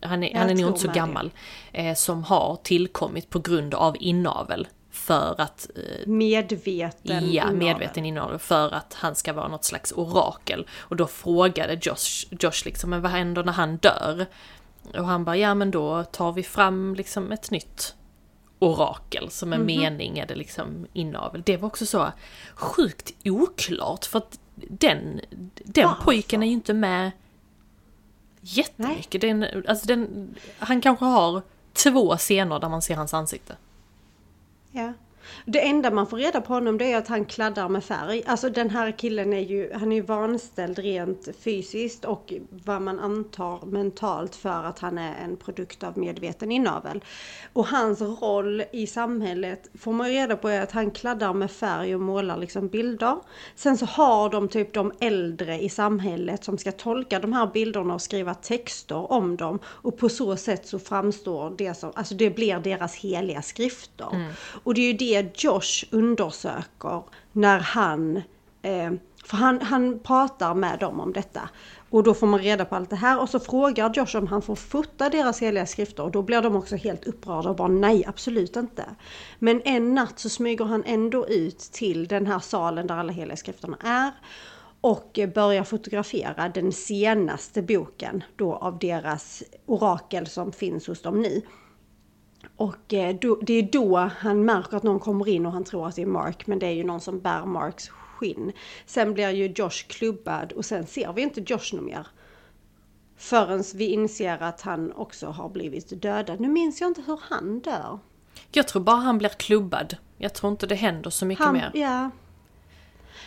Han 0.02 0.24
är, 0.24 0.32
Jag 0.32 0.40
han 0.40 0.50
är 0.50 0.56
nog 0.56 0.70
inte 0.70 0.80
så 0.80 0.88
gammal. 0.92 1.32
Eh, 1.72 1.96
som 1.96 2.24
har 2.24 2.60
tillkommit 2.64 3.30
på 3.30 3.40
grund 3.40 3.74
av 3.74 3.96
inavel. 4.00 4.68
För 4.92 5.42
att, 5.42 5.70
eh, 5.76 6.08
Medveten 6.08 7.32
ja, 7.34 7.52
medveten 7.52 8.06
inavel. 8.06 8.40
För 8.40 8.74
att 8.74 8.94
han 8.94 9.16
ska 9.16 9.34
vara 9.34 9.48
något 9.48 9.64
slags 9.66 9.92
orakel. 9.92 10.68
Och 10.80 10.96
då 10.96 11.08
frågade 11.08 11.80
Josh, 11.82 12.26
Josh 12.40 12.66
liksom, 12.66 12.90
men 12.90 13.02
vad 13.02 13.12
händer 13.12 13.44
när 13.44 13.54
han 13.54 13.78
dör? 13.78 14.26
Och 14.98 15.06
han 15.06 15.24
bara, 15.26 15.38
ja 15.38 15.56
men 15.56 15.72
då 15.72 16.04
tar 16.04 16.32
vi 16.32 16.44
fram 16.44 16.96
liksom 16.96 17.32
ett 17.32 17.52
nytt 17.52 17.96
orakel 18.60 19.30
som 19.30 19.54
är 19.54 19.58
Mhm. 19.58 19.66
mening 19.68 20.20
är 20.20 20.26
det 20.26 20.36
liksom 20.36 20.88
inavel. 20.94 21.42
Det 21.46 21.58
var 21.58 21.68
också 21.68 21.86
så 21.86 22.12
sjukt 22.56 23.14
oklart 23.26 24.06
för 24.06 24.18
att 24.18 24.40
den, 24.56 25.22
den 25.56 25.88
Varför? 25.88 26.04
pojken 26.04 26.44
är 26.44 26.48
ju 26.48 26.54
inte 26.54 26.74
med 26.74 27.12
jättemycket. 28.42 29.22
Den, 29.22 29.46
alltså 29.68 29.88
den, 29.88 30.36
han 30.60 30.82
kanske 30.82 31.06
har 31.06 31.42
två 31.74 32.18
scener 32.18 32.60
där 32.60 32.70
man 32.70 32.82
ser 32.82 32.96
hans 32.96 33.14
ansikte. 33.14 33.56
Ja. 34.74 34.96
Det 35.46 35.68
enda 35.68 35.92
man 35.92 36.08
får 36.08 36.18
reda 36.18 36.42
på 36.42 36.54
honom 36.54 36.78
det 36.78 36.92
är 36.92 36.98
att 36.98 37.08
han 37.08 37.26
kladdar 37.26 37.70
med 37.70 37.84
färg. 37.84 38.24
Alltså 38.26 38.50
den 38.50 38.70
här 38.70 38.92
killen 38.92 39.34
är 39.34 39.40
ju, 39.40 39.74
han 39.74 39.92
är 39.92 39.96
ju 39.96 40.02
vanställd 40.02 40.80
rent 40.80 41.28
fysiskt 41.40 42.06
och 42.06 42.34
vad 42.50 42.82
man 42.82 43.00
antar 43.00 43.66
mentalt 43.66 44.36
för 44.36 44.64
att 44.64 44.80
han 44.80 44.98
är 44.98 45.16
en 45.24 45.38
produkt 45.38 45.84
av 45.84 45.98
medveten 45.98 46.52
inavel. 46.52 47.04
Och 47.54 47.68
hans 47.68 48.02
roll 48.02 48.64
i 48.72 48.88
samhället 48.88 49.70
får 49.80 49.94
man 49.94 50.08
reda 50.08 50.36
på 50.36 50.50
är 50.50 50.62
att 50.62 50.72
han 50.72 50.92
kladdar 50.92 51.34
med 51.34 51.52
färg 51.52 51.96
och 51.96 52.02
målar 52.02 52.38
liksom 52.38 52.68
bilder. 52.68 53.16
Sen 53.56 53.78
så 53.78 53.86
har 53.86 54.30
de 54.30 54.48
typ 54.48 54.74
de 54.74 54.92
äldre 55.00 55.60
i 55.62 55.70
samhället 55.70 56.44
som 56.44 56.58
ska 56.58 56.72
tolka 56.72 57.20
de 57.20 57.34
här 57.34 57.48
bilderna 57.54 57.94
och 57.94 58.02
skriva 58.02 58.34
texter 58.34 59.12
om 59.12 59.38
dem. 59.38 59.60
Och 59.66 59.98
på 59.98 60.10
så 60.10 60.36
sätt 60.36 60.68
så 60.68 60.80
framstår 60.80 61.54
det 61.58 61.74
som, 61.74 61.92
alltså 61.96 62.16
det 62.16 62.30
blir 62.30 62.60
deras 62.60 62.96
heliga 62.96 63.42
skrifter. 63.42 64.08
Och 64.64 64.74
det 64.74 64.82
är 64.82 64.88
ju 64.88 64.94
det 64.94 65.21
Eh, 65.22 65.28
Josh 65.34 65.86
undersöker 65.92 67.04
när 67.32 67.60
han, 67.60 68.18
eh, 68.62 68.92
för 69.26 69.38
han, 69.38 69.62
han 69.62 70.00
pratar 70.00 70.54
med 70.54 70.80
dem 70.80 71.00
om 71.00 71.14
detta. 71.14 71.50
Och 71.90 72.04
då 72.04 72.14
får 72.14 72.28
man 72.28 72.40
reda 72.40 72.66
på 72.66 72.76
allt 72.76 72.90
det 72.90 72.96
här 72.96 73.22
och 73.22 73.30
så 73.30 73.40
frågar 73.40 73.92
Josh 73.94 74.18
om 74.18 74.28
han 74.28 74.42
får 74.42 74.56
fota 74.56 75.10
deras 75.10 75.42
heliga 75.42 75.66
skrifter 75.66 76.04
och 76.04 76.12
då 76.12 76.22
blir 76.22 76.42
de 76.42 76.56
också 76.56 76.76
helt 76.76 77.06
upprörda 77.06 77.50
och 77.50 77.56
bara 77.56 77.68
nej, 77.68 78.06
absolut 78.08 78.56
inte. 78.56 78.86
Men 79.40 79.62
en 79.66 79.96
natt 79.96 80.20
så 80.20 80.30
smyger 80.30 80.66
han 80.66 80.84
ändå 80.86 81.28
ut 81.28 81.60
till 81.60 82.08
den 82.08 82.28
här 82.28 82.40
salen 82.40 82.88
där 82.88 82.96
alla 82.96 83.12
heliga 83.14 83.38
skrifterna 83.38 83.78
är 83.84 84.12
och 84.82 85.20
börjar 85.36 85.64
fotografera 85.64 86.50
den 86.50 86.72
senaste 86.72 87.62
boken 87.62 88.24
då 88.36 88.56
av 88.56 88.80
deras 88.80 89.44
orakel 89.66 90.28
som 90.28 90.52
finns 90.52 90.88
hos 90.88 91.02
dem 91.02 91.22
nu. 91.22 91.42
Och 92.56 92.94
eh, 92.94 93.16
då, 93.16 93.40
det 93.42 93.54
är 93.54 93.64
då 93.64 93.98
han 93.98 94.46
märker 94.46 94.78
att 94.78 94.84
någon 94.84 95.00
kommer 95.00 95.28
in 95.28 95.46
och 95.46 95.52
han 95.52 95.64
tror 95.64 95.88
att 95.88 95.96
det 95.96 96.02
är 96.02 96.06
Mark, 96.06 96.48
men 96.48 96.60
det 96.60 96.68
är 96.68 96.72
ju 96.72 96.84
någon 96.84 97.02
som 97.02 97.20
bär 97.20 97.46
Marks 97.46 97.90
skinn. 97.90 98.52
Sen 98.86 99.14
blir 99.14 99.30
ju 99.30 99.54
Josh 99.56 99.88
klubbad 99.88 100.52
och 100.52 100.66
sen 100.66 100.88
ser 100.88 101.14
vi 101.14 101.22
inte 101.22 101.42
Josh 101.42 101.76
något 101.76 101.84
mer. 101.84 102.08
Förrän 103.18 103.64
vi 103.76 103.86
inser 103.86 104.44
att 104.44 104.62
han 104.62 104.92
också 104.92 105.28
har 105.28 105.50
blivit 105.50 106.02
dödad. 106.02 106.40
Nu 106.40 106.48
minns 106.48 106.82
jag 106.82 106.88
inte 106.88 107.02
hur 107.02 107.20
han 107.30 107.60
dör. 107.60 108.00
Jag 108.52 108.68
tror 108.68 108.82
bara 108.82 108.96
han 108.96 109.18
blir 109.18 109.30
klubbad. 109.30 109.98
Jag 110.18 110.34
tror 110.34 110.52
inte 110.52 110.68
det 110.68 110.76
händer 110.76 111.10
så 111.10 111.26
mycket 111.26 111.46
han, 111.46 111.54
mer. 111.54 111.72
Ja. 111.74 112.10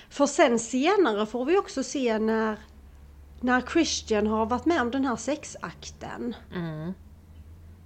För 0.08 0.26
sen 0.26 0.58
senare 0.58 1.26
får 1.26 1.44
vi 1.44 1.58
också 1.58 1.82
se 1.82 2.18
när, 2.18 2.58
när 3.40 3.60
Christian 3.60 4.26
har 4.26 4.46
varit 4.46 4.66
med 4.66 4.82
om 4.82 4.90
den 4.90 5.04
här 5.04 5.16
sexakten. 5.16 6.34
Mm. 6.54 6.92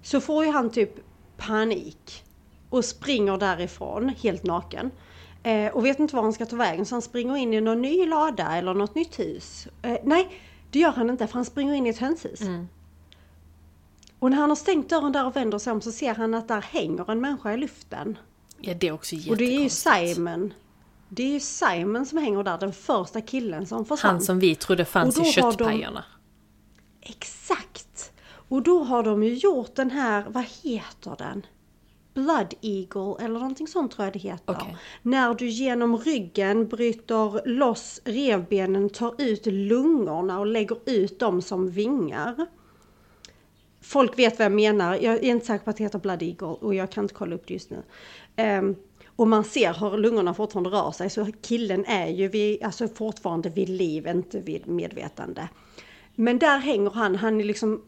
Så 0.02 0.20
får 0.20 0.44
ju 0.44 0.50
han 0.50 0.70
typ 0.70 1.07
panik. 1.38 2.24
Och 2.70 2.84
springer 2.84 3.36
därifrån 3.38 4.08
helt 4.08 4.44
naken. 4.44 4.90
Eh, 5.42 5.72
och 5.72 5.84
vet 5.84 5.98
inte 5.98 6.16
var 6.16 6.22
han 6.22 6.32
ska 6.32 6.46
ta 6.46 6.56
vägen 6.56 6.86
så 6.86 6.94
han 6.94 7.02
springer 7.02 7.36
in 7.36 7.54
i 7.54 7.60
någon 7.60 7.82
ny 7.82 8.06
lada 8.06 8.56
eller 8.56 8.74
något 8.74 8.94
nytt 8.94 9.18
hus. 9.18 9.68
Eh, 9.82 9.98
nej, 10.04 10.40
det 10.70 10.78
gör 10.78 10.92
han 10.92 11.10
inte 11.10 11.26
för 11.26 11.34
han 11.34 11.44
springer 11.44 11.74
in 11.74 11.86
i 11.86 11.90
ett 11.90 11.98
hönshus. 11.98 12.40
Mm. 12.40 12.68
Och 14.18 14.30
när 14.30 14.38
han 14.38 14.48
har 14.48 14.56
stängt 14.56 14.90
dörren 14.90 15.12
där 15.12 15.26
och 15.26 15.36
vänder 15.36 15.58
sig 15.58 15.72
om 15.72 15.80
så 15.80 15.92
ser 15.92 16.14
han 16.14 16.34
att 16.34 16.48
där 16.48 16.60
hänger 16.60 17.10
en 17.10 17.20
människa 17.20 17.52
i 17.52 17.56
luften. 17.56 18.18
Ja, 18.60 18.74
det 18.74 18.88
är 18.88 18.92
också 18.92 19.16
Och 19.30 19.36
det 19.36 19.44
är 19.44 19.60
ju. 19.60 19.68
Simon. 19.68 20.52
Det 21.08 21.22
är 21.22 21.32
ju 21.32 21.40
Simon 21.40 22.06
som 22.06 22.18
hänger 22.18 22.42
där, 22.42 22.58
den 22.58 22.72
första 22.72 23.20
killen 23.20 23.66
som 23.66 23.84
försvann. 23.84 24.10
Han 24.10 24.20
som 24.20 24.38
vi 24.38 24.54
trodde 24.54 24.84
fanns 24.84 25.16
i 25.16 25.20
har 25.20 25.24
de- 25.26 25.32
köttpajerna. 25.32 26.04
Exakt! 27.00 27.67
Och 28.48 28.62
då 28.62 28.82
har 28.82 29.02
de 29.02 29.22
ju 29.22 29.34
gjort 29.34 29.74
den 29.74 29.90
här, 29.90 30.24
vad 30.28 30.44
heter 30.62 31.16
den? 31.18 31.46
Blood 32.14 32.54
Eagle 32.60 33.24
eller 33.24 33.38
någonting 33.38 33.68
sånt 33.68 33.92
tror 33.92 34.04
jag 34.06 34.12
det 34.12 34.18
heter. 34.18 34.56
Okej. 34.60 34.76
När 35.02 35.34
du 35.34 35.48
genom 35.48 35.96
ryggen 35.96 36.68
bryter 36.68 37.48
loss 37.48 38.00
revbenen, 38.04 38.90
tar 38.90 39.14
ut 39.18 39.46
lungorna 39.46 40.38
och 40.38 40.46
lägger 40.46 40.78
ut 40.86 41.18
dem 41.18 41.42
som 41.42 41.70
vingar. 41.70 42.46
Folk 43.80 44.18
vet 44.18 44.38
vad 44.38 44.44
jag 44.44 44.52
menar. 44.52 44.94
Jag 44.94 45.14
är 45.14 45.22
inte 45.22 45.46
säker 45.46 45.64
på 45.64 45.70
att 45.70 45.76
det 45.76 45.84
heter 45.84 45.98
Blood 45.98 46.22
Eagle 46.22 46.46
och 46.46 46.74
jag 46.74 46.90
kan 46.90 47.04
inte 47.04 47.14
kolla 47.14 47.34
upp 47.34 47.46
det 47.46 47.54
just 47.54 47.70
nu. 47.70 47.82
Ehm, 48.36 48.76
och 49.16 49.28
man 49.28 49.44
ser 49.44 49.74
hur 49.74 49.98
lungorna 49.98 50.34
fortfarande 50.34 50.70
rör 50.70 50.90
sig 50.90 51.10
så 51.10 51.26
killen 51.42 51.84
är 51.84 52.06
ju 52.06 52.28
vid, 52.28 52.62
alltså 52.62 52.88
fortfarande 52.88 53.50
vid 53.50 53.68
liv, 53.68 54.06
inte 54.06 54.40
vid 54.40 54.68
medvetande. 54.68 55.48
Men 56.14 56.38
där 56.38 56.58
hänger 56.58 56.90
han, 56.90 57.14
han 57.14 57.40
är 57.40 57.44
liksom 57.44 57.82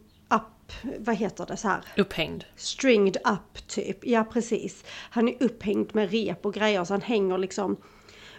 vad 0.99 1.17
heter 1.17 1.47
det 1.47 1.57
så 1.57 1.69
här? 1.69 1.85
Upphängd. 1.97 2.45
Stringed 2.57 3.17
up 3.17 3.67
typ. 3.67 3.99
Ja 4.07 4.25
precis. 4.25 4.85
Han 5.11 5.29
är 5.29 5.43
upphängd 5.43 5.95
med 5.95 6.11
rep 6.11 6.47
och 6.47 6.55
grejer 6.55 6.85
så 6.85 6.95
han 6.95 7.03
hänger 7.03 7.39
liksom 7.39 7.77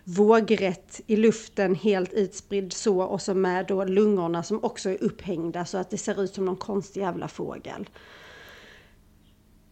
vågrätt 0.04 1.02
i 1.08 1.16
luften 1.16 1.76
helt 1.76 2.14
utspridd 2.14 2.74
så 2.74 3.02
och 3.02 3.22
så 3.22 3.34
med 3.34 3.68
då 3.68 3.84
lungorna 3.84 4.44
som 4.44 4.64
också 4.64 4.90
är 4.90 5.04
upphängda 5.04 5.66
så 5.66 5.78
att 5.78 5.90
det 5.90 5.98
ser 5.98 6.24
ut 6.24 6.36
som 6.36 6.46
någon 6.46 6.56
konstig 6.56 7.02
jävla 7.02 7.28
fågel. 7.28 7.90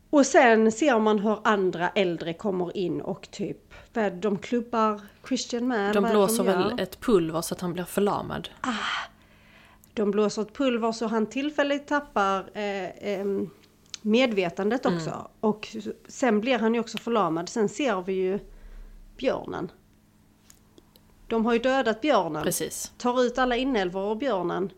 Och 0.10 0.26
sen 0.26 0.72
ser 0.72 1.00
man 1.00 1.20
hur 1.20 1.40
andra 1.44 1.90
äldre 1.90 2.34
kommer 2.34 2.78
in 2.78 3.02
och 3.02 3.32
typ, 3.32 3.74
vad 3.94 4.14
de 4.14 4.38
klubbar 4.38 5.02
Christian 5.28 5.68
med. 5.68 5.94
De 5.94 6.04
blåser 6.04 6.46
gör? 6.46 6.58
väl 6.58 6.80
ett 6.80 7.00
pulver 7.00 7.42
så 7.42 7.54
att 7.54 7.62
han 7.62 7.74
blir 7.74 7.84
förlamad. 7.84 8.50
De 10.00 10.12
blåser 10.12 10.42
ett 10.42 10.54
pulver 10.54 10.92
så 10.92 11.08
han 11.08 11.26
tillfälligt 11.26 11.88
tappar 11.88 12.58
eh, 12.58 13.26
medvetandet 14.02 14.86
också. 14.86 15.28
Och 15.40 15.76
sen 16.08 16.42
blir 16.42 16.60
han 16.60 16.74
ju 16.74 16.80
också 16.80 16.98
förlamad. 16.98 17.50
Sen 17.50 17.70
ser 17.70 18.02
vi 18.02 18.14
ju 18.14 18.40
björnen. 19.18 19.72
De 21.28 21.46
har 21.46 21.54
ju 21.54 21.60
dödat 21.60 22.02
björnen. 22.02 22.44
Precis. 22.44 22.92
Tar 22.98 23.24
ut 23.24 23.38
alla 23.38 23.56
inälvor 23.56 24.12
ur 24.12 24.16
björnen. 24.16 24.72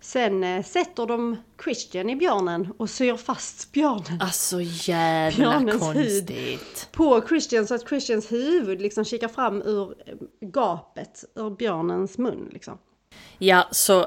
Sen 0.00 0.44
eh, 0.44 0.64
sätter 0.64 1.06
de 1.06 1.36
Christian 1.64 2.10
i 2.10 2.16
björnen 2.16 2.72
och 2.76 2.90
syr 2.90 3.16
fast 3.16 3.72
björnen 3.72 4.20
Alltså 4.20 4.60
jävla 4.60 5.50
Björnens 5.60 5.82
konstigt. 5.82 6.88
på 6.92 7.22
Christian 7.28 7.66
så 7.66 7.74
att 7.74 7.88
Christians 7.88 8.32
huvud 8.32 8.80
liksom 8.80 9.04
kikar 9.04 9.28
fram 9.28 9.62
ur 9.62 9.94
eh, 10.06 10.14
gapet 10.40 11.24
ur 11.34 11.50
björnens 11.50 12.18
mun 12.18 12.48
liksom. 12.52 12.78
Ja, 13.38 13.68
så 13.70 14.06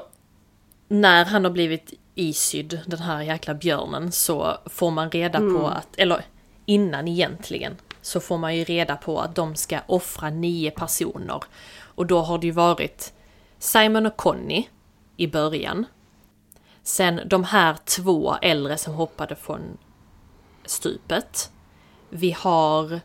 när 1.00 1.24
han 1.24 1.44
har 1.44 1.50
blivit 1.50 1.92
isydd, 2.14 2.80
den 2.86 2.98
här 2.98 3.22
jäkla 3.22 3.54
björnen, 3.54 4.12
så 4.12 4.58
får 4.66 4.90
man 4.90 5.10
reda 5.10 5.38
på 5.38 5.68
att, 5.68 5.88
eller 5.96 6.24
innan 6.66 7.08
egentligen, 7.08 7.76
så 8.02 8.20
får 8.20 8.38
man 8.38 8.56
ju 8.56 8.64
reda 8.64 8.96
på 8.96 9.20
att 9.20 9.34
de 9.34 9.56
ska 9.56 9.80
offra 9.86 10.30
nio 10.30 10.70
personer. 10.70 11.42
Och 11.80 12.06
då 12.06 12.20
har 12.20 12.38
det 12.38 12.46
ju 12.46 12.52
varit 12.52 13.12
Simon 13.58 14.06
och 14.06 14.16
Conny 14.16 14.68
i 15.16 15.26
början. 15.26 15.86
Sen 16.82 17.20
de 17.26 17.44
här 17.44 17.76
två 17.84 18.34
äldre 18.42 18.78
som 18.78 18.94
hoppade 18.94 19.36
från 19.36 19.78
stupet. 20.64 21.52
Vi 22.10 22.30
har 22.30 23.00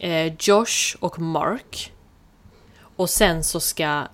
eh, 0.00 0.34
Josh 0.38 0.96
och 1.00 1.18
Mark. 1.18 1.92
Och 2.80 3.10
sen 3.10 3.44
så 3.44 3.60
ska 3.60 4.06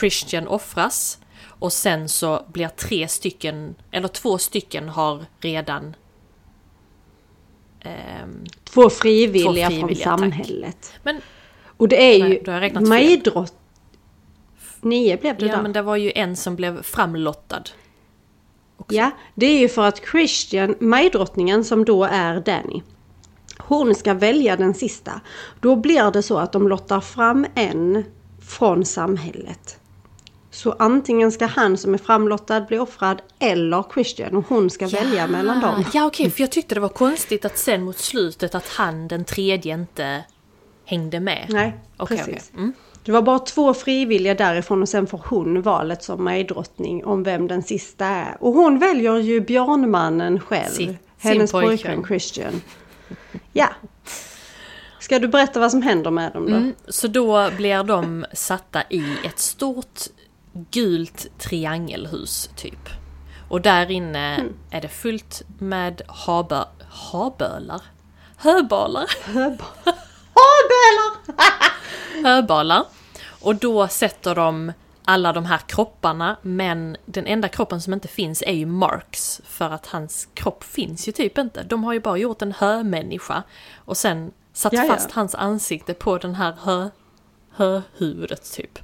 Christian 0.00 0.48
offras. 0.48 1.18
Och 1.58 1.72
sen 1.72 2.08
så 2.08 2.44
blir 2.52 2.68
tre 2.68 3.08
stycken, 3.08 3.74
eller 3.90 4.08
två 4.08 4.38
stycken 4.38 4.88
har 4.88 5.24
redan... 5.40 5.96
ehm, 7.80 8.44
Två 8.64 8.90
frivilliga, 8.90 9.68
Två 9.68 9.74
frivilliga, 9.76 10.04
från 10.04 10.30
tack. 10.30 10.30
samhället. 10.46 10.92
men 11.02 11.20
Och 11.76 11.88
det 11.88 11.96
är 12.16 12.18
Nej, 12.18 12.32
ju 12.32 12.38
då 12.42 12.52
fel. 12.60 12.86
majdrott... 12.88 13.54
Nio 14.80 15.16
blev 15.16 15.38
det 15.38 15.46
ja, 15.46 15.56
där. 15.56 15.62
men 15.62 15.72
det 15.72 15.82
var 15.82 15.96
ju 15.96 16.12
en 16.14 16.36
som 16.36 16.56
blev 16.56 16.82
framlottad. 16.82 17.62
också. 18.76 18.96
Ja, 18.96 19.10
det 19.34 19.46
är 19.46 19.58
ju 19.58 19.68
för 19.68 19.82
att 19.82 20.02
Christian, 20.10 20.74
majdrottningen 20.80 21.64
som 21.64 21.84
då 21.84 22.04
är 22.04 22.40
Danny, 22.40 22.82
hon 23.58 23.94
ska 23.94 24.14
välja 24.14 24.56
den 24.56 24.74
sista. 24.74 25.20
Då 25.60 25.76
blir 25.76 26.10
det 26.10 26.22
så 26.22 26.38
att 26.38 26.52
de 26.52 26.68
lottar 26.68 27.00
fram 27.00 27.46
en 27.54 28.04
från 28.40 28.84
samhället. 28.84 29.78
Så 30.56 30.72
antingen 30.78 31.32
ska 31.32 31.46
han 31.46 31.76
som 31.76 31.94
är 31.94 31.98
framlottad 31.98 32.60
bli 32.60 32.78
offrad 32.78 33.22
eller 33.38 33.84
Christian 33.94 34.36
och 34.36 34.44
hon 34.48 34.70
ska 34.70 34.86
välja 34.88 35.26
mellan 35.26 35.60
dem. 35.60 35.84
Ja 35.94 36.06
okej, 36.06 36.30
för 36.30 36.40
jag 36.40 36.50
tyckte 36.50 36.74
det 36.74 36.80
var 36.80 36.88
konstigt 36.88 37.44
att 37.44 37.58
sen 37.58 37.82
mot 37.82 37.98
slutet 37.98 38.54
att 38.54 38.68
han 38.68 39.08
den 39.08 39.24
tredje 39.24 39.74
inte 39.74 40.24
hängde 40.84 41.20
med. 41.20 41.46
Nej, 41.48 41.76
Okej, 41.96 42.16
precis. 42.16 42.34
okej. 42.34 42.42
Mm. 42.62 42.72
Det 43.04 43.12
var 43.12 43.22
bara 43.22 43.38
två 43.38 43.74
frivilliga 43.74 44.34
därifrån 44.34 44.82
och 44.82 44.88
sen 44.88 45.06
får 45.06 45.22
hon 45.26 45.62
valet 45.62 46.02
som 46.02 46.24
majdrottning 46.24 47.04
om 47.04 47.22
vem 47.22 47.48
den 47.48 47.62
sista 47.62 48.06
är. 48.06 48.36
Och 48.40 48.52
hon 48.52 48.78
väljer 48.78 49.16
ju 49.16 49.40
björnmannen 49.40 50.40
själv. 50.40 50.70
Sin- 50.70 50.98
hennes 51.18 51.52
pojkvän 51.52 52.04
Christian. 52.06 52.62
Ja. 53.52 53.68
Ska 55.00 55.18
du 55.18 55.28
berätta 55.28 55.60
vad 55.60 55.70
som 55.70 55.82
händer 55.82 56.10
med 56.10 56.32
dem 56.32 56.46
då? 56.50 56.56
Mm, 56.56 56.74
så 56.88 57.08
då 57.08 57.50
blir 57.56 57.84
de 57.84 58.24
satta 58.32 58.82
i 58.90 59.04
ett 59.24 59.38
stort 59.38 60.00
gult 60.70 61.26
triangelhus 61.38 62.50
typ. 62.56 62.88
Och 63.48 63.60
där 63.60 63.90
inne 63.90 64.34
Mm. 64.36 64.54
är 64.70 64.80
det 64.80 64.88
fullt 64.88 65.42
med 65.58 66.02
habö 66.08 66.64
habölar. 66.90 67.82
Höbalar. 68.36 69.10
Habölar! 70.34 71.16
Höbalar. 72.24 72.84
Och 73.40 73.56
då 73.56 73.88
sätter 73.88 74.34
de 74.34 74.72
alla 75.04 75.32
de 75.32 75.44
här 75.46 75.58
kropparna, 75.58 76.36
men 76.42 76.96
den 77.04 77.26
enda 77.26 77.48
kroppen 77.48 77.80
som 77.80 77.92
inte 77.92 78.08
finns 78.08 78.42
är 78.46 78.52
ju 78.52 78.66
Marks. 78.66 79.40
För 79.44 79.70
att 79.70 79.86
hans 79.86 80.28
kropp 80.34 80.64
finns 80.64 81.08
ju 81.08 81.12
typ 81.12 81.38
inte. 81.38 81.62
De 81.62 81.84
har 81.84 81.92
ju 81.92 82.00
bara 82.00 82.16
gjort 82.16 82.42
en 82.42 82.52
hömänniska 82.52 83.42
och 83.76 83.96
sen 83.96 84.32
satt 84.52 84.72
Ja, 84.72 84.84
ja. 84.84 84.92
fast 84.92 85.10
hans 85.10 85.34
ansikte 85.34 85.94
på 85.94 86.18
den 86.18 86.34
här 86.34 86.54
hö, 86.62 86.88
höhuvudet 87.50 88.52
typ. 88.52 88.78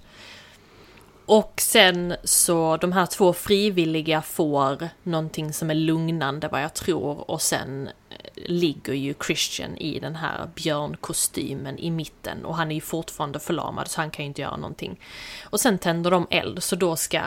Och 1.32 1.60
sen 1.60 2.14
så 2.24 2.76
de 2.76 2.92
här 2.92 3.06
två 3.06 3.32
frivilliga 3.32 4.22
får 4.22 4.88
någonting 5.02 5.52
som 5.52 5.70
är 5.70 5.74
lugnande 5.74 6.48
vad 6.48 6.62
jag 6.62 6.74
tror 6.74 7.30
och 7.30 7.42
sen 7.42 7.88
eh, 8.10 8.16
ligger 8.34 8.92
ju 8.92 9.14
Christian 9.26 9.76
i 9.76 10.00
den 10.00 10.16
här 10.16 10.50
björnkostymen 10.54 11.78
i 11.78 11.90
mitten 11.90 12.44
och 12.44 12.56
han 12.56 12.70
är 12.70 12.74
ju 12.74 12.80
fortfarande 12.80 13.40
förlamad 13.40 13.88
så 13.88 14.00
han 14.00 14.10
kan 14.10 14.24
ju 14.24 14.26
inte 14.26 14.42
göra 14.42 14.56
någonting. 14.56 15.00
Och 15.44 15.60
sen 15.60 15.78
tänder 15.78 16.10
de 16.10 16.26
eld 16.30 16.62
så 16.62 16.76
då 16.76 16.96
ska 16.96 17.22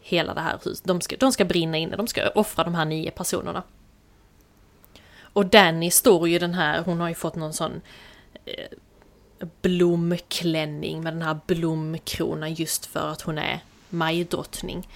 hela 0.00 0.34
det 0.34 0.40
här 0.40 0.58
huset, 0.64 0.84
de 0.84 1.00
ska, 1.00 1.16
de 1.16 1.32
ska 1.32 1.44
brinna 1.44 1.76
inne, 1.76 1.96
de 1.96 2.06
ska 2.06 2.28
offra 2.28 2.64
de 2.64 2.74
här 2.74 2.84
nio 2.84 3.10
personerna. 3.10 3.62
Och 5.20 5.46
Danny 5.46 5.90
står 5.90 6.28
ju 6.28 6.38
den 6.38 6.54
här, 6.54 6.82
hon 6.82 7.00
har 7.00 7.08
ju 7.08 7.14
fått 7.14 7.36
någon 7.36 7.52
sån 7.52 7.80
eh, 8.44 8.78
blomklänning 9.62 11.02
med 11.02 11.12
den 11.12 11.22
här 11.22 11.40
blomkronan 11.46 12.54
just 12.54 12.86
för 12.86 13.08
att 13.08 13.22
hon 13.22 13.38
är 13.38 13.60
majdrottning. 13.90 14.88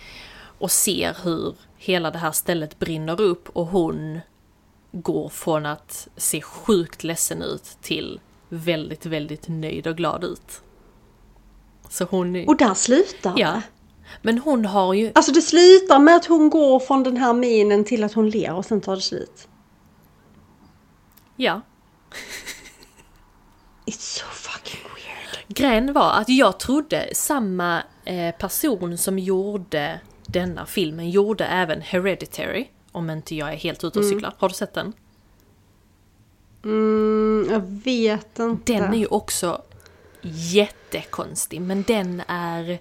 Och 0.58 0.70
ser 0.70 1.16
hur 1.22 1.54
hela 1.76 2.10
det 2.10 2.18
här 2.18 2.32
stället 2.32 2.78
brinner 2.78 3.20
upp 3.20 3.48
och 3.48 3.66
hon 3.66 4.20
går 4.92 5.28
från 5.28 5.66
att 5.66 6.08
se 6.16 6.40
sjukt 6.40 7.04
ledsen 7.04 7.42
ut 7.42 7.76
till 7.80 8.20
väldigt, 8.48 9.06
väldigt 9.06 9.48
nöjd 9.48 9.86
och 9.86 9.96
glad 9.96 10.24
ut. 10.24 10.60
Så 11.88 12.04
hon... 12.04 12.48
Och 12.48 12.56
där 12.56 12.74
slutar 12.74 13.34
Ja. 13.36 13.62
Men 14.22 14.38
hon 14.38 14.64
har 14.64 14.94
ju... 14.94 15.12
Alltså 15.14 15.32
det 15.32 15.42
slutar 15.42 15.98
med 15.98 16.16
att 16.16 16.26
hon 16.26 16.50
går 16.50 16.80
från 16.80 17.02
den 17.02 17.16
här 17.16 17.32
minen 17.32 17.84
till 17.84 18.04
att 18.04 18.12
hon 18.12 18.30
ler 18.30 18.54
och 18.54 18.64
sen 18.64 18.80
tar 18.80 18.96
det 18.96 19.02
slut. 19.02 19.48
Ja. 21.36 21.60
It's 23.86 24.20
so. 24.20 24.35
Grejen 25.48 25.92
var 25.92 26.12
att 26.12 26.28
jag 26.28 26.60
trodde 26.60 27.08
samma 27.14 27.82
eh, 28.04 28.34
person 28.34 28.98
som 28.98 29.18
gjorde 29.18 30.00
denna 30.26 30.66
filmen 30.66 31.10
gjorde 31.10 31.44
även 31.44 31.80
Hereditary. 31.80 32.66
Om 32.92 33.10
inte 33.10 33.34
jag 33.34 33.52
är 33.52 33.56
helt 33.56 33.84
ute 33.84 33.98
och 33.98 34.04
cyklar. 34.04 34.34
Har 34.38 34.48
du 34.48 34.54
sett 34.54 34.74
den? 34.74 34.92
Mm, 36.64 37.46
jag 37.50 37.60
vet 37.60 38.38
inte. 38.38 38.72
Den 38.72 38.94
är 38.94 38.98
ju 38.98 39.06
också 39.06 39.62
jättekonstig, 40.22 41.60
men 41.60 41.82
den 41.82 42.22
är... 42.28 42.78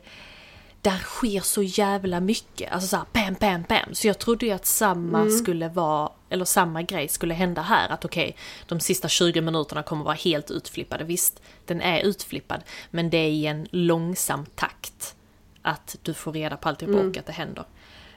Där 0.85 0.97
sker 0.97 1.39
så 1.39 1.63
jävla 1.63 2.19
mycket, 2.19 2.71
alltså 2.71 2.87
såhär 2.87 3.05
bam, 3.13 3.35
bam, 3.39 3.63
bam. 3.69 3.93
Så 3.93 4.07
jag 4.07 4.19
trodde 4.19 4.45
ju 4.45 4.51
att 4.51 4.65
samma 4.65 5.29
skulle 5.29 5.69
vara, 5.69 6.11
eller 6.29 6.45
samma 6.45 6.81
grej 6.81 7.07
skulle 7.07 7.33
hända 7.33 7.61
här. 7.61 7.89
Att 7.89 8.05
okej, 8.05 8.35
de 8.67 8.79
sista 8.79 9.07
20 9.07 9.41
minuterna 9.41 9.83
kommer 9.83 10.03
vara 10.03 10.15
helt 10.15 10.51
utflippade. 10.51 11.03
Visst, 11.03 11.41
den 11.65 11.81
är 11.81 11.99
utflippad, 12.01 12.63
men 12.91 13.09
det 13.09 13.17
är 13.17 13.29
i 13.29 13.45
en 13.45 13.67
långsam 13.71 14.45
takt. 14.45 15.15
Att 15.61 15.95
du 16.01 16.13
får 16.13 16.33
reda 16.33 16.57
på 16.57 16.69
alltihop 16.69 16.95
och 16.95 17.17
att 17.17 17.25
det 17.25 17.33
händer. 17.33 17.65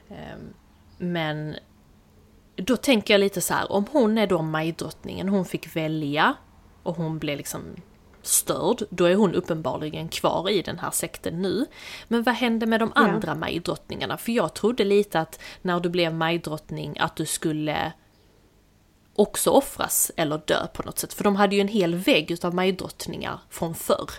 Ehm, 0.09 0.53
Men 0.97 1.55
då 2.55 2.77
tänker 2.77 3.13
jag 3.13 3.19
lite 3.19 3.41
så 3.41 3.53
här, 3.53 3.71
om 3.71 3.85
hon 3.91 4.17
är 4.17 4.27
då 4.27 4.41
majdrottningen, 4.41 5.29
hon 5.29 5.45
fick 5.45 5.75
välja 5.75 6.35
och 6.83 6.95
hon 6.95 7.19
blev 7.19 7.37
liksom 7.37 7.61
störd, 8.29 8.83
då 8.89 9.05
är 9.05 9.15
hon 9.15 9.35
uppenbarligen 9.35 10.09
kvar 10.09 10.49
i 10.49 10.61
den 10.61 10.79
här 10.79 10.91
sekten 10.91 11.41
nu. 11.41 11.65
Men 12.07 12.23
vad 12.23 12.35
hände 12.35 12.65
med 12.65 12.79
de 12.79 12.91
Ja. 12.95 13.01
andra 13.01 13.35
majdrottningarna? 13.35 14.17
För 14.17 14.31
jag 14.31 14.53
trodde 14.53 14.83
lite 14.83 15.19
att 15.19 15.39
när 15.61 15.79
du 15.79 15.89
blev 15.89 16.13
majdrottning 16.13 16.97
att 16.99 17.15
du 17.15 17.25
skulle 17.25 17.91
också 19.15 19.49
offras 19.51 20.11
eller 20.15 20.41
dö 20.45 20.67
på 20.73 20.83
något 20.83 20.99
sätt. 20.99 21.13
För 21.13 21.23
de 21.23 21.35
hade 21.35 21.55
ju 21.55 21.61
en 21.61 21.67
hel 21.67 21.95
vägg 21.95 22.31
utav 22.31 22.55
majdrottningar 22.55 23.39
från 23.49 23.75
förr. 23.75 24.09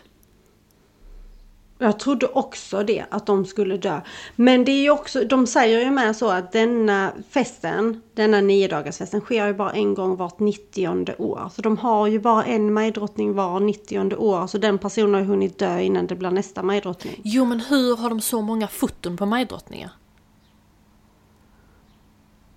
Jag 1.83 1.99
trodde 1.99 2.26
också 2.26 2.83
det, 2.83 3.05
att 3.11 3.26
de 3.26 3.45
skulle 3.45 3.76
dö. 3.76 4.01
Men 4.37 4.64
det 4.64 4.72
är 4.72 4.83
ju 4.83 4.91
också, 4.91 5.24
de 5.24 5.47
säger 5.47 5.81
ju 5.81 5.91
med 5.91 6.16
så 6.16 6.31
att 6.31 6.53
denna 6.53 7.12
festen, 7.31 8.03
denna 8.14 8.41
nio 8.41 8.68
dagars 8.68 8.99
festen 8.99 9.20
sker 9.20 9.47
ju 9.47 9.55
bara 9.55 9.72
en 9.72 9.95
gång 9.95 10.16
vart 10.16 10.39
90 10.39 11.14
år. 11.18 11.51
Så 11.55 11.62
de 11.62 11.76
har 11.76 12.07
ju 12.07 12.18
bara 12.18 12.45
en 12.45 12.72
majdrottning 12.72 13.35
var 13.35 13.61
90 13.61 14.14
år. 14.16 14.47
Så 14.47 14.59
den 14.59 14.78
personen 14.78 15.14
har 15.14 15.20
ju 15.20 15.26
hunnit 15.26 15.59
dö 15.59 15.81
innan 15.81 16.07
det 16.07 16.14
blir 16.14 16.31
nästa 16.31 16.62
majdrottning. 16.62 17.20
Jo 17.24 17.45
men 17.45 17.61
hur 17.61 17.97
har 17.97 18.11
de 18.11 18.20
så 18.20 18.41
många 18.41 18.68
foton 18.68 19.16
på 19.16 19.26
majdrottningar? 19.26 19.91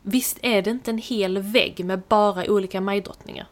Visst 0.01 0.39
är 0.41 0.61
det 0.61 0.69
inte 0.69 0.91
en 0.91 0.97
hel 0.97 1.37
vägg 1.37 1.85
med 1.85 2.01
bara 2.07 2.51
olika 2.51 2.81
majdrottningar? 2.81 3.47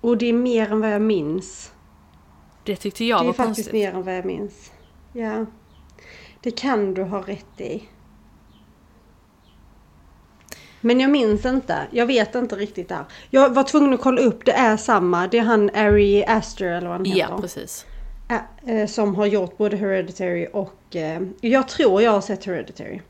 Och 0.00 0.16
det 0.16 0.26
är 0.26 0.32
mer 0.32 0.72
än 0.72 0.80
vad 0.80 0.92
jag 0.92 1.02
minns. 1.02 1.72
Det 2.64 2.76
tyckte 2.76 3.04
jag 3.04 3.20
det 3.20 3.24
är 3.24 3.26
var 3.26 3.32
faktiskt 3.32 3.56
konstigt. 3.56 3.72
mer 3.72 3.92
än 3.94 4.02
vad 4.02 4.16
jag 4.16 4.24
minns. 4.24 4.70
Ja. 5.12 5.46
Det 6.40 6.50
kan 6.50 6.94
du 6.94 7.02
ha 7.02 7.20
rätt 7.20 7.60
i. 7.60 7.82
Men 10.80 11.00
jag 11.00 11.10
minns 11.10 11.44
inte. 11.46 11.78
Jag 11.90 12.06
vet 12.06 12.34
inte 12.34 12.56
riktigt 12.56 12.88
där. 12.88 13.04
Jag 13.30 13.54
var 13.54 13.62
tvungen 13.64 13.94
att 13.94 14.00
kolla 14.00 14.20
upp. 14.20 14.44
Det 14.44 14.52
är 14.52 14.76
samma. 14.76 15.26
Det 15.26 15.38
är 15.38 15.42
han 15.42 15.70
Ari 15.74 16.24
Aster 16.24 16.66
eller 16.66 16.88
vad 16.88 16.96
han 16.96 17.04
heter. 17.04 17.20
Ja, 17.30 17.38
precis. 17.40 17.86
Eh, 18.66 18.86
som 18.86 19.14
har 19.14 19.26
gjort 19.26 19.58
både 19.58 19.76
Hereditary 19.76 20.46
och... 20.52 20.96
Eh, 20.96 21.20
jag 21.40 21.68
tror 21.68 22.02
jag 22.02 22.10
har 22.12 22.20
sett 22.20 22.44
Hereditary. 22.44 23.00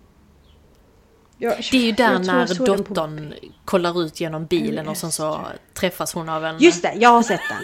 Jag, 1.38 1.54
Det 1.72 1.76
är 1.76 1.82
ju 1.82 1.92
där 1.92 2.18
när 2.18 2.46
den 2.46 2.56
på- 2.56 2.64
dottern 2.64 3.34
kollar 3.64 4.02
ut 4.02 4.20
genom 4.20 4.46
bilen 4.46 4.88
och 4.88 4.96
sen 4.96 5.12
så 5.12 5.40
träffas 5.74 6.14
hon 6.14 6.28
av 6.28 6.44
en... 6.44 6.58
Just 6.58 6.82
det, 6.82 6.92
jag 6.96 7.10
har 7.10 7.22
sett 7.22 7.40
den. 7.48 7.58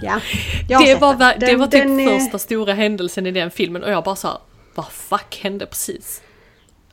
Ja, 0.00 0.20
det 0.68 0.94
var, 0.94 1.14
den. 1.14 1.40
det 1.40 1.56
var 1.56 1.66
typ 1.66 1.82
den 1.82 2.00
är- 2.00 2.18
första 2.18 2.38
stora 2.38 2.72
händelsen 2.72 3.26
i 3.26 3.30
den 3.30 3.50
filmen 3.50 3.82
och 3.84 3.90
jag 3.90 4.04
bara 4.04 4.16
sa 4.16 4.40
vad 4.74 4.86
fuck 4.86 5.40
hände 5.42 5.66
precis? 5.66 6.22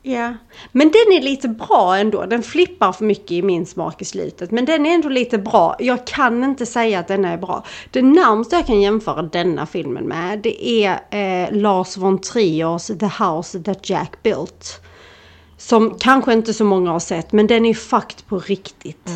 Ja, 0.02 0.34
men 0.72 0.86
den 0.90 1.16
är 1.18 1.22
lite 1.22 1.48
bra 1.48 1.96
ändå. 1.96 2.26
Den 2.26 2.42
flippar 2.42 2.92
för 2.92 3.04
mycket 3.04 3.30
i 3.30 3.42
min 3.42 3.66
smak 3.66 4.02
i 4.02 4.04
slutet. 4.04 4.50
Men 4.50 4.64
den 4.64 4.86
är 4.86 4.94
ändå 4.94 5.08
lite 5.08 5.38
bra. 5.38 5.76
Jag 5.78 6.06
kan 6.06 6.44
inte 6.44 6.66
säga 6.66 6.98
att 6.98 7.08
den 7.08 7.24
är 7.24 7.36
bra. 7.36 7.64
Det 7.90 8.02
närmaste 8.02 8.56
jag 8.56 8.66
kan 8.66 8.80
jämföra 8.80 9.22
denna 9.22 9.66
filmen 9.66 10.04
med 10.04 10.38
det 10.38 10.68
är 10.84 11.00
eh, 11.10 11.52
Lars 11.52 11.96
von 11.96 12.18
Triers 12.20 12.86
The 12.86 13.24
House 13.24 13.62
That 13.62 13.90
Jack 13.90 14.22
Built. 14.22 14.80
Som 15.56 15.94
kanske 15.98 16.32
inte 16.32 16.54
så 16.54 16.64
många 16.64 16.90
har 16.90 17.00
sett 17.00 17.32
men 17.32 17.46
den 17.46 17.66
är 17.66 17.74
fakt 17.74 18.26
på 18.26 18.38
riktigt. 18.38 19.08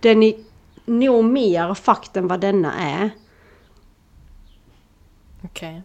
Den 0.00 0.22
är 0.22 0.34
nog 0.88 1.24
mer 1.24 1.74
fakt 1.74 2.16
än 2.16 2.28
vad 2.28 2.40
denna 2.40 2.74
är. 2.74 3.10
Okej. 5.44 5.82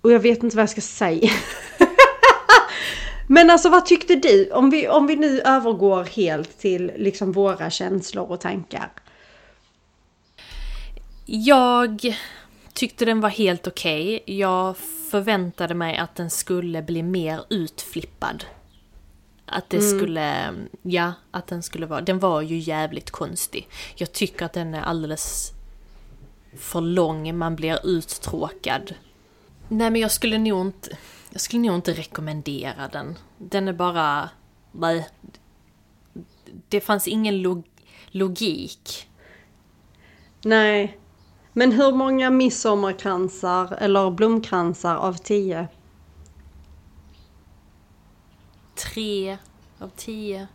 Och 0.00 0.12
jag 0.12 0.20
vet 0.20 0.42
inte 0.42 0.56
vad 0.56 0.62
jag 0.62 0.70
ska 0.70 0.80
säga. 0.80 1.30
Men 3.26 3.50
alltså 3.50 3.68
vad 3.68 3.86
tyckte 3.86 4.14
du? 4.14 4.50
Om 4.50 4.70
vi, 4.70 4.88
om 4.88 5.06
vi 5.06 5.16
nu 5.16 5.40
övergår 5.40 6.04
helt 6.04 6.58
till 6.58 6.92
liksom 6.96 7.32
våra 7.32 7.70
känslor 7.70 8.30
och 8.30 8.40
tankar. 8.40 8.92
Jag 11.26 12.16
tyckte 12.72 13.04
den 13.04 13.20
var 13.20 13.28
helt 13.28 13.66
okej. 13.66 14.22
Jag 14.26 14.76
förväntade 15.10 15.74
mig 15.74 15.96
att 15.96 16.14
den 16.14 16.30
skulle 16.30 16.82
bli 16.82 17.02
mer 17.02 17.40
utflippad. 17.50 18.44
Att 19.54 19.70
det 19.70 19.80
skulle, 19.80 20.54
ja, 20.82 21.12
att 21.30 21.46
den 21.46 21.62
skulle 21.62 21.86
vara, 21.86 22.00
den 22.00 22.18
var 22.18 22.40
ju 22.40 22.58
jävligt 22.58 23.10
konstig. 23.10 23.68
Jag 23.94 24.12
tycker 24.12 24.46
att 24.46 24.52
den 24.52 24.74
är 24.74 24.82
alldeles 24.82 25.52
för 26.58 26.80
lång, 26.80 27.38
man 27.38 27.56
blir 27.56 27.86
uttråkad. 27.86 28.94
Nej 29.68 29.90
men 29.90 30.00
jag 30.00 30.10
skulle 30.10 30.38
nog 30.38 30.66
inte, 30.66 30.98
jag 31.30 31.40
skulle 31.40 31.62
nog 31.62 31.74
inte 31.74 31.92
rekommendera 31.92 32.88
den. 32.88 33.18
Den 33.38 33.68
är 33.68 33.72
bara, 33.72 34.28
nej. 34.72 35.08
Det 36.68 36.80
fanns 36.80 37.08
ingen 37.08 37.42
log, 37.42 37.64
logik. 38.10 39.08
Nej. 40.44 40.98
Men 41.52 41.72
hur 41.72 41.92
många 41.92 42.30
midsommarkransar 42.30 43.76
eller 43.80 44.10
blomkransar 44.10 44.96
av 44.96 45.14
tio? 45.14 45.68
Tre 48.74 49.38
av 49.78 49.90
tio. 49.96 50.48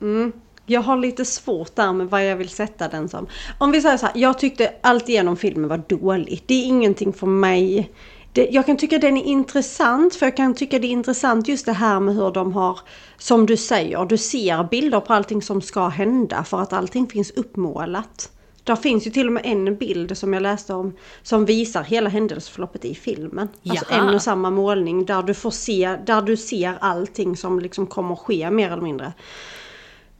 Mm. 0.00 0.32
Jag 0.66 0.80
har 0.80 0.96
lite 0.96 1.24
svårt 1.24 1.76
där 1.76 1.92
med 1.92 2.10
vad 2.10 2.26
jag 2.26 2.36
vill 2.36 2.48
sätta 2.48 2.88
den 2.88 3.08
som. 3.08 3.26
Om 3.58 3.72
vi 3.72 3.80
säger 3.80 3.96
så 3.96 4.06
här, 4.06 4.12
jag 4.18 4.38
tyckte 4.38 4.74
allt 4.80 5.08
igenom 5.08 5.36
filmen 5.36 5.68
var 5.68 5.82
dålig. 5.88 6.42
Det 6.46 6.54
är 6.54 6.66
ingenting 6.66 7.12
för 7.12 7.26
mig. 7.26 7.92
Det, 8.32 8.48
jag 8.50 8.66
kan 8.66 8.76
tycka 8.76 8.98
den 8.98 9.16
är 9.16 9.24
intressant, 9.24 10.14
för 10.14 10.26
jag 10.26 10.36
kan 10.36 10.54
tycka 10.54 10.78
det 10.78 10.86
är 10.86 10.90
intressant 10.90 11.48
just 11.48 11.66
det 11.66 11.72
här 11.72 12.00
med 12.00 12.14
hur 12.14 12.30
de 12.30 12.52
har, 12.52 12.80
som 13.16 13.46
du 13.46 13.56
säger, 13.56 14.04
du 14.04 14.16
ser 14.16 14.64
bilder 14.64 15.00
på 15.00 15.12
allting 15.12 15.42
som 15.42 15.62
ska 15.62 15.88
hända 15.88 16.44
för 16.44 16.60
att 16.60 16.72
allting 16.72 17.06
finns 17.06 17.30
uppmålat. 17.30 18.30
Där 18.68 18.76
finns 18.76 19.06
ju 19.06 19.10
till 19.10 19.26
och 19.26 19.32
med 19.32 19.42
en 19.46 19.76
bild 19.76 20.18
som 20.18 20.32
jag 20.32 20.42
läste 20.42 20.74
om 20.74 20.92
som 21.22 21.44
visar 21.44 21.82
hela 21.82 22.10
händelseförloppet 22.10 22.84
i 22.84 22.94
filmen. 22.94 23.48
Alltså 23.68 23.84
Jaha. 23.90 24.08
en 24.08 24.14
och 24.14 24.22
samma 24.22 24.50
målning 24.50 25.04
där 25.04 25.22
du 25.22 25.34
får 25.34 25.50
se, 25.50 25.96
där 26.06 26.22
du 26.22 26.36
ser 26.36 26.74
allting 26.80 27.36
som 27.36 27.60
liksom 27.60 27.86
kommer 27.86 28.16
ske 28.16 28.50
mer 28.50 28.70
eller 28.70 28.82
mindre. 28.82 29.12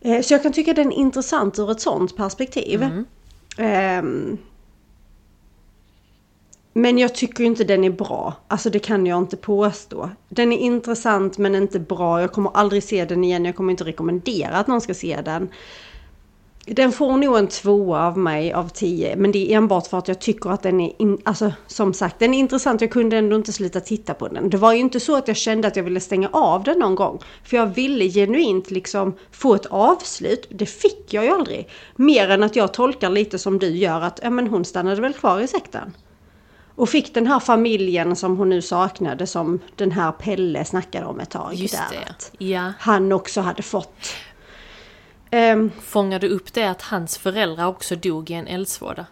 Eh, 0.00 0.22
Så 0.22 0.34
jag 0.34 0.42
kan 0.42 0.52
tycka 0.52 0.72
den 0.74 0.92
är 0.92 0.96
intressant 0.96 1.58
ur 1.58 1.70
ett 1.70 1.80
sånt 1.80 2.16
perspektiv. 2.16 2.88
Ehm, 3.58 4.38
Men 6.72 6.98
jag 6.98 7.14
tycker 7.14 7.44
inte 7.44 7.64
den 7.64 7.84
är 7.84 7.90
bra. 7.90 8.34
Alltså 8.48 8.70
det 8.70 8.78
kan 8.78 9.06
jag 9.06 9.18
inte 9.18 9.36
påstå. 9.36 10.10
Den 10.28 10.52
är 10.52 10.58
intressant 10.58 11.38
men 11.38 11.54
inte 11.54 11.80
bra. 11.80 12.20
Jag 12.20 12.32
kommer 12.32 12.50
aldrig 12.54 12.82
se 12.82 13.04
den 13.04 13.24
igen. 13.24 13.44
Jag 13.44 13.56
kommer 13.56 13.70
inte 13.70 13.84
rekommendera 13.84 14.56
att 14.56 14.66
någon 14.66 14.80
ska 14.80 14.94
se 14.94 15.20
den. 15.24 15.48
Den 16.70 16.92
får 16.92 17.16
nog 17.16 17.38
en 17.38 17.48
tvåa 17.48 18.06
av 18.06 18.18
mig 18.18 18.52
av 18.52 18.68
tio. 18.68 19.16
Men 19.16 19.32
det 19.32 19.52
är 19.52 19.56
enbart 19.56 19.86
för 19.86 19.98
att 19.98 20.08
jag 20.08 20.18
tycker 20.18 20.50
att 20.50 20.62
den 20.62 20.80
är, 20.80 20.92
in, 21.02 21.18
alltså 21.24 21.52
som 21.66 21.94
sagt, 21.94 22.18
den 22.18 22.34
är 22.34 22.38
intressant. 22.38 22.80
Jag 22.80 22.90
kunde 22.90 23.16
ändå 23.16 23.36
inte 23.36 23.52
sluta 23.52 23.80
titta 23.80 24.14
på 24.14 24.28
den. 24.28 24.50
Det 24.50 24.56
var 24.56 24.72
ju 24.72 24.78
inte 24.78 25.00
så 25.00 25.16
att 25.16 25.28
jag 25.28 25.36
kände 25.36 25.68
att 25.68 25.76
jag 25.76 25.84
ville 25.84 26.00
stänga 26.00 26.28
av 26.32 26.62
den 26.62 26.78
någon 26.78 26.94
gång. 26.94 27.18
För 27.44 27.56
jag 27.56 27.66
ville 27.66 28.08
genuint 28.08 28.70
liksom 28.70 29.14
få 29.30 29.54
ett 29.54 29.66
avslut. 29.66 30.46
Det 30.50 30.66
fick 30.66 31.14
jag 31.14 31.24
ju 31.24 31.30
aldrig. 31.30 31.68
Mer 31.96 32.30
än 32.30 32.42
att 32.42 32.56
jag 32.56 32.74
tolkar 32.74 33.10
lite 33.10 33.38
som 33.38 33.58
du 33.58 33.68
gör 33.68 34.00
att, 34.00 34.20
ja 34.22 34.30
men 34.30 34.46
hon 34.46 34.64
stannade 34.64 35.00
väl 35.00 35.12
kvar 35.12 35.40
i 35.40 35.48
sekten. 35.48 35.92
Och 36.78 36.88
fick 36.88 37.14
den 37.14 37.26
här 37.26 37.40
familjen 37.40 38.16
som 38.16 38.36
hon 38.36 38.48
nu 38.48 38.62
saknade 38.62 39.26
som 39.26 39.60
den 39.76 39.92
här 39.92 40.12
Pelle 40.12 40.64
snackade 40.64 41.06
om 41.06 41.20
ett 41.20 41.30
tag. 41.30 41.54
Just 41.54 41.74
där, 41.74 42.14
det. 42.38 42.44
Ja. 42.44 42.72
Han 42.78 43.12
också 43.12 43.40
hade 43.40 43.62
fått. 43.62 44.14
Ehm, 45.30 45.70
Fångade 45.80 46.28
upp 46.28 46.52
det 46.52 46.64
att 46.64 46.82
hans 46.82 47.18
föräldrar 47.18 47.66
också 47.66 47.96
dog 47.96 48.30
i 48.30 48.34
en 48.34 48.46
eldsvåda? 48.46 49.06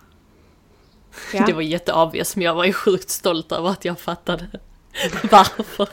ja. 1.32 1.46
Det 1.46 1.52
var 1.52 1.62
jätteobvious 1.62 2.36
men 2.36 2.44
jag 2.44 2.54
var 2.54 2.64
ju 2.64 2.72
sjukt 2.72 3.10
stolt 3.10 3.52
över 3.52 3.68
att 3.68 3.84
jag 3.84 4.00
fattade 4.00 4.46
varför. 5.30 5.88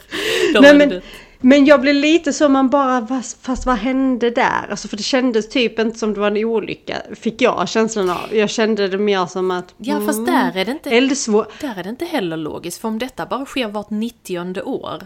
Nej, 0.62 0.78
men, 0.78 1.02
men 1.40 1.66
jag 1.66 1.82
blev 1.82 1.96
lite 1.96 2.34
så 2.34 2.50
man 2.50 2.70
bara, 2.70 3.08
fast, 3.42 3.66
vad 3.66 3.76
hände 3.76 4.30
där? 4.30 4.68
Alltså 4.70 4.88
för 4.88 4.98
det 4.98 5.04
kändes 5.04 5.50
typ 5.50 5.80
inte 5.80 6.00
som 6.00 6.14
det 6.14 6.20
var 6.20 6.28
en 6.28 6.46
olycka, 6.46 7.02
fick 7.16 7.42
jag 7.42 7.70
känslan 7.70 8.10
av. 8.10 8.36
Jag 8.36 8.50
kände 8.50 8.88
det 8.88 8.98
mer 8.98 9.26
som 9.26 9.52
att... 9.52 9.74
Ja 9.78 10.02
fast 10.06 10.20
mm, 10.20 10.26
där 10.26 10.58
är 10.58 10.66
det 10.66 10.72
inte 10.72 10.90
Eldsvå... 10.90 11.46
Där 11.62 11.80
är 11.80 11.84
det 11.84 11.90
inte 11.90 12.06
heller 12.06 12.38
logiskt, 12.38 12.82
för 12.82 12.88
om 12.88 13.00
detta 13.00 13.26
bara 13.26 13.46
sker 13.46 13.68
vart 13.68 13.90
90 13.90 14.62
år. 14.62 15.04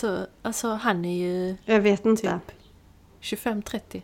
Så, 0.00 0.26
alltså 0.42 0.68
han 0.68 1.04
är 1.04 1.18
ju 1.18 1.56
Jag 1.64 1.80
vet 1.80 2.06
inte. 2.06 2.40
typ 3.20 3.36
25-30. 3.44 4.02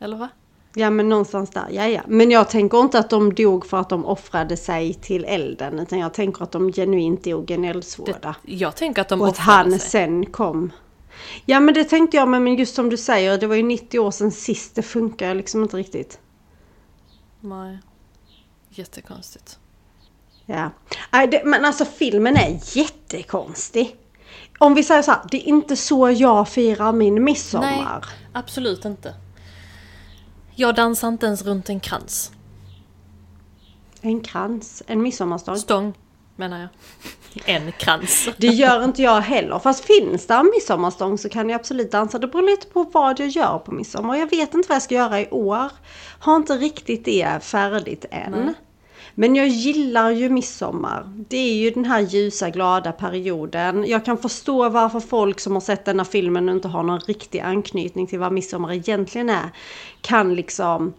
Eller 0.00 0.16
va? 0.16 0.28
Ja 0.74 0.90
men 0.90 1.08
någonstans 1.08 1.50
där, 1.50 1.66
ja 1.70 1.86
ja. 1.88 2.00
Men 2.06 2.30
jag 2.30 2.50
tänker 2.50 2.80
inte 2.80 2.98
att 2.98 3.10
de 3.10 3.34
dog 3.34 3.66
för 3.66 3.76
att 3.76 3.88
de 3.88 4.04
offrade 4.06 4.56
sig 4.56 4.94
till 4.94 5.24
elden. 5.24 5.78
Utan 5.78 5.98
jag 5.98 6.14
tänker 6.14 6.42
att 6.42 6.52
de 6.52 6.72
genuint 6.72 7.24
dog 7.24 7.50
en 7.50 7.64
eldsvåda. 7.64 8.36
Jag 8.42 8.76
tänker 8.76 9.02
att 9.02 9.08
de 9.08 9.20
Och 9.20 9.26
att 9.28 9.32
offrade 9.32 9.50
han 9.58 9.70
sig. 9.70 9.80
sen 9.90 10.26
kom. 10.26 10.72
Ja 11.44 11.60
men 11.60 11.74
det 11.74 11.84
tänkte 11.84 12.16
jag 12.16 12.28
men 12.28 12.54
just 12.54 12.74
som 12.74 12.90
du 12.90 12.96
säger, 12.96 13.38
det 13.38 13.46
var 13.46 13.54
ju 13.56 13.62
90 13.62 13.98
år 13.98 14.10
sedan 14.10 14.30
sist. 14.32 14.74
Det 14.74 14.82
funkar 14.82 15.34
liksom 15.34 15.62
inte 15.62 15.76
riktigt. 15.76 16.20
Nej. 17.40 17.78
Jättekonstigt. 18.68 19.58
Ja. 20.46 20.70
Men 21.44 21.64
alltså 21.64 21.84
filmen 21.84 22.36
är 22.36 22.58
jättekonstig. 22.78 23.96
Om 24.58 24.74
vi 24.74 24.82
säger 24.82 25.02
så 25.02 25.10
här, 25.10 25.20
det 25.30 25.36
är 25.36 25.48
inte 25.48 25.76
så 25.76 26.10
jag 26.10 26.48
firar 26.48 26.92
min 26.92 27.24
midsommar. 27.24 28.04
Absolut 28.32 28.84
inte. 28.84 29.14
Jag 30.54 30.74
dansar 30.74 31.08
inte 31.08 31.26
ens 31.26 31.42
runt 31.42 31.68
en 31.68 31.80
krans. 31.80 32.32
En 34.00 34.20
krans, 34.20 34.82
en 34.86 35.02
midsommarstång. 35.02 35.56
Stång, 35.56 35.94
menar 36.36 36.60
jag. 36.60 36.68
En 37.44 37.72
krans. 37.72 38.28
Det 38.36 38.46
gör 38.46 38.84
inte 38.84 39.02
jag 39.02 39.20
heller. 39.20 39.58
Fast 39.58 39.84
finns 39.84 40.26
det 40.26 40.34
en 40.34 40.50
midsommarstång 40.54 41.18
så 41.18 41.28
kan 41.28 41.48
jag 41.48 41.60
absolut 41.60 41.92
dansa. 41.92 42.18
Det 42.18 42.26
beror 42.26 42.42
lite 42.42 42.66
på 42.66 42.82
vad 42.82 43.20
jag 43.20 43.28
gör 43.28 43.58
på 43.58 43.72
midsommar. 43.72 44.16
Jag 44.16 44.30
vet 44.30 44.54
inte 44.54 44.68
vad 44.68 44.76
jag 44.76 44.82
ska 44.82 44.94
göra 44.94 45.20
i 45.20 45.30
år. 45.30 45.70
Har 46.18 46.36
inte 46.36 46.56
riktigt 46.56 47.04
det 47.04 47.44
färdigt 47.44 48.04
än. 48.10 48.32
Nej. 48.32 48.54
Men 49.18 49.36
jag 49.36 49.48
gillar 49.48 50.10
ju 50.10 50.28
midsommar. 50.28 51.04
Det 51.28 51.36
är 51.36 51.54
ju 51.54 51.70
den 51.70 51.84
här 51.84 52.00
ljusa 52.00 52.50
glada 52.50 52.92
perioden. 52.92 53.84
Jag 53.88 54.04
kan 54.04 54.18
förstå 54.18 54.68
varför 54.68 55.00
folk 55.00 55.40
som 55.40 55.52
har 55.52 55.60
sett 55.60 55.84
denna 55.84 56.04
filmen 56.04 56.48
och 56.48 56.54
inte 56.54 56.68
har 56.68 56.82
någon 56.82 57.00
riktig 57.00 57.40
anknytning 57.40 58.06
till 58.06 58.18
vad 58.18 58.32
midsommar 58.32 58.72
egentligen 58.72 59.30
är. 59.30 59.50
Kan 60.00 60.34
liksom 60.34 60.94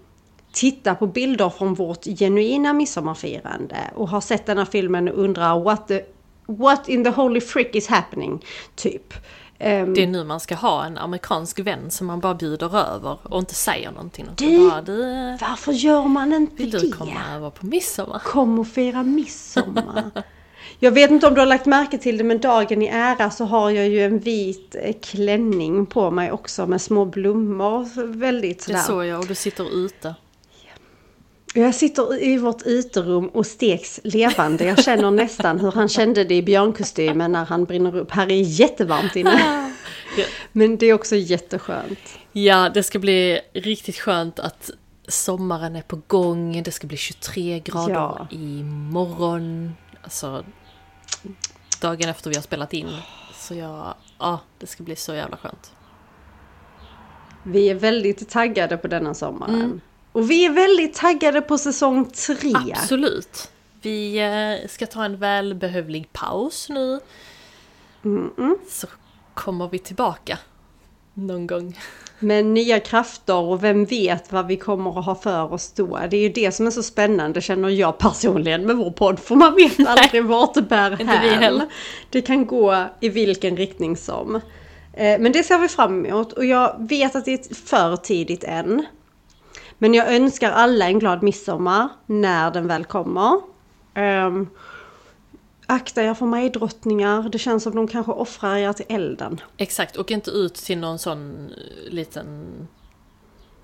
titta 0.51 0.95
på 0.95 1.07
bilder 1.07 1.49
från 1.49 1.73
vårt 1.73 2.03
genuina 2.03 2.73
midsommarfirande 2.73 3.77
och 3.95 4.09
har 4.09 4.21
sett 4.21 4.45
den 4.45 4.57
här 4.57 4.65
filmen 4.65 5.07
och 5.07 5.19
undrar 5.23 5.59
what, 5.59 5.87
the, 5.87 6.01
what 6.45 6.89
in 6.89 7.03
the 7.03 7.09
holy 7.09 7.41
frick 7.41 7.75
is 7.75 7.87
happening? 7.87 8.45
Typ. 8.75 9.13
Ehm, 9.59 9.93
Det 9.93 10.03
är 10.03 10.07
nu 10.07 10.23
man 10.23 10.39
ska 10.39 10.55
ha 10.55 10.85
en 10.85 10.97
amerikansk 10.97 11.59
vän 11.59 11.91
som 11.91 12.07
man 12.07 12.19
bara 12.19 12.33
bjuder 12.33 12.77
över 12.77 13.17
och 13.23 13.39
inte 13.39 13.53
säger 13.55 13.91
någonting. 13.91 14.25
Du- 14.35 14.69
bara, 14.69 14.81
du, 14.81 15.03
varför 15.41 15.71
gör 15.71 16.03
man 16.05 16.33
inte 16.33 16.55
vill 16.55 16.71
du 16.71 16.79
det? 16.79 16.91
komma 16.91 17.19
över 17.35 17.49
på 17.49 17.65
midsommar? 17.65 18.19
Kom 18.19 18.59
och 18.59 18.67
fira 18.67 19.03
midsommar. 19.03 20.11
Jag 20.79 20.91
vet 20.91 21.11
inte 21.11 21.27
om 21.27 21.33
du 21.33 21.39
har 21.41 21.45
lagt 21.45 21.65
märke 21.65 21.97
till 21.97 22.17
det 22.17 22.23
men 22.23 22.39
dagen 22.39 22.81
i 22.81 22.87
ära 22.87 23.29
så 23.29 23.45
har 23.45 23.69
jag 23.69 23.87
ju 23.87 24.05
en 24.05 24.19
vit 24.19 24.75
eh, 24.81 24.95
klänning 25.01 25.85
på 25.85 26.11
mig 26.11 26.31
också 26.31 26.67
med 26.67 26.81
små 26.81 27.05
blommor. 27.05 28.07
Väldigt 28.17 28.57
Det 28.57 28.63
sådär. 28.63 28.79
såg 28.79 29.05
jag 29.05 29.19
och 29.19 29.27
du 29.27 29.35
sitter 29.35 29.85
ute. 29.85 30.15
Jag 31.57 31.75
sitter 31.75 32.23
i 32.23 32.37
vårt 32.37 32.61
uterum 32.65 33.27
och 33.27 33.45
steks 33.45 33.99
levande. 34.03 34.63
Jag 34.65 34.83
känner 34.83 35.11
nästan 35.11 35.59
hur 35.59 35.71
han 35.71 35.89
kände 35.89 36.23
det 36.23 36.35
i 36.35 36.41
björnkostymen 36.43 37.31
när 37.31 37.45
han 37.45 37.65
brinner 37.65 37.95
upp. 37.95 38.11
Här 38.11 38.31
är 38.31 38.41
jättevarmt 38.41 39.15
inne. 39.15 39.71
Men 40.51 40.77
det 40.77 40.85
är 40.85 40.93
också 40.93 41.15
jätteskönt. 41.15 41.99
Ja, 42.31 42.69
det 42.69 42.83
ska 42.83 42.99
bli 42.99 43.39
riktigt 43.53 43.95
skönt 43.95 44.39
att 44.39 44.69
sommaren 45.07 45.75
är 45.75 45.81
på 45.81 46.01
gång. 46.07 46.63
Det 46.63 46.71
ska 46.71 46.87
bli 46.87 46.97
23 46.97 47.59
grader 47.59 47.93
Ja. 47.93 48.27
imorgon. 48.31 49.73
Alltså, 50.03 50.43
dagen 51.81 52.09
efter 52.09 52.29
vi 52.29 52.35
har 52.35 52.43
spelat 52.43 52.73
in. 52.73 52.89
Så 53.33 53.53
jag, 53.55 53.93
ja, 54.19 54.39
det 54.59 54.67
ska 54.67 54.83
bli 54.83 54.95
så 54.95 55.13
jävla 55.13 55.37
skönt. 55.37 55.71
Vi 57.43 57.69
är 57.69 57.75
väldigt 57.75 58.29
taggade 58.29 58.77
på 58.77 58.87
denna 58.87 59.13
sommaren. 59.13 59.81
Och 60.17 60.31
vi 60.31 60.45
är 60.45 60.49
väldigt 60.49 60.93
taggade 60.93 61.41
på 61.41 61.57
säsong 61.57 62.05
tre. 62.05 62.53
Absolut. 62.73 63.51
Vi 63.81 64.19
eh, 64.19 64.69
ska 64.69 64.85
ta 64.85 65.05
en 65.05 65.17
välbehövlig 65.17 66.13
paus 66.13 66.69
nu. 66.69 66.99
Så 68.69 68.87
kommer 69.33 69.67
vi 69.67 69.79
tillbaka. 69.79 70.37
Någon 71.13 71.47
gång. 71.47 71.79
Med 72.19 72.45
nya 72.45 72.79
krafter 72.79 73.35
och 73.35 73.63
vem 73.63 73.85
vet 73.85 74.31
vad 74.31 74.47
vi 74.47 74.57
kommer 74.57 74.99
att 74.99 75.05
ha 75.05 75.15
för 75.15 75.53
oss 75.53 75.71
då. 75.71 75.99
Det 76.09 76.17
är 76.17 76.21
ju 76.21 76.29
det 76.29 76.51
som 76.51 76.67
är 76.67 76.71
så 76.71 76.83
spännande 76.83 77.41
känner 77.41 77.69
jag 77.69 77.97
personligen 77.97 78.65
med 78.65 78.77
vår 78.77 78.91
podd. 78.91 79.19
För 79.19 79.35
man 79.35 79.55
vet 79.55 79.87
aldrig 79.87 80.25
vart 80.25 80.53
det 80.53 80.61
bär 80.61 80.91
hän. 80.91 81.61
Det 82.09 82.21
kan 82.21 82.45
gå 82.45 82.85
i 82.99 83.09
vilken 83.09 83.57
riktning 83.57 83.97
som. 83.97 84.35
Eh, 84.93 85.19
Men 85.19 85.31
det 85.31 85.43
ser 85.43 85.57
vi 85.57 85.67
fram 85.67 86.05
emot 86.05 86.33
och 86.33 86.45
jag 86.45 86.75
vet 86.89 87.15
att 87.15 87.25
det 87.25 87.33
är 87.33 87.55
för 87.55 87.95
tidigt 87.95 88.43
än. 88.43 88.85
Men 89.77 89.93
jag 89.93 90.15
önskar 90.15 90.51
alla 90.51 90.87
en 90.87 90.99
glad 90.99 91.23
midsommar 91.23 91.89
när 92.05 92.51
den 92.51 92.67
väl 92.67 92.85
kommer. 92.85 93.41
Um, 93.95 94.49
akta 95.65 96.03
er 96.03 96.13
för 96.13 96.25
majdrottningar. 96.25 97.29
Det 97.29 97.39
känns 97.39 97.63
som 97.63 97.75
de 97.75 97.87
kanske 97.87 98.11
offrar 98.11 98.55
er 98.57 98.73
till 98.73 98.85
elden. 98.89 99.41
Exakt, 99.57 99.95
och 99.95 100.11
inte 100.11 100.31
ut 100.31 100.55
till 100.55 100.77
någon 100.77 100.99
sån 100.99 101.49
eh, 101.49 101.93
liten, 101.93 102.47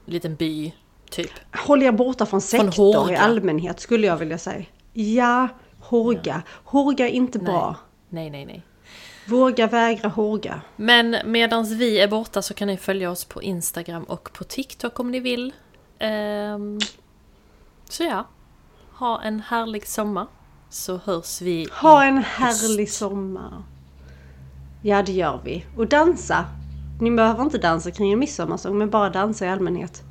liten 0.06 0.36
by, 0.36 0.74
typ. 1.10 1.32
Håll 1.56 1.84
er 1.84 1.92
borta 1.92 2.26
från 2.26 2.42
sektor 2.42 2.94
Hårga. 2.94 3.14
i 3.14 3.16
allmänhet 3.16 3.80
skulle 3.80 4.08
jag 4.08 4.18
vilja 4.18 4.38
säga. 4.38 4.66
Ja, 4.94 5.48
Hårga. 5.80 6.42
Hårga 6.64 7.08
är 7.10 7.12
inte 7.12 7.40
bra. 7.40 7.76
Nej, 8.10 8.30
nej, 8.30 8.46
nej. 8.46 8.64
Våga 9.28 9.68
vägra 9.68 10.10
Hårga. 10.10 10.62
Men 10.76 11.18
medan 11.26 11.66
vi 11.78 12.00
är 12.00 12.08
borta 12.08 12.42
så 12.42 12.54
kan 12.54 12.68
ni 12.68 12.78
följa 12.78 13.12
oss 13.12 13.26
på 13.26 13.42
Instagram 13.42 14.04
och 14.04 14.34
på 14.34 14.44
TikTok 14.44 15.00
om 15.00 15.12
ni 15.12 15.20
vill. 15.20 15.54
Ehm, 16.04 16.80
så 17.90 18.04
ja, 18.04 18.28
ha 18.94 19.22
en 19.22 19.40
härlig 19.40 19.88
sommar. 19.88 20.28
Så 20.70 21.00
hörs 21.06 21.42
vi 21.42 21.68
Ha 21.72 22.04
en 22.04 22.18
härlig 22.18 22.92
sommar. 22.92 23.64
Ja, 24.82 25.02
det 25.02 25.12
gör 25.12 25.42
vi. 25.44 25.66
Och 25.78 25.88
dansa. 25.88 26.46
Ni 27.02 27.12
behöver 27.12 27.44
inte 27.44 27.58
dansa 27.58 27.92
kring 27.92 28.14
en 28.14 28.20
midsommarsång, 28.20 28.78
men 28.78 28.90
bara 28.90 29.10
dansa 29.10 29.46
i 29.46 29.50
allmänhet. 29.50 30.04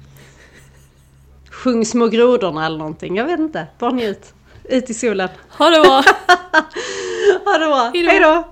Sjung 1.50 1.84
små 1.84 2.08
grodorna 2.08 2.66
eller 2.66 2.78
någonting. 2.78 3.16
Jag 3.16 3.24
vet 3.24 3.40
inte. 3.40 3.66
Bara 3.78 3.90
njut. 3.90 4.34
Ut 4.64 4.90
i 4.90 4.94
solen. 4.94 5.28
Ha 5.48 5.70
det 5.70 5.80
bra! 5.80 6.02
Ha 7.44 7.58
det 7.58 7.66
bra. 7.66 7.90
Hej 7.94 8.20
då! 8.20 8.51